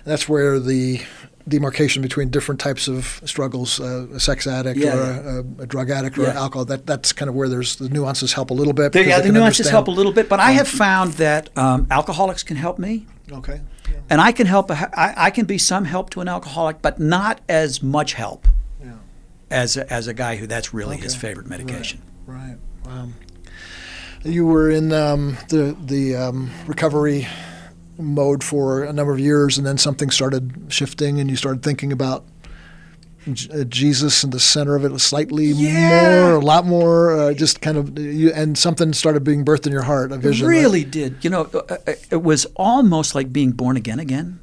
that's 0.05 0.27
where 0.29 0.59
the 0.59 1.01
demarcation 1.47 2.01
between 2.01 2.29
different 2.29 2.59
types 2.61 2.87
of 2.87 3.21
struggles, 3.25 3.79
uh, 3.79 4.07
a 4.13 4.19
sex 4.19 4.47
addict 4.47 4.79
Yeah, 4.79 4.93
or 4.95 4.97
yeah. 4.97 5.41
A, 5.59 5.63
a 5.63 5.65
drug 5.67 5.89
addict 5.89 6.17
or 6.17 6.23
Yeah. 6.23 6.39
alcohol, 6.39 6.65
that 6.65 6.85
that's 6.85 7.13
kind 7.13 7.29
of 7.29 7.35
where 7.35 7.49
there's 7.49 7.75
the 7.77 7.89
nuances 7.89 8.33
help 8.33 8.49
a 8.51 8.53
little 8.53 8.73
bit. 8.73 8.91
Because 8.91 9.07
yeah, 9.07 9.19
the 9.19 9.31
nuances 9.31 9.67
understand- 9.67 9.71
help 9.71 9.87
a 9.87 9.91
little 9.91 10.11
bit, 10.13 10.29
but 10.29 10.39
I 10.39 10.51
have 10.51 10.67
found 10.67 11.13
that 11.13 11.49
um, 11.57 11.87
alcoholics 11.91 12.43
can 12.43 12.57
help 12.57 12.77
me, 12.79 13.05
Okay. 13.31 13.61
and 14.09 14.21
I 14.21 14.31
can 14.31 14.47
help. 14.47 14.69
I, 14.71 15.13
I, 15.17 15.29
can 15.31 15.45
be 15.45 15.57
some 15.57 15.85
help 15.85 16.09
to 16.11 16.21
an 16.21 16.27
alcoholic, 16.27 16.81
but 16.81 16.99
not 16.99 17.41
as 17.49 17.81
much 17.83 18.13
help 18.13 18.47
Yeah. 18.83 18.93
as 19.49 19.77
a, 19.77 19.91
as 19.91 20.07
a 20.07 20.13
guy 20.13 20.35
who 20.37 20.47
that's 20.47 20.73
really 20.73 20.97
his 20.97 21.15
favorite 21.15 21.47
medication. 21.47 22.01
Right. 22.25 22.57
Um, 22.87 23.15
you 24.23 24.45
were 24.45 24.69
in 24.69 24.91
um, 24.93 25.37
the 25.49 25.75
the 25.83 26.15
um, 26.15 26.51
recovery 26.67 27.27
mode 28.02 28.43
for 28.43 28.84
a 28.84 28.91
number 28.93 29.14
of 29.14 29.20
years, 29.20 29.58
and 29.58 29.66
then 29.66 29.78
something 29.78 30.10
started 30.10 30.66
shifting, 30.70 31.20
and 31.20 31.30
you 31.30 31.36
started 31.36 31.64
thinking 31.64 31.91
about 31.91 32.26
J- 33.32 33.62
uh, 33.62 33.64
Jesus 33.66 34.24
in 34.24 34.32
the 34.32 34.39
center 34.39 34.76
of 34.76 34.84
it 34.84 34.97
slightly 34.99 35.45
Yeah. 35.52 36.22
more, 36.24 36.32
a 36.36 36.39
lot 36.39 36.66
more, 36.66 37.16
uh, 37.16 37.34
just 37.34 37.62
kind 37.62 37.78
of, 37.78 37.97
you, 37.99 38.32
and 38.34 38.58
something 38.58 38.93
started 38.93 39.24
being 39.24 39.45
birthed 39.45 39.68
in 39.68 39.72
your 39.72 39.84
heart, 39.84 40.12
a 40.12 40.18
vision. 40.18 40.45
It 40.45 40.49
right? 40.49 40.60
really 40.62 40.84
did. 40.84 41.18
You 41.24 41.30
know, 41.30 41.41
uh, 41.54 41.78
uh, 41.88 41.93
it 42.10 42.24
was 42.24 42.45
almost 42.56 43.14
like 43.14 43.32
being 43.32 43.52
born 43.52 43.78
again 43.78 43.99
again. 43.99 44.39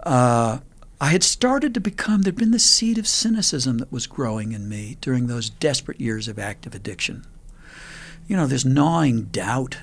Uh, 0.00 0.58
I 1.00 1.06
had 1.06 1.22
started 1.22 1.74
to 1.74 1.80
become, 1.80 2.22
there'd 2.22 2.36
been 2.36 2.50
the 2.50 2.58
seed 2.58 2.98
of 2.98 3.06
cynicism 3.06 3.78
that 3.78 3.90
was 3.92 4.06
growing 4.06 4.52
in 4.52 4.68
me 4.68 4.96
during 5.00 5.26
those 5.26 5.48
desperate 5.48 6.00
years 6.00 6.28
of 6.28 6.38
active 6.38 6.74
addiction. 6.74 7.24
You 8.26 8.36
know, 8.36 8.46
this 8.46 8.64
gnawing 8.64 9.24
doubt. 9.32 9.78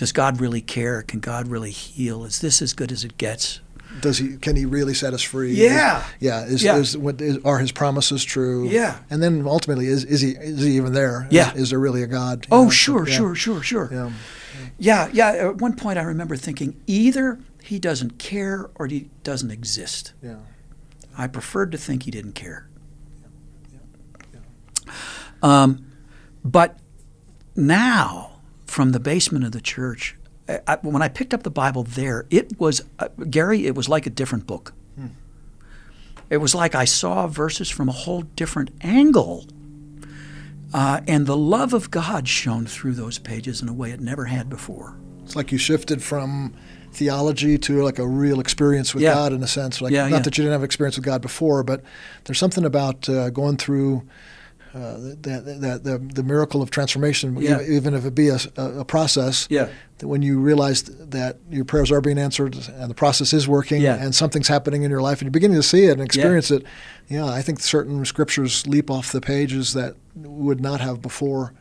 Does 0.00 0.12
God 0.12 0.40
really 0.40 0.62
care? 0.62 1.02
Can 1.02 1.20
God 1.20 1.48
really 1.48 1.72
heal? 1.72 2.24
Is 2.24 2.38
this 2.40 2.62
as 2.62 2.72
good 2.72 2.90
as 2.90 3.04
it 3.04 3.18
gets? 3.18 3.60
Does 4.00 4.16
he? 4.16 4.38
Can 4.38 4.56
he 4.56 4.64
really 4.64 4.94
set 4.94 5.12
us 5.12 5.20
free? 5.20 5.52
Yeah. 5.52 5.98
Is, 5.98 6.04
yeah. 6.20 6.44
Is, 6.46 6.62
Yeah. 6.62 6.76
Is, 6.78 6.96
what 6.96 7.20
is, 7.20 7.36
are 7.44 7.58
his 7.58 7.70
promises 7.70 8.24
true? 8.24 8.66
Yeah. 8.66 8.96
And 9.10 9.22
then 9.22 9.46
ultimately, 9.46 9.88
is 9.88 10.04
is 10.06 10.22
he 10.22 10.30
is 10.30 10.62
he 10.62 10.76
even 10.78 10.94
there? 10.94 11.26
Is- 11.26 11.34
Yeah. 11.34 11.52
Is, 11.52 11.68
there 11.68 11.78
really 11.78 12.02
a 12.02 12.06
God? 12.06 12.46
Oh, 12.50 12.64
know, 12.64 12.70
so- 12.70 12.74
sure, 12.74 13.08
yeah. 13.08 13.14
sure, 13.14 13.34
sure, 13.34 13.62
sure. 13.62 13.88
Yeah. 13.92 14.10
Yeah, 14.78 15.10
yeah. 15.12 15.32
At 15.32 15.56
one 15.56 15.76
point, 15.76 15.98
I 15.98 16.02
remember 16.02 16.34
thinking 16.34 16.80
either 16.86 17.38
he 17.62 17.78
doesn't 17.78 18.18
care 18.18 18.70
or 18.76 18.86
he 18.86 19.10
doesn't 19.22 19.50
exist. 19.50 20.14
Yeah. 20.22 20.36
I 21.18 21.26
preferred 21.26 21.72
to 21.72 21.76
think 21.78 22.04
he 22.04 22.10
didn't 22.10 22.32
care. 22.32 22.66
Yeah. 23.70 23.78
Yeah. 24.32 24.92
Um, 25.42 25.84
but 26.42 26.78
now, 27.54 28.29
from 28.70 28.92
the 28.92 29.00
basement 29.00 29.44
of 29.44 29.52
the 29.52 29.60
church, 29.60 30.16
I, 30.48 30.60
I, 30.66 30.76
when 30.82 31.02
I 31.02 31.08
picked 31.08 31.34
up 31.34 31.42
the 31.42 31.50
Bible 31.50 31.82
there, 31.82 32.26
it 32.30 32.58
was, 32.60 32.82
uh, 33.00 33.08
Gary, 33.28 33.66
it 33.66 33.74
was 33.74 33.88
like 33.88 34.06
a 34.06 34.10
different 34.10 34.46
book. 34.46 34.72
It 36.30 36.36
was 36.36 36.54
like 36.54 36.76
I 36.76 36.84
saw 36.84 37.26
verses 37.26 37.68
from 37.68 37.88
a 37.88 37.92
whole 37.92 38.22
different 38.22 38.70
angle. 38.82 39.46
Uh, 40.72 41.00
and 41.08 41.26
the 41.26 41.36
love 41.36 41.74
of 41.74 41.90
God 41.90 42.28
shone 42.28 42.66
through 42.66 42.92
those 42.92 43.18
pages 43.18 43.60
in 43.60 43.68
a 43.68 43.72
way 43.72 43.90
it 43.90 43.98
never 44.00 44.26
had 44.26 44.48
before. 44.48 44.96
It's 45.24 45.34
like 45.34 45.50
you 45.50 45.58
shifted 45.58 46.04
from 46.04 46.54
theology 46.92 47.58
to 47.58 47.82
like 47.82 47.98
a 47.98 48.06
real 48.06 48.38
experience 48.38 48.94
with 48.94 49.02
Yeah. 49.02 49.14
God 49.14 49.32
in 49.32 49.42
a 49.42 49.48
sense. 49.48 49.80
Like 49.80 49.92
Yeah, 49.92 50.04
not 50.04 50.10
yeah. 50.12 50.18
that 50.20 50.38
you 50.38 50.44
didn't 50.44 50.52
have 50.52 50.62
experience 50.62 50.94
with 50.96 51.04
God 51.04 51.20
before, 51.20 51.64
but 51.64 51.82
there's 52.24 52.38
something 52.38 52.64
about 52.64 53.08
uh, 53.08 53.30
going 53.30 53.56
through 53.56 54.04
uh, 54.74 54.94
the, 54.98 55.42
the, 55.80 55.80
the, 55.82 55.98
the 56.14 56.22
miracle 56.22 56.62
of 56.62 56.70
transformation, 56.70 57.36
Yeah. 57.36 57.60
even, 57.62 57.92
if 57.94 58.04
it 58.04 58.14
be 58.14 58.28
a, 58.28 58.38
a 58.56 58.84
process. 58.84 59.46
Yeah. 59.50 59.68
That 59.98 60.08
when 60.08 60.22
you 60.22 60.38
realize 60.38 60.82
that 60.84 61.38
your 61.50 61.64
prayers 61.64 61.90
are 61.92 62.00
being 62.00 62.18
answered 62.18 62.56
and 62.68 62.88
the 62.90 62.94
process 62.94 63.32
is 63.32 63.46
working 63.48 63.82
Yeah. 63.82 63.96
and 64.02 64.14
something's 64.14 64.48
happening 64.48 64.82
in 64.84 64.90
your 64.90 65.02
life 65.02 65.18
and 65.20 65.26
you're 65.26 65.32
beginning 65.32 65.56
to 65.58 65.62
see 65.62 65.86
it 65.86 65.92
and 65.92 66.00
experience 66.02 66.50
it, 66.50 66.64
yeah, 67.08 67.26
I 67.26 67.42
think 67.42 67.60
certain 67.60 68.04
scriptures 68.04 68.66
leap 68.66 68.90
off 68.90 69.10
the 69.12 69.20
pages 69.20 69.72
that 69.74 69.96
would 70.14 70.60
not 70.60 70.80
have 70.80 71.02
before. 71.02 71.52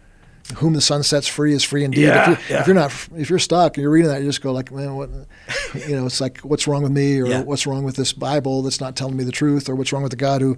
Whom 0.56 0.74
the 0.74 0.82
Son 0.82 1.04
sets 1.04 1.28
free 1.28 1.54
is 1.54 1.64
free 1.64 1.84
indeed. 1.84 2.06
Yeah, 2.06 2.32
if, 2.32 2.50
you're, 2.50 2.56
yeah. 2.58 2.62
if 2.62 2.68
you're 2.68 2.76
not, 2.76 2.92
if 3.16 3.30
you're 3.30 3.38
stuck 3.38 3.78
and 3.78 3.84
you're 3.84 3.92
reading 3.92 4.10
that, 4.10 4.22
you 4.22 4.28
just 4.28 4.42
go 4.42 4.52
like, 4.52 4.72
man, 4.72 4.96
what, 4.96 5.10
you 5.88 5.96
know, 5.96 6.08
it's 6.08 6.20
like, 6.20 6.40
what's 6.40 6.66
wrong 6.68 6.82
with 6.82 6.92
me, 6.92 7.20
or 7.22 7.28
Yeah. 7.28 7.42
what's 7.44 7.68
wrong 7.68 7.84
with 7.84 7.96
this 7.98 8.14
Bible 8.14 8.64
that's 8.64 8.82
not 8.82 8.96
telling 8.96 9.16
me 9.16 9.24
the 9.24 9.32
truth, 9.32 9.70
or 9.70 9.76
what's 9.76 9.94
wrong 9.94 10.02
with 10.02 10.10
the 10.12 10.16
God 10.16 10.42
who, 10.42 10.58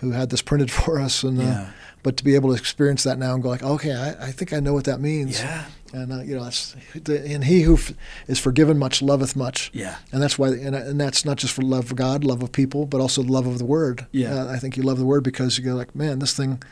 who 0.00 0.10
had 0.10 0.28
this 0.30 0.42
printed 0.42 0.70
for 0.70 0.98
us, 1.00 1.22
and 1.22 1.40
uh. 1.40 1.64
But 2.02 2.16
to 2.16 2.24
be 2.24 2.34
able 2.34 2.50
to 2.50 2.56
experience 2.58 3.04
that 3.04 3.18
now 3.18 3.34
and 3.34 3.42
go 3.42 3.48
like, 3.48 3.62
okay, 3.62 3.92
I, 3.94 4.28
I 4.28 4.32
think 4.32 4.52
I 4.52 4.60
know 4.60 4.72
what 4.74 4.84
that 4.84 5.00
means. 5.00 5.40
Yeah. 5.40 5.64
And 5.92 6.12
uh, 6.12 6.22
you 6.22 6.34
know, 6.36 6.44
that's 6.44 6.74
and 7.06 7.44
he 7.44 7.62
who 7.62 7.74
f- 7.74 7.92
is 8.26 8.38
forgiven 8.38 8.78
much 8.78 9.02
loveth 9.02 9.36
much. 9.36 9.70
Yeah. 9.74 9.96
And 10.10 10.22
that's 10.22 10.38
why, 10.38 10.48
and, 10.48 10.74
and 10.74 10.98
that's 11.00 11.24
not 11.24 11.36
just 11.36 11.52
for 11.54 11.62
love 11.62 11.90
of 11.90 11.96
God, 11.96 12.24
love 12.24 12.42
of 12.42 12.50
people, 12.50 12.86
but 12.86 13.00
also 13.00 13.22
love 13.22 13.46
of 13.46 13.58
the 13.58 13.66
Word. 13.66 14.06
Yeah. 14.10 14.34
Uh, 14.34 14.52
I 14.52 14.58
think 14.58 14.76
you 14.76 14.82
love 14.82 14.98
the 14.98 15.04
Word 15.04 15.22
because 15.22 15.58
you 15.58 15.64
go 15.64 15.74
like, 15.74 15.94
man, 15.94 16.18
this 16.18 16.34
thing 16.34 16.62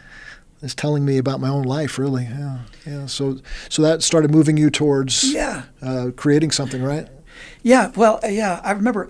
is 0.63 0.75
telling 0.75 1.05
me 1.05 1.19
about 1.19 1.39
my 1.39 1.49
own 1.51 1.65
life, 1.65 1.99
really. 1.99 2.25
Yeah. 2.25 2.59
Yeah. 2.87 3.07
So, 3.07 3.39
so 3.69 3.83
that 3.83 4.03
started 4.03 4.31
moving 4.31 4.57
you 4.57 4.71
towards 4.71 5.33
Yeah. 5.33 5.65
uh, 5.83 6.11
creating 6.17 6.51
something, 6.51 6.83
right? 6.83 7.07
Yeah, 7.63 7.93
well, 7.95 8.21
uh, 8.25 8.29
yeah, 8.29 8.61
I 8.65 8.73
remember 8.73 9.09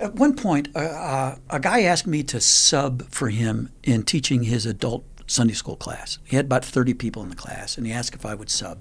at 0.00 0.14
one 0.14 0.34
point 0.34 0.68
uh, 0.74 0.78
uh, 0.80 1.36
a 1.50 1.60
guy 1.60 1.82
asked 1.82 2.06
me 2.06 2.22
to 2.24 2.40
sub 2.40 3.08
for 3.10 3.28
him 3.28 3.70
in 3.84 4.02
teaching 4.02 4.44
his 4.44 4.66
adult 4.66 5.04
Sunday 5.30 5.54
school 5.54 5.76
class. 5.76 6.18
He 6.24 6.34
had 6.34 6.46
about 6.46 6.64
30 6.64 6.94
people 6.94 7.22
in 7.22 7.28
the 7.28 7.36
class, 7.36 7.78
and 7.78 7.86
he 7.86 7.92
asked 7.92 8.14
if 8.14 8.26
I 8.26 8.34
would 8.34 8.50
sub. 8.50 8.78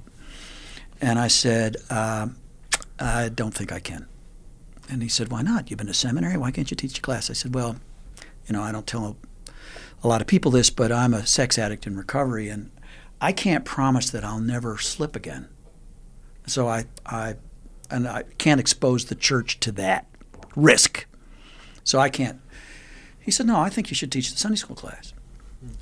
And 1.00 1.20
I 1.20 1.28
said, 1.28 1.78
um, 1.92 2.38
I 3.00 3.30
don't 3.30 3.54
think 3.54 3.72
I 3.72 3.80
can. 3.80 4.08
And 4.90 5.04
he 5.04 5.10
said, 5.10 5.30
Why 5.30 5.44
not? 5.44 5.70
You've 5.70 5.78
been 5.78 5.88
to 5.88 5.94
seminary. 5.94 6.38
Why 6.38 6.50
can't 6.50 6.72
you 6.72 6.76
teach 6.76 6.98
a 6.98 7.02
class? 7.02 7.30
I 7.30 7.34
said, 7.34 7.54
Well, 7.54 7.76
you 8.48 8.54
know, 8.54 8.64
I 8.64 8.72
don't 8.72 8.88
tell 8.88 9.16
a 10.04 10.08
lot 10.08 10.22
of 10.22 10.28
people 10.28 10.50
this, 10.50 10.72
but 10.72 10.92
I'm 10.92 11.14
a 11.14 11.28
sex 11.28 11.60
addict 11.60 11.86
in 11.86 11.96
recovery, 11.96 12.50
and 12.50 12.72
I 13.22 13.32
can't 13.32 13.64
promise 13.64 14.10
that 14.10 14.26
I'll 14.26 14.40
never 14.40 14.80
slip 14.80 15.16
again. 15.16 15.48
So 16.48 16.68
I, 16.68 16.86
I 17.06 17.36
and 17.92 18.08
I 18.08 18.24
can't 18.40 18.60
expose 18.60 19.06
the 19.06 19.16
church 19.16 19.60
to 19.60 19.72
that 19.74 20.08
risk. 20.56 21.06
So 21.84 22.00
I 22.00 22.10
can't. 22.10 22.42
He 23.20 23.30
said, 23.30 23.46
No, 23.46 23.60
I 23.60 23.70
think 23.70 23.92
you 23.92 23.96
should 23.96 24.12
teach 24.12 24.32
the 24.32 24.38
Sunday 24.40 24.58
school 24.58 24.76
class. 24.76 25.14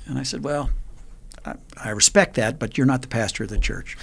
And 0.06 0.18
I 0.18 0.22
said, 0.22 0.44
Well, 0.44 0.70
I, 1.44 1.54
I 1.76 1.90
respect 1.90 2.34
that, 2.34 2.58
but 2.58 2.76
you're 2.76 2.86
not 2.86 3.02
the 3.02 3.08
pastor 3.08 3.44
of 3.44 3.50
the 3.50 3.58
church. 3.58 3.96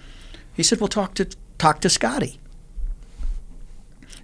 he 0.54 0.62
said, 0.62 0.80
Well, 0.80 0.88
talk 0.88 1.14
to 1.14 1.28
talk 1.58 1.80
to 1.80 1.90
Scotty. 1.90 2.38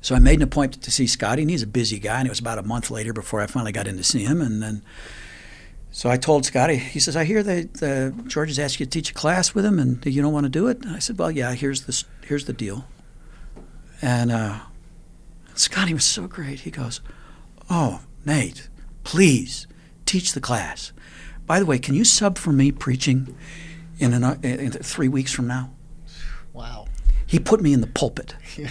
So 0.01 0.14
I 0.14 0.20
made 0.20 0.36
an 0.36 0.42
appointment 0.42 0.82
to 0.84 0.90
see 0.90 1.07
Scotty, 1.07 1.42
and 1.42 1.51
he's 1.51 1.62
a 1.62 1.66
busy 1.66 1.99
guy. 1.99 2.18
And 2.18 2.26
it 2.26 2.30
was 2.30 2.38
about 2.38 2.59
a 2.59 2.62
month 2.62 2.90
later 2.90 3.12
before 3.12 3.40
I 3.40 3.46
finally 3.46 3.72
got 3.72 3.88
in 3.88 3.96
to 3.96 4.05
see 4.05 4.24
him. 4.24 4.40
And 4.40 4.62
then, 4.62 4.82
so 5.90 6.09
I 6.09 6.16
told 6.16 6.46
Scotty, 6.46 6.76
he 6.76 7.01
says, 7.01 7.16
I 7.16 7.24
hear 7.24 7.42
that 7.42 7.74
the 7.74 8.14
George 8.26 8.49
has 8.51 8.59
asked 8.59 8.78
you 8.78 8.86
to 8.86 8.90
teach 8.90 9.11
a 9.11 9.14
class 9.14 9.55
with 9.55 9.64
him, 9.64 9.78
and 9.78 10.05
you 10.07 10.22
don't 10.22 10.32
want 10.32 10.44
to 10.44 10.51
do 10.51 10.68
it. 10.68 10.84
And 10.84 10.94
I 10.94 10.99
said, 10.99 11.18
Well, 11.18 11.30
yeah. 11.30 11.53
Here's 11.55 11.82
this. 11.82 12.05
Here's 12.24 12.44
the 12.44 12.53
deal. 12.53 12.86
And 14.01 14.30
uh, 14.30 14.61
Scotty 15.55 15.94
was 15.94 16.05
so 16.05 16.28
great. 16.28 16.61
He 16.61 16.70
goes, 16.70 17.01
Oh, 17.68 18.03
Nate, 18.24 18.68
please 19.03 19.66
teach 20.09 20.32
the 20.32 20.40
class. 20.40 20.92
By 21.46 21.61
the 21.61 21.66
way, 21.66 21.78
can 21.78 21.94
you 21.94 22.04
sub 22.04 22.38
for 22.38 22.52
me 22.52 22.72
preaching 22.72 23.36
in, 23.98 24.12
an, 24.12 24.24
uh, 24.24 24.36
in 24.42 24.70
three 24.72 25.09
weeks 25.09 25.32
from 25.32 25.46
now? 25.46 25.70
Wow. 26.52 26.86
He 27.26 27.38
put 27.38 27.61
me 27.61 27.72
in 27.72 27.80
the 27.80 27.86
pulpit 27.86 28.34
Yeah. 28.56 28.70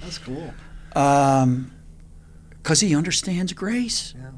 That's 0.00 0.18
cool. 0.18 0.52
because 0.88 1.42
um, 1.42 1.70
he 2.60 2.94
understands 2.94 3.52
grace. 3.52 4.14
Yeah. 4.16 4.30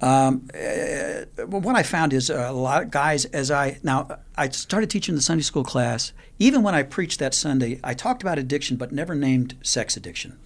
Um, 0.00 0.48
uh, 0.54 1.46
what 1.46 1.74
I 1.74 1.82
found 1.82 2.12
is 2.12 2.30
a 2.30 2.52
lot 2.52 2.82
of 2.82 2.90
guys, 2.90 3.24
as 3.26 3.50
I 3.50 3.78
now 3.82 4.18
I 4.36 4.48
started 4.50 4.90
teaching 4.90 5.16
the 5.16 5.20
Sunday 5.20 5.42
school 5.42 5.64
class. 5.64 6.12
Even 6.38 6.62
when 6.62 6.74
I 6.74 6.84
preached 6.84 7.18
that 7.18 7.34
Sunday, 7.34 7.80
I 7.82 7.94
talked 7.94 8.22
about 8.22 8.38
addiction, 8.38 8.76
but 8.76 8.92
never 8.92 9.16
named 9.16 9.56
sex 9.62 9.96
addiction, 9.96 10.38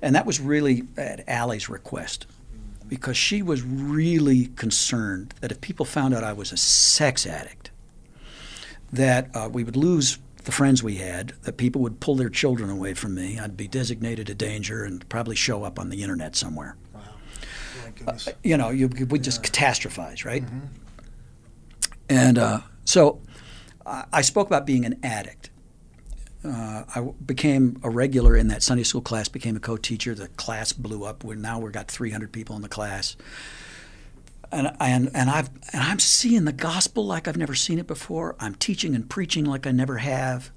and 0.00 0.14
that 0.14 0.24
was 0.24 0.40
really 0.40 0.84
at 0.96 1.28
Allie's 1.28 1.68
request, 1.68 2.26
because 2.88 3.16
she 3.16 3.42
was 3.42 3.62
really 3.62 4.46
concerned 4.56 5.34
that 5.40 5.52
if 5.52 5.60
people 5.60 5.84
found 5.84 6.14
out 6.14 6.24
I 6.24 6.32
was 6.32 6.52
a 6.52 6.56
sex 6.56 7.26
addict, 7.26 7.70
that 8.92 9.30
uh, 9.34 9.48
we 9.52 9.64
would 9.64 9.76
lose 9.76 10.18
the 10.44 10.52
friends 10.52 10.82
we 10.82 10.96
had, 10.96 11.34
that 11.42 11.58
people 11.58 11.82
would 11.82 12.00
pull 12.00 12.14
their 12.14 12.30
children 12.30 12.70
away 12.70 12.94
from 12.94 13.14
me. 13.14 13.38
I'd 13.38 13.56
be 13.56 13.68
designated 13.68 14.30
a 14.30 14.34
danger 14.34 14.84
and 14.84 15.06
probably 15.08 15.36
show 15.36 15.62
up 15.62 15.78
on 15.78 15.90
the 15.90 16.02
internet 16.02 16.36
somewhere 16.36 16.76
Wow. 16.94 17.00
My 17.84 17.90
goodness. 17.90 18.28
you 18.42 18.56
know, 18.56 18.70
you 18.70 18.88
we 18.88 19.18
just 19.18 19.42
catastrophize, 19.42 20.24
right? 20.24 20.44
And 22.08 22.38
uh, 22.38 22.60
so 22.84 23.20
I 23.84 24.22
spoke 24.22 24.46
about 24.46 24.66
being 24.66 24.84
an 24.84 24.98
addict. 25.02 25.50
Uh, 26.48 26.84
I 26.94 27.00
became 27.24 27.78
a 27.82 27.90
regular 27.90 28.36
in 28.36 28.48
that 28.48 28.62
Sunday 28.62 28.84
school 28.84 29.02
class, 29.02 29.28
became 29.28 29.56
a 29.56 29.60
co-teacher. 29.60 30.14
The 30.14 30.28
class 30.28 30.72
blew 30.72 31.04
up. 31.04 31.22
We're 31.22 31.34
now 31.34 31.58
we've 31.58 31.72
got 31.72 31.88
300 31.88 32.32
people 32.32 32.56
in 32.56 32.62
the 32.62 32.68
class, 32.68 33.16
and 34.50 34.72
and 34.80 35.10
and 35.14 35.28
I've 35.28 35.50
and 35.72 35.82
I'm 35.82 35.98
seeing 35.98 36.44
the 36.44 36.52
gospel 36.52 37.04
like 37.04 37.28
I've 37.28 37.36
never 37.36 37.54
seen 37.54 37.78
it 37.78 37.86
before. 37.86 38.34
I'm 38.40 38.54
teaching 38.54 38.94
and 38.94 39.08
preaching 39.08 39.44
like 39.44 39.66
I 39.66 39.72
never 39.72 39.98
have, 39.98 40.50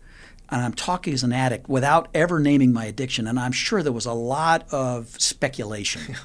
and 0.50 0.62
I'm 0.62 0.74
talking 0.74 1.14
as 1.14 1.24
an 1.24 1.34
addict 1.34 1.68
without 1.68 2.08
ever 2.14 2.40
naming 2.40 2.72
my 2.72 2.86
addiction. 2.86 3.28
And 3.28 3.38
I'm 3.38 3.52
sure 3.52 3.84
there 3.84 3.92
was 3.92 4.06
a 4.06 4.14
lot 4.14 4.72
of 4.72 5.10
speculation 5.20 6.16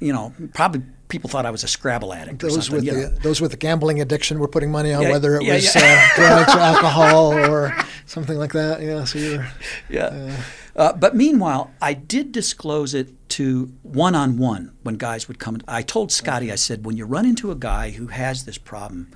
you 0.00 0.12
know, 0.12 0.32
probably 0.54 0.82
people 1.08 1.30
thought 1.30 1.46
I 1.46 1.50
was 1.50 1.64
a 1.64 1.68
Scrabble 1.68 2.12
addict 2.12 2.42
or 2.42 2.48
Those 2.48 2.70
with 2.70 2.84
you 2.84 2.92
the 2.92 3.00
know. 3.02 3.08
those 3.08 3.40
with 3.40 3.52
the 3.52 3.56
gambling 3.56 4.00
addiction 4.00 4.38
were 4.38 4.48
putting 4.48 4.70
money 4.70 4.92
on 4.92 5.02
Yeah, 5.02 5.10
whether 5.10 5.36
it 5.36 5.44
yeah, 5.44 5.54
was 5.54 5.74
yeah. 5.74 6.08
Uh, 6.12 6.16
drugs 6.44 6.54
or 6.54 6.58
alcohol 6.58 7.32
or 7.32 7.76
something 8.06 8.36
like 8.38 8.52
that. 8.52 8.82
Yeah. 8.82 9.04
So 9.04 9.18
you're 9.18 9.48
yeah. 9.88 10.36
Uh, 10.74 10.92
but 10.92 11.16
meanwhile, 11.16 11.70
I 11.80 11.94
did 11.94 12.32
disclose 12.32 12.92
it 12.92 13.08
to 13.30 13.72
one 13.82 14.14
on 14.14 14.36
one 14.36 14.72
when 14.82 14.96
guys 14.96 15.26
would 15.28 15.38
come. 15.38 15.58
I 15.66 15.80
told 15.80 16.12
Scotty, 16.12 16.52
I 16.52 16.56
said, 16.56 16.84
when 16.84 16.98
you 16.98 17.06
run 17.06 17.24
into 17.24 17.50
a 17.50 17.54
guy 17.54 17.90
who 17.92 18.08
has 18.08 18.44
this 18.44 18.58
problem, 18.58 19.10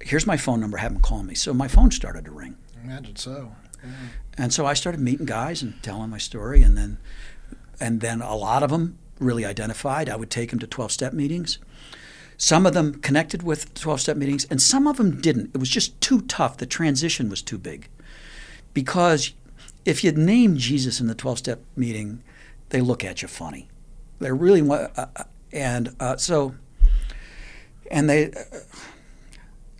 here's 0.00 0.26
my 0.26 0.38
phone 0.38 0.60
number, 0.60 0.78
have 0.78 0.92
him 0.92 1.00
call 1.00 1.22
me. 1.24 1.34
So 1.34 1.52
my 1.52 1.68
phone 1.68 1.90
started 1.90 2.24
to 2.24 2.30
ring. 2.30 2.56
I 2.80 2.84
imagine 2.84 3.16
so. 3.16 3.52
And 4.38 4.52
so 4.52 4.64
I 4.64 4.72
started 4.72 5.00
meeting 5.00 5.26
guys 5.26 5.60
and 5.62 5.74
telling 5.82 6.08
my 6.08 6.18
story, 6.18 6.62
and 6.62 6.76
then, 6.78 6.98
and 7.78 8.00
then 8.00 8.22
a 8.22 8.34
lot 8.34 8.62
of 8.62 8.70
them 8.70 8.98
really 9.20 9.44
identified. 9.44 10.08
I 10.08 10.16
would 10.16 10.30
take 10.30 10.50
them 10.50 10.58
to 10.58 10.66
twelve-step 10.66 11.12
meetings. 11.12 11.58
Some 12.36 12.66
of 12.66 12.74
them 12.74 13.00
connected 13.00 13.42
with 13.42 13.74
twelve-step 13.74 14.16
meetings, 14.16 14.46
and 14.50 14.62
some 14.62 14.86
of 14.86 14.96
them 14.96 15.20
didn't. 15.20 15.50
It 15.54 15.58
was 15.58 15.70
just 15.70 16.00
too 16.00 16.20
tough. 16.22 16.56
The 16.56 16.66
transition 16.66 17.28
was 17.28 17.42
too 17.42 17.58
big, 17.58 17.88
because 18.74 19.32
if 19.84 20.04
you 20.04 20.12
name 20.12 20.56
Jesus 20.56 21.00
in 21.00 21.06
the 21.06 21.14
twelve-step 21.14 21.62
meeting, 21.76 22.22
they 22.68 22.80
look 22.80 23.04
at 23.04 23.22
you 23.22 23.28
funny. 23.28 23.68
They 24.20 24.32
really 24.32 24.62
uh, 24.68 24.88
uh, 24.96 25.24
and 25.52 25.94
uh, 25.98 26.16
so, 26.16 26.54
and 27.90 28.08
they. 28.08 28.32
Uh, 28.32 28.58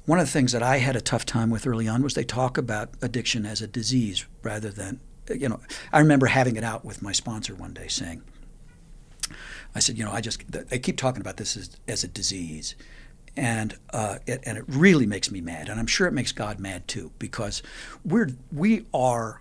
one 0.07 0.19
of 0.19 0.25
the 0.25 0.33
things 0.33 0.53
that 0.53 0.63
I 0.63 0.79
had 0.79 0.97
a 0.97 1.03
tough 1.03 1.27
time 1.27 1.51
with 1.51 1.67
early 1.67 1.87
on 1.87 2.03
was 2.03 2.15
they 2.15 2.25
talk 2.25 2.57
about 2.57 2.89
addiction 3.03 3.45
as 3.45 3.61
a 3.61 3.67
disease 3.67 4.25
rather 4.43 4.71
than, 4.71 5.01
you 5.29 5.51
know, 5.51 5.61
I 5.93 5.99
remember 5.99 6.29
having 6.29 6.57
it 6.57 6.65
out 6.65 6.83
with 6.83 7.03
my 7.03 7.13
sponsor 7.13 7.55
one 7.55 7.75
day 7.75 7.89
saying, 7.89 8.23
I 9.79 9.81
said, 9.81 9.97
you 9.97 10.05
know, 10.05 10.11
I 10.11 10.21
just, 10.21 10.43
they 10.51 10.81
keep 10.81 10.97
talking 10.97 11.21
about 11.21 11.37
this 11.37 11.57
as, 11.57 11.77
as 11.87 12.03
a 12.03 12.09
disease. 12.09 12.75
And, 13.37 13.79
uh, 13.93 14.19
it, 14.27 14.43
and 14.45 14.59
it 14.59 14.65
really 14.67 15.07
makes 15.07 15.31
me 15.31 15.41
mad. 15.41 15.69
And 15.69 15.79
I'm 15.79 15.87
sure 15.87 16.09
it 16.09 16.13
makes 16.13 16.33
God 16.33 16.59
mad 16.59 16.89
too, 16.89 17.13
because 17.21 17.63
we're, 18.05 18.31
we 18.53 18.87
are, 18.93 19.41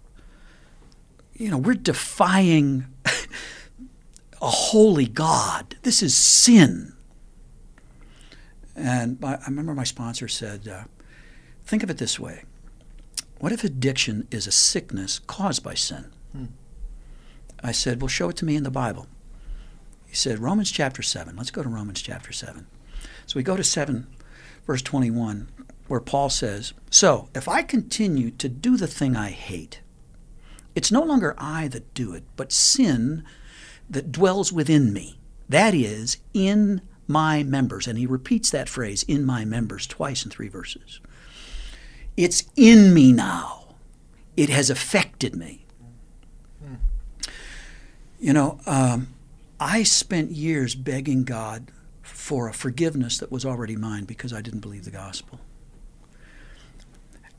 you 1.33 1.49
know, 1.49 1.57
we're 1.57 1.73
defying 1.73 2.85
a 4.39 4.47
holy 4.47 5.07
God. 5.07 5.75
This 5.81 6.03
is 6.03 6.15
sin. 6.15 6.93
And 8.75 9.19
my, 9.19 9.37
I 9.37 9.45
remember 9.47 9.73
my 9.73 9.85
sponsor 9.85 10.27
said, 10.27 10.67
uh, 10.67 10.83
think 11.65 11.81
of 11.81 11.89
it 11.89 11.97
this 11.97 12.19
way 12.19 12.43
What 13.39 13.51
if 13.51 13.63
addiction 13.63 14.27
is 14.29 14.45
a 14.45 14.51
sickness 14.51 15.17
caused 15.17 15.63
by 15.63 15.73
sin? 15.73 16.11
I 17.63 17.71
said, 17.71 18.03
Well, 18.03 18.07
show 18.07 18.29
it 18.29 18.35
to 18.37 18.45
me 18.45 18.55
in 18.55 18.61
the 18.61 18.69
Bible. 18.69 19.07
He 20.07 20.15
said, 20.15 20.39
Romans 20.39 20.71
chapter 20.71 21.01
7. 21.01 21.35
Let's 21.35 21.51
go 21.51 21.61
to 21.61 21.69
Romans 21.69 22.01
chapter 22.01 22.31
7. 22.31 22.65
So 23.25 23.35
we 23.35 23.43
go 23.43 23.57
to 23.57 23.63
7, 23.63 24.07
verse 24.65 24.81
21, 24.81 25.49
where 25.87 25.99
Paul 25.99 26.29
says, 26.29 26.73
So 26.89 27.29
if 27.35 27.47
I 27.47 27.61
continue 27.61 28.31
to 28.31 28.49
do 28.49 28.77
the 28.77 28.87
thing 28.87 29.15
I 29.15 29.29
hate, 29.29 29.81
it's 30.75 30.91
no 30.91 31.03
longer 31.03 31.35
I 31.37 31.67
that 31.69 31.93
do 31.93 32.13
it, 32.13 32.23
but 32.35 32.51
sin 32.51 33.23
that 33.89 34.11
dwells 34.11 34.51
within 34.53 34.93
me. 34.93 35.19
That 35.49 35.73
is, 35.73 36.17
in 36.33 36.81
my 37.07 37.43
members. 37.43 37.87
And 37.87 37.97
he 37.97 38.05
repeats 38.05 38.51
that 38.51 38.69
phrase, 38.69 39.03
in 39.03 39.25
my 39.25 39.45
members, 39.45 39.87
twice 39.87 40.23
in 40.23 40.31
three 40.31 40.49
verses. 40.49 40.99
It's 42.15 42.43
in 42.55 42.93
me 42.93 43.11
now. 43.11 43.75
It 44.35 44.49
has 44.49 44.69
affected 44.69 45.35
me. 45.35 45.65
You 48.19 48.33
know, 48.33 48.59
um, 48.65 49.07
I 49.59 49.83
spent 49.83 50.31
years 50.31 50.75
begging 50.75 51.23
God 51.23 51.71
for 52.01 52.47
a 52.47 52.53
forgiveness 52.53 53.17
that 53.17 53.31
was 53.31 53.45
already 53.45 53.75
mine 53.75 54.05
because 54.05 54.33
I 54.33 54.41
didn't 54.41 54.59
believe 54.59 54.85
the 54.85 54.91
gospel. 54.91 55.39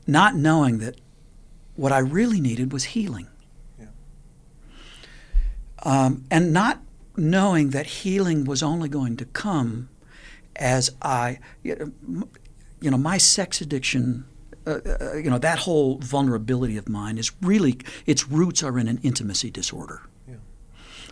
Not 0.05 0.35
knowing 0.35 0.79
that 0.79 0.99
what 1.75 1.91
I 1.91 1.99
really 1.99 2.41
needed 2.41 2.73
was 2.73 2.85
healing. 2.85 3.27
Um, 5.83 6.25
and 6.29 6.51
not 6.51 6.81
knowing 7.15 7.69
that 7.69 7.85
healing 7.85 8.43
was 8.43 8.61
only 8.61 8.89
going 8.89 9.15
to 9.17 9.25
come 9.25 9.89
as 10.55 10.91
I, 11.01 11.39
you 11.63 11.93
know, 12.81 12.97
my 12.97 13.17
sex 13.17 13.61
addiction, 13.61 14.25
uh, 14.67 14.79
uh, 14.85 15.13
you 15.13 15.29
know, 15.29 15.37
that 15.37 15.59
whole 15.59 15.99
vulnerability 15.99 16.75
of 16.75 16.89
mine 16.89 17.17
is 17.17 17.31
really, 17.41 17.77
its 18.05 18.27
roots 18.27 18.61
are 18.61 18.77
in 18.77 18.89
an 18.89 18.99
intimacy 19.03 19.49
disorder. 19.49 20.01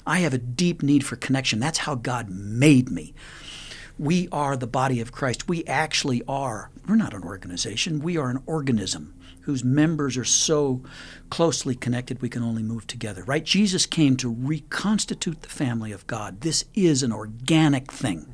I 0.08 0.20
have 0.20 0.34
a 0.34 0.40
deep 0.40 0.82
need 0.82 1.06
for 1.06 1.18
connection. 1.18 1.60
That's 1.60 1.80
how 1.80 1.96
God 1.96 2.30
made 2.30 2.90
me. 2.90 3.14
We 4.00 4.30
are 4.32 4.56
the 4.56 4.68
body 4.68 5.02
of 5.02 5.12
Christ. 5.12 5.50
We 5.50 5.66
actually 5.66 6.24
are, 6.28 6.70
we're 6.88 6.96
not 6.96 7.14
an 7.14 7.24
organization, 7.24 8.00
we 8.00 8.18
are 8.18 8.30
an 8.30 8.42
organism 8.46 9.14
whose 9.42 9.64
members 9.64 10.18
are 10.18 10.26
so 10.26 10.82
closely 11.30 11.74
connected 11.74 12.22
we 12.22 12.28
can 12.28 12.44
only 12.44 12.62
move 12.62 12.86
together, 12.86 13.24
right? 13.24 13.46
Jesus 13.46 13.86
came 13.86 14.18
to 14.18 14.30
reconstitute 14.30 15.42
the 15.42 15.50
family 15.50 15.94
of 15.94 16.06
God. 16.06 16.42
This 16.42 16.66
is 16.74 17.02
an 17.02 17.14
organic 17.14 17.92
thing. 17.92 18.28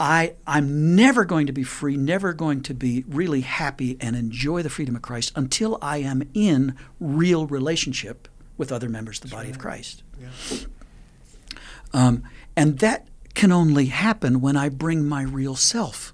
I, 0.00 0.34
I'm 0.46 0.96
never 0.96 1.24
going 1.24 1.46
to 1.46 1.52
be 1.52 1.62
free, 1.62 1.96
never 1.96 2.32
going 2.32 2.62
to 2.62 2.74
be 2.74 3.04
really 3.08 3.42
happy 3.42 3.96
and 4.00 4.16
enjoy 4.16 4.62
the 4.62 4.68
freedom 4.68 4.96
of 4.96 5.02
Christ 5.02 5.32
until 5.36 5.78
I 5.80 5.98
am 5.98 6.28
in 6.34 6.76
real 7.00 7.46
relationship 7.46 8.28
with 8.58 8.72
other 8.72 8.88
members 8.88 9.18
of 9.22 9.30
the 9.30 9.36
body 9.36 9.50
of 9.50 9.58
Christ. 9.58 10.02
Yeah. 10.20 10.28
Um, 11.96 12.22
and 12.56 12.78
that 12.80 13.08
can 13.34 13.52
only 13.52 13.86
happen 13.86 14.40
when 14.40 14.56
I 14.56 14.68
bring 14.68 15.08
my 15.08 15.22
real 15.22 15.56
self 15.56 16.12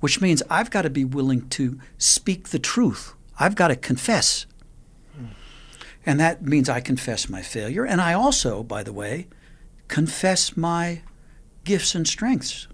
which 0.00 0.20
means 0.20 0.42
I've 0.50 0.70
got 0.70 0.82
to 0.82 0.90
be 0.90 1.04
willing 1.04 1.48
to 1.50 1.78
speak 1.98 2.48
the 2.48 2.58
truth. 2.58 3.14
I've 3.38 3.54
got 3.54 3.68
to 3.68 3.76
confess. 3.76 4.46
And 6.06 6.18
that 6.18 6.42
means 6.42 6.68
I 6.68 6.80
confess 6.80 7.28
my 7.28 7.42
failure. 7.42 7.84
And 7.84 8.00
I 8.00 8.14
also, 8.14 8.62
by 8.62 8.82
the 8.82 8.92
way, 8.92 9.28
confess 9.88 10.56
my 10.56 11.02
gifts 11.64 11.94
and 11.94 12.08
strengths. 12.08 12.66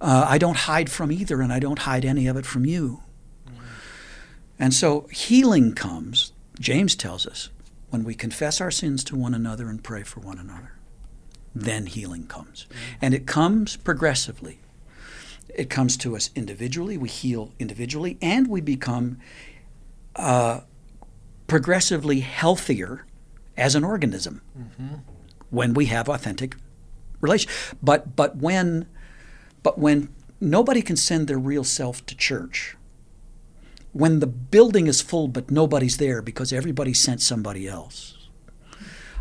Uh, 0.00 0.24
I 0.26 0.38
don't 0.38 0.56
hide 0.56 0.90
from 0.90 1.12
either, 1.12 1.42
and 1.42 1.52
I 1.52 1.58
don't 1.58 1.80
hide 1.80 2.04
any 2.04 2.26
of 2.26 2.36
it 2.36 2.46
from 2.46 2.64
you. 2.64 3.02
And 4.58 4.72
so 4.72 5.08
healing 5.12 5.74
comes, 5.74 6.32
James 6.58 6.96
tells 6.96 7.26
us, 7.26 7.50
when 7.90 8.04
we 8.04 8.14
confess 8.14 8.60
our 8.60 8.70
sins 8.70 9.02
to 9.04 9.16
one 9.16 9.34
another 9.34 9.68
and 9.68 9.82
pray 9.82 10.02
for 10.02 10.20
one 10.20 10.38
another. 10.38 10.72
Then 11.54 11.86
healing 11.86 12.26
comes. 12.26 12.66
And 13.00 13.14
it 13.14 13.26
comes 13.26 13.76
progressively. 13.76 14.60
It 15.54 15.70
comes 15.70 15.96
to 15.98 16.14
us 16.14 16.30
individually. 16.34 16.96
We 16.98 17.08
heal 17.08 17.52
individually, 17.58 18.18
and 18.20 18.46
we 18.46 18.60
become 18.60 19.18
uh, 20.14 20.60
progressively 21.46 22.20
healthier 22.20 23.06
as 23.56 23.74
an 23.74 23.82
organism 23.82 24.42
mm-hmm. 24.56 24.96
when 25.50 25.74
we 25.74 25.86
have 25.86 26.08
authentic 26.08 26.56
relation. 27.20 27.50
But 27.82 28.14
but 28.14 28.36
when 28.36 28.86
but 29.62 29.78
when 29.78 30.10
nobody 30.40 30.82
can 30.82 30.96
send 30.96 31.26
their 31.26 31.38
real 31.38 31.64
self 31.64 32.04
to 32.06 32.16
church, 32.16 32.76
when 33.92 34.20
the 34.20 34.26
building 34.26 34.86
is 34.86 35.00
full 35.00 35.28
but 35.28 35.50
nobody's 35.50 35.96
there 35.96 36.22
because 36.22 36.52
everybody 36.52 36.92
sent 36.94 37.20
somebody 37.20 37.66
else. 37.68 38.14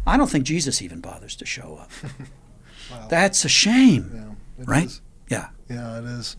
I 0.05 0.15
don't 0.15 0.29
think 0.29 0.45
Jesus 0.45 0.81
even 0.81 1.01
bothers 1.01 1.35
to 1.37 1.45
show 1.45 1.77
up. 1.81 1.91
wow. 2.91 3.07
That's 3.09 3.43
a 3.43 3.49
shame, 3.49 4.37
yeah, 4.57 4.65
right? 4.65 4.85
Is. 4.85 5.01
Yeah. 5.29 5.49
Yeah, 5.69 5.99
it 5.99 6.05
is. 6.05 6.37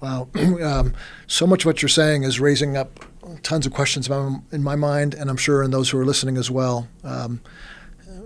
Wow. 0.00 0.28
um, 0.62 0.94
so 1.26 1.46
much 1.46 1.64
what 1.64 1.80
you're 1.80 1.88
saying 1.88 2.22
is 2.22 2.38
raising 2.38 2.76
up 2.76 3.00
tons 3.42 3.66
of 3.66 3.72
questions 3.72 4.08
in 4.08 4.62
my 4.62 4.76
mind, 4.76 5.14
and 5.14 5.30
I'm 5.30 5.36
sure 5.36 5.62
in 5.62 5.70
those 5.70 5.90
who 5.90 5.98
are 5.98 6.04
listening 6.04 6.36
as 6.36 6.50
well. 6.50 6.88
Um, 7.02 7.40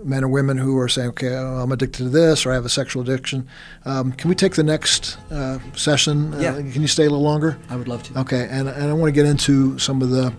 men 0.03 0.23
or 0.23 0.27
women 0.27 0.57
who 0.57 0.77
are 0.77 0.87
saying, 0.87 1.09
okay, 1.09 1.35
I'm 1.35 1.71
addicted 1.71 2.03
to 2.03 2.09
this 2.09 2.45
or 2.45 2.51
I 2.51 2.55
have 2.55 2.65
a 2.65 2.69
sexual 2.69 3.01
addiction. 3.01 3.47
Um, 3.85 4.11
can 4.11 4.29
we 4.29 4.35
take 4.35 4.55
the 4.55 4.63
next 4.63 5.17
uh, 5.31 5.59
session? 5.75 6.33
Uh, 6.33 6.39
yeah. 6.39 6.51
Uh, 6.51 6.71
can 6.71 6.81
you 6.81 6.87
stay 6.87 7.03
a 7.03 7.09
little 7.09 7.23
longer? 7.23 7.57
I 7.69 7.75
would 7.75 7.87
love 7.87 8.03
to. 8.03 8.19
Okay, 8.21 8.47
and, 8.49 8.67
and 8.67 8.89
I 8.89 8.93
want 8.93 9.07
to 9.07 9.11
get 9.13 9.25
into 9.25 9.77
some 9.79 10.01
of 10.01 10.09
the 10.09 10.33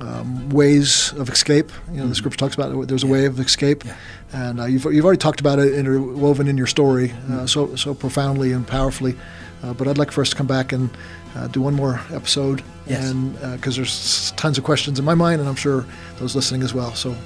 um, 0.00 0.48
ways 0.50 1.12
of 1.14 1.28
escape. 1.28 1.70
You 1.70 1.94
know, 1.94 2.00
mm-hmm. 2.00 2.08
the 2.10 2.14
scripture 2.14 2.38
talks 2.38 2.54
about 2.54 2.72
it, 2.72 2.88
there's 2.88 3.04
a 3.04 3.08
way 3.08 3.26
of 3.26 3.38
escape, 3.40 3.84
yeah. 3.84 3.96
and 4.32 4.60
uh, 4.60 4.64
you've, 4.66 4.84
you've 4.84 5.04
already 5.04 5.18
talked 5.18 5.40
about 5.40 5.58
it 5.58 5.74
interwoven 5.74 6.48
in 6.48 6.56
your 6.56 6.66
story 6.66 7.10
uh, 7.10 7.14
mm-hmm. 7.14 7.46
so 7.46 7.74
so 7.76 7.94
profoundly 7.94 8.52
and 8.52 8.66
powerfully. 8.66 9.16
Uh, 9.62 9.72
but 9.72 9.88
I'd 9.88 9.98
like 9.98 10.12
for 10.12 10.22
us 10.22 10.30
to 10.30 10.36
come 10.36 10.46
back 10.46 10.72
and 10.72 10.88
uh, 11.34 11.48
do 11.48 11.60
one 11.60 11.74
more 11.74 12.00
episode, 12.12 12.62
yes. 12.86 13.10
and 13.10 13.34
because 13.56 13.74
there's 13.74 14.30
tons 14.32 14.56
of 14.56 14.62
questions 14.62 14.98
in 14.98 15.04
my 15.04 15.14
mind, 15.14 15.40
and 15.40 15.48
I'm 15.48 15.56
sure 15.56 15.84
those 16.18 16.36
listening 16.36 16.62
as 16.62 16.72
well. 16.72 16.94
So, 16.94 17.16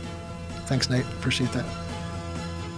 thanks, 0.73 0.89
Nate. 0.89 1.05
Appreciate 1.19 1.53
that. 1.53 1.67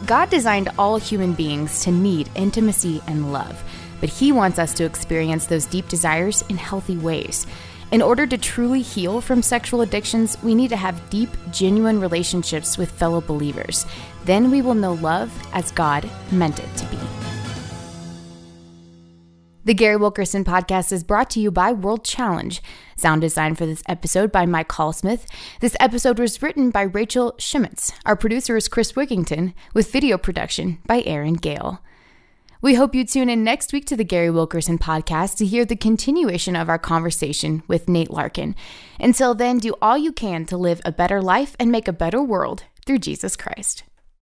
God 0.05 0.29
designed 0.29 0.69
all 0.79 0.97
human 0.97 1.33
beings 1.33 1.85
to 1.85 1.93
need 1.93 2.29
intimacy 2.35 3.01
and 3.07 3.33
love, 3.33 3.63
but 4.01 4.09
He 4.09 4.33
wants 4.33 4.59
us 4.59 4.75
to 4.75 4.85
experience 4.85 5.47
those 5.47 5.65
deep 5.65 5.87
desires 5.89 6.43
in 6.49 6.57
healthy 6.57 6.97
ways. 6.97 7.47
In 7.93 8.03
order 8.03 8.27
to 8.27 8.37
truly 8.37 8.83
heal 8.83 9.21
from 9.21 9.43
sexual 9.43 9.83
addictions, 9.83 10.37
we 10.43 10.57
need 10.57 10.71
to 10.71 10.77
have 10.77 11.09
deep, 11.09 11.31
genuine 11.53 12.01
relationships 12.01 12.77
with 12.77 12.91
fellow 12.91 13.21
believers. 13.21 13.87
Then 14.25 14.51
we 14.51 14.61
will 14.61 14.75
know 14.75 14.95
love 14.95 15.31
as 15.53 15.71
God 15.71 16.11
meant 16.33 16.59
it 16.59 16.77
to 16.77 16.87
be. 16.87 16.99
The 19.65 19.75
Gary 19.75 19.97
Wilkerson 19.97 20.45
podcast 20.45 20.91
is 20.91 21.05
brought 21.05 21.31
to 21.31 21.41
you 21.41 21.53
by 21.53 21.73
World 21.73 22.05
Challenge. 22.05 22.61
Sound 22.97 23.21
design 23.21 23.55
for 23.55 23.67
this 23.67 23.83
episode 23.89 24.31
by 24.31 24.47
Mike 24.47 24.69
Hallsmith. 24.69 25.27
This 25.61 25.77
episode 25.81 26.19
was 26.19 26.43
written 26.43 26.71
by 26.71 26.83
Rachel 26.83 27.35
Schmitz. 27.39 27.93
Our 28.07 28.17
producer 28.17 28.57
is 28.57 28.69
Chris 28.69 28.93
Wigington, 28.93 29.55
with 29.73 29.91
video 29.91 30.19
production 30.19 30.79
by 30.87 31.03
Aaron 31.05 31.35
Gale. 31.35 31.81
We 32.61 32.77
hope 32.77 32.95
you 32.95 33.05
tune 33.05 33.29
in 33.29 33.45
next 33.45 33.75
week 33.75 33.85
to 33.87 33.97
the 33.97 34.05
Gary 34.05 34.31
Wilkerson 34.31 34.79
podcast 34.79 35.37
to 35.37 35.45
hear 35.45 35.67
the 35.67 35.77
continuation 35.77 36.57
of 36.57 36.71
our 36.71 36.79
conversation 36.79 37.63
with 37.69 37.91
Nate 37.91 38.11
Larkin. 38.11 38.57
Until 38.99 39.35
then, 39.35 39.59
do 39.59 39.75
all 39.83 39.99
you 39.99 40.13
can 40.13 40.47
to 40.47 40.57
live 40.57 40.81
a 40.85 40.91
better 40.91 41.21
life 41.21 41.57
and 41.61 41.71
make 41.71 41.89
a 41.89 41.93
better 41.93 42.23
world 42.23 42.65
through 42.87 43.01
Jesus 43.01 43.37
Christ. 43.37 43.83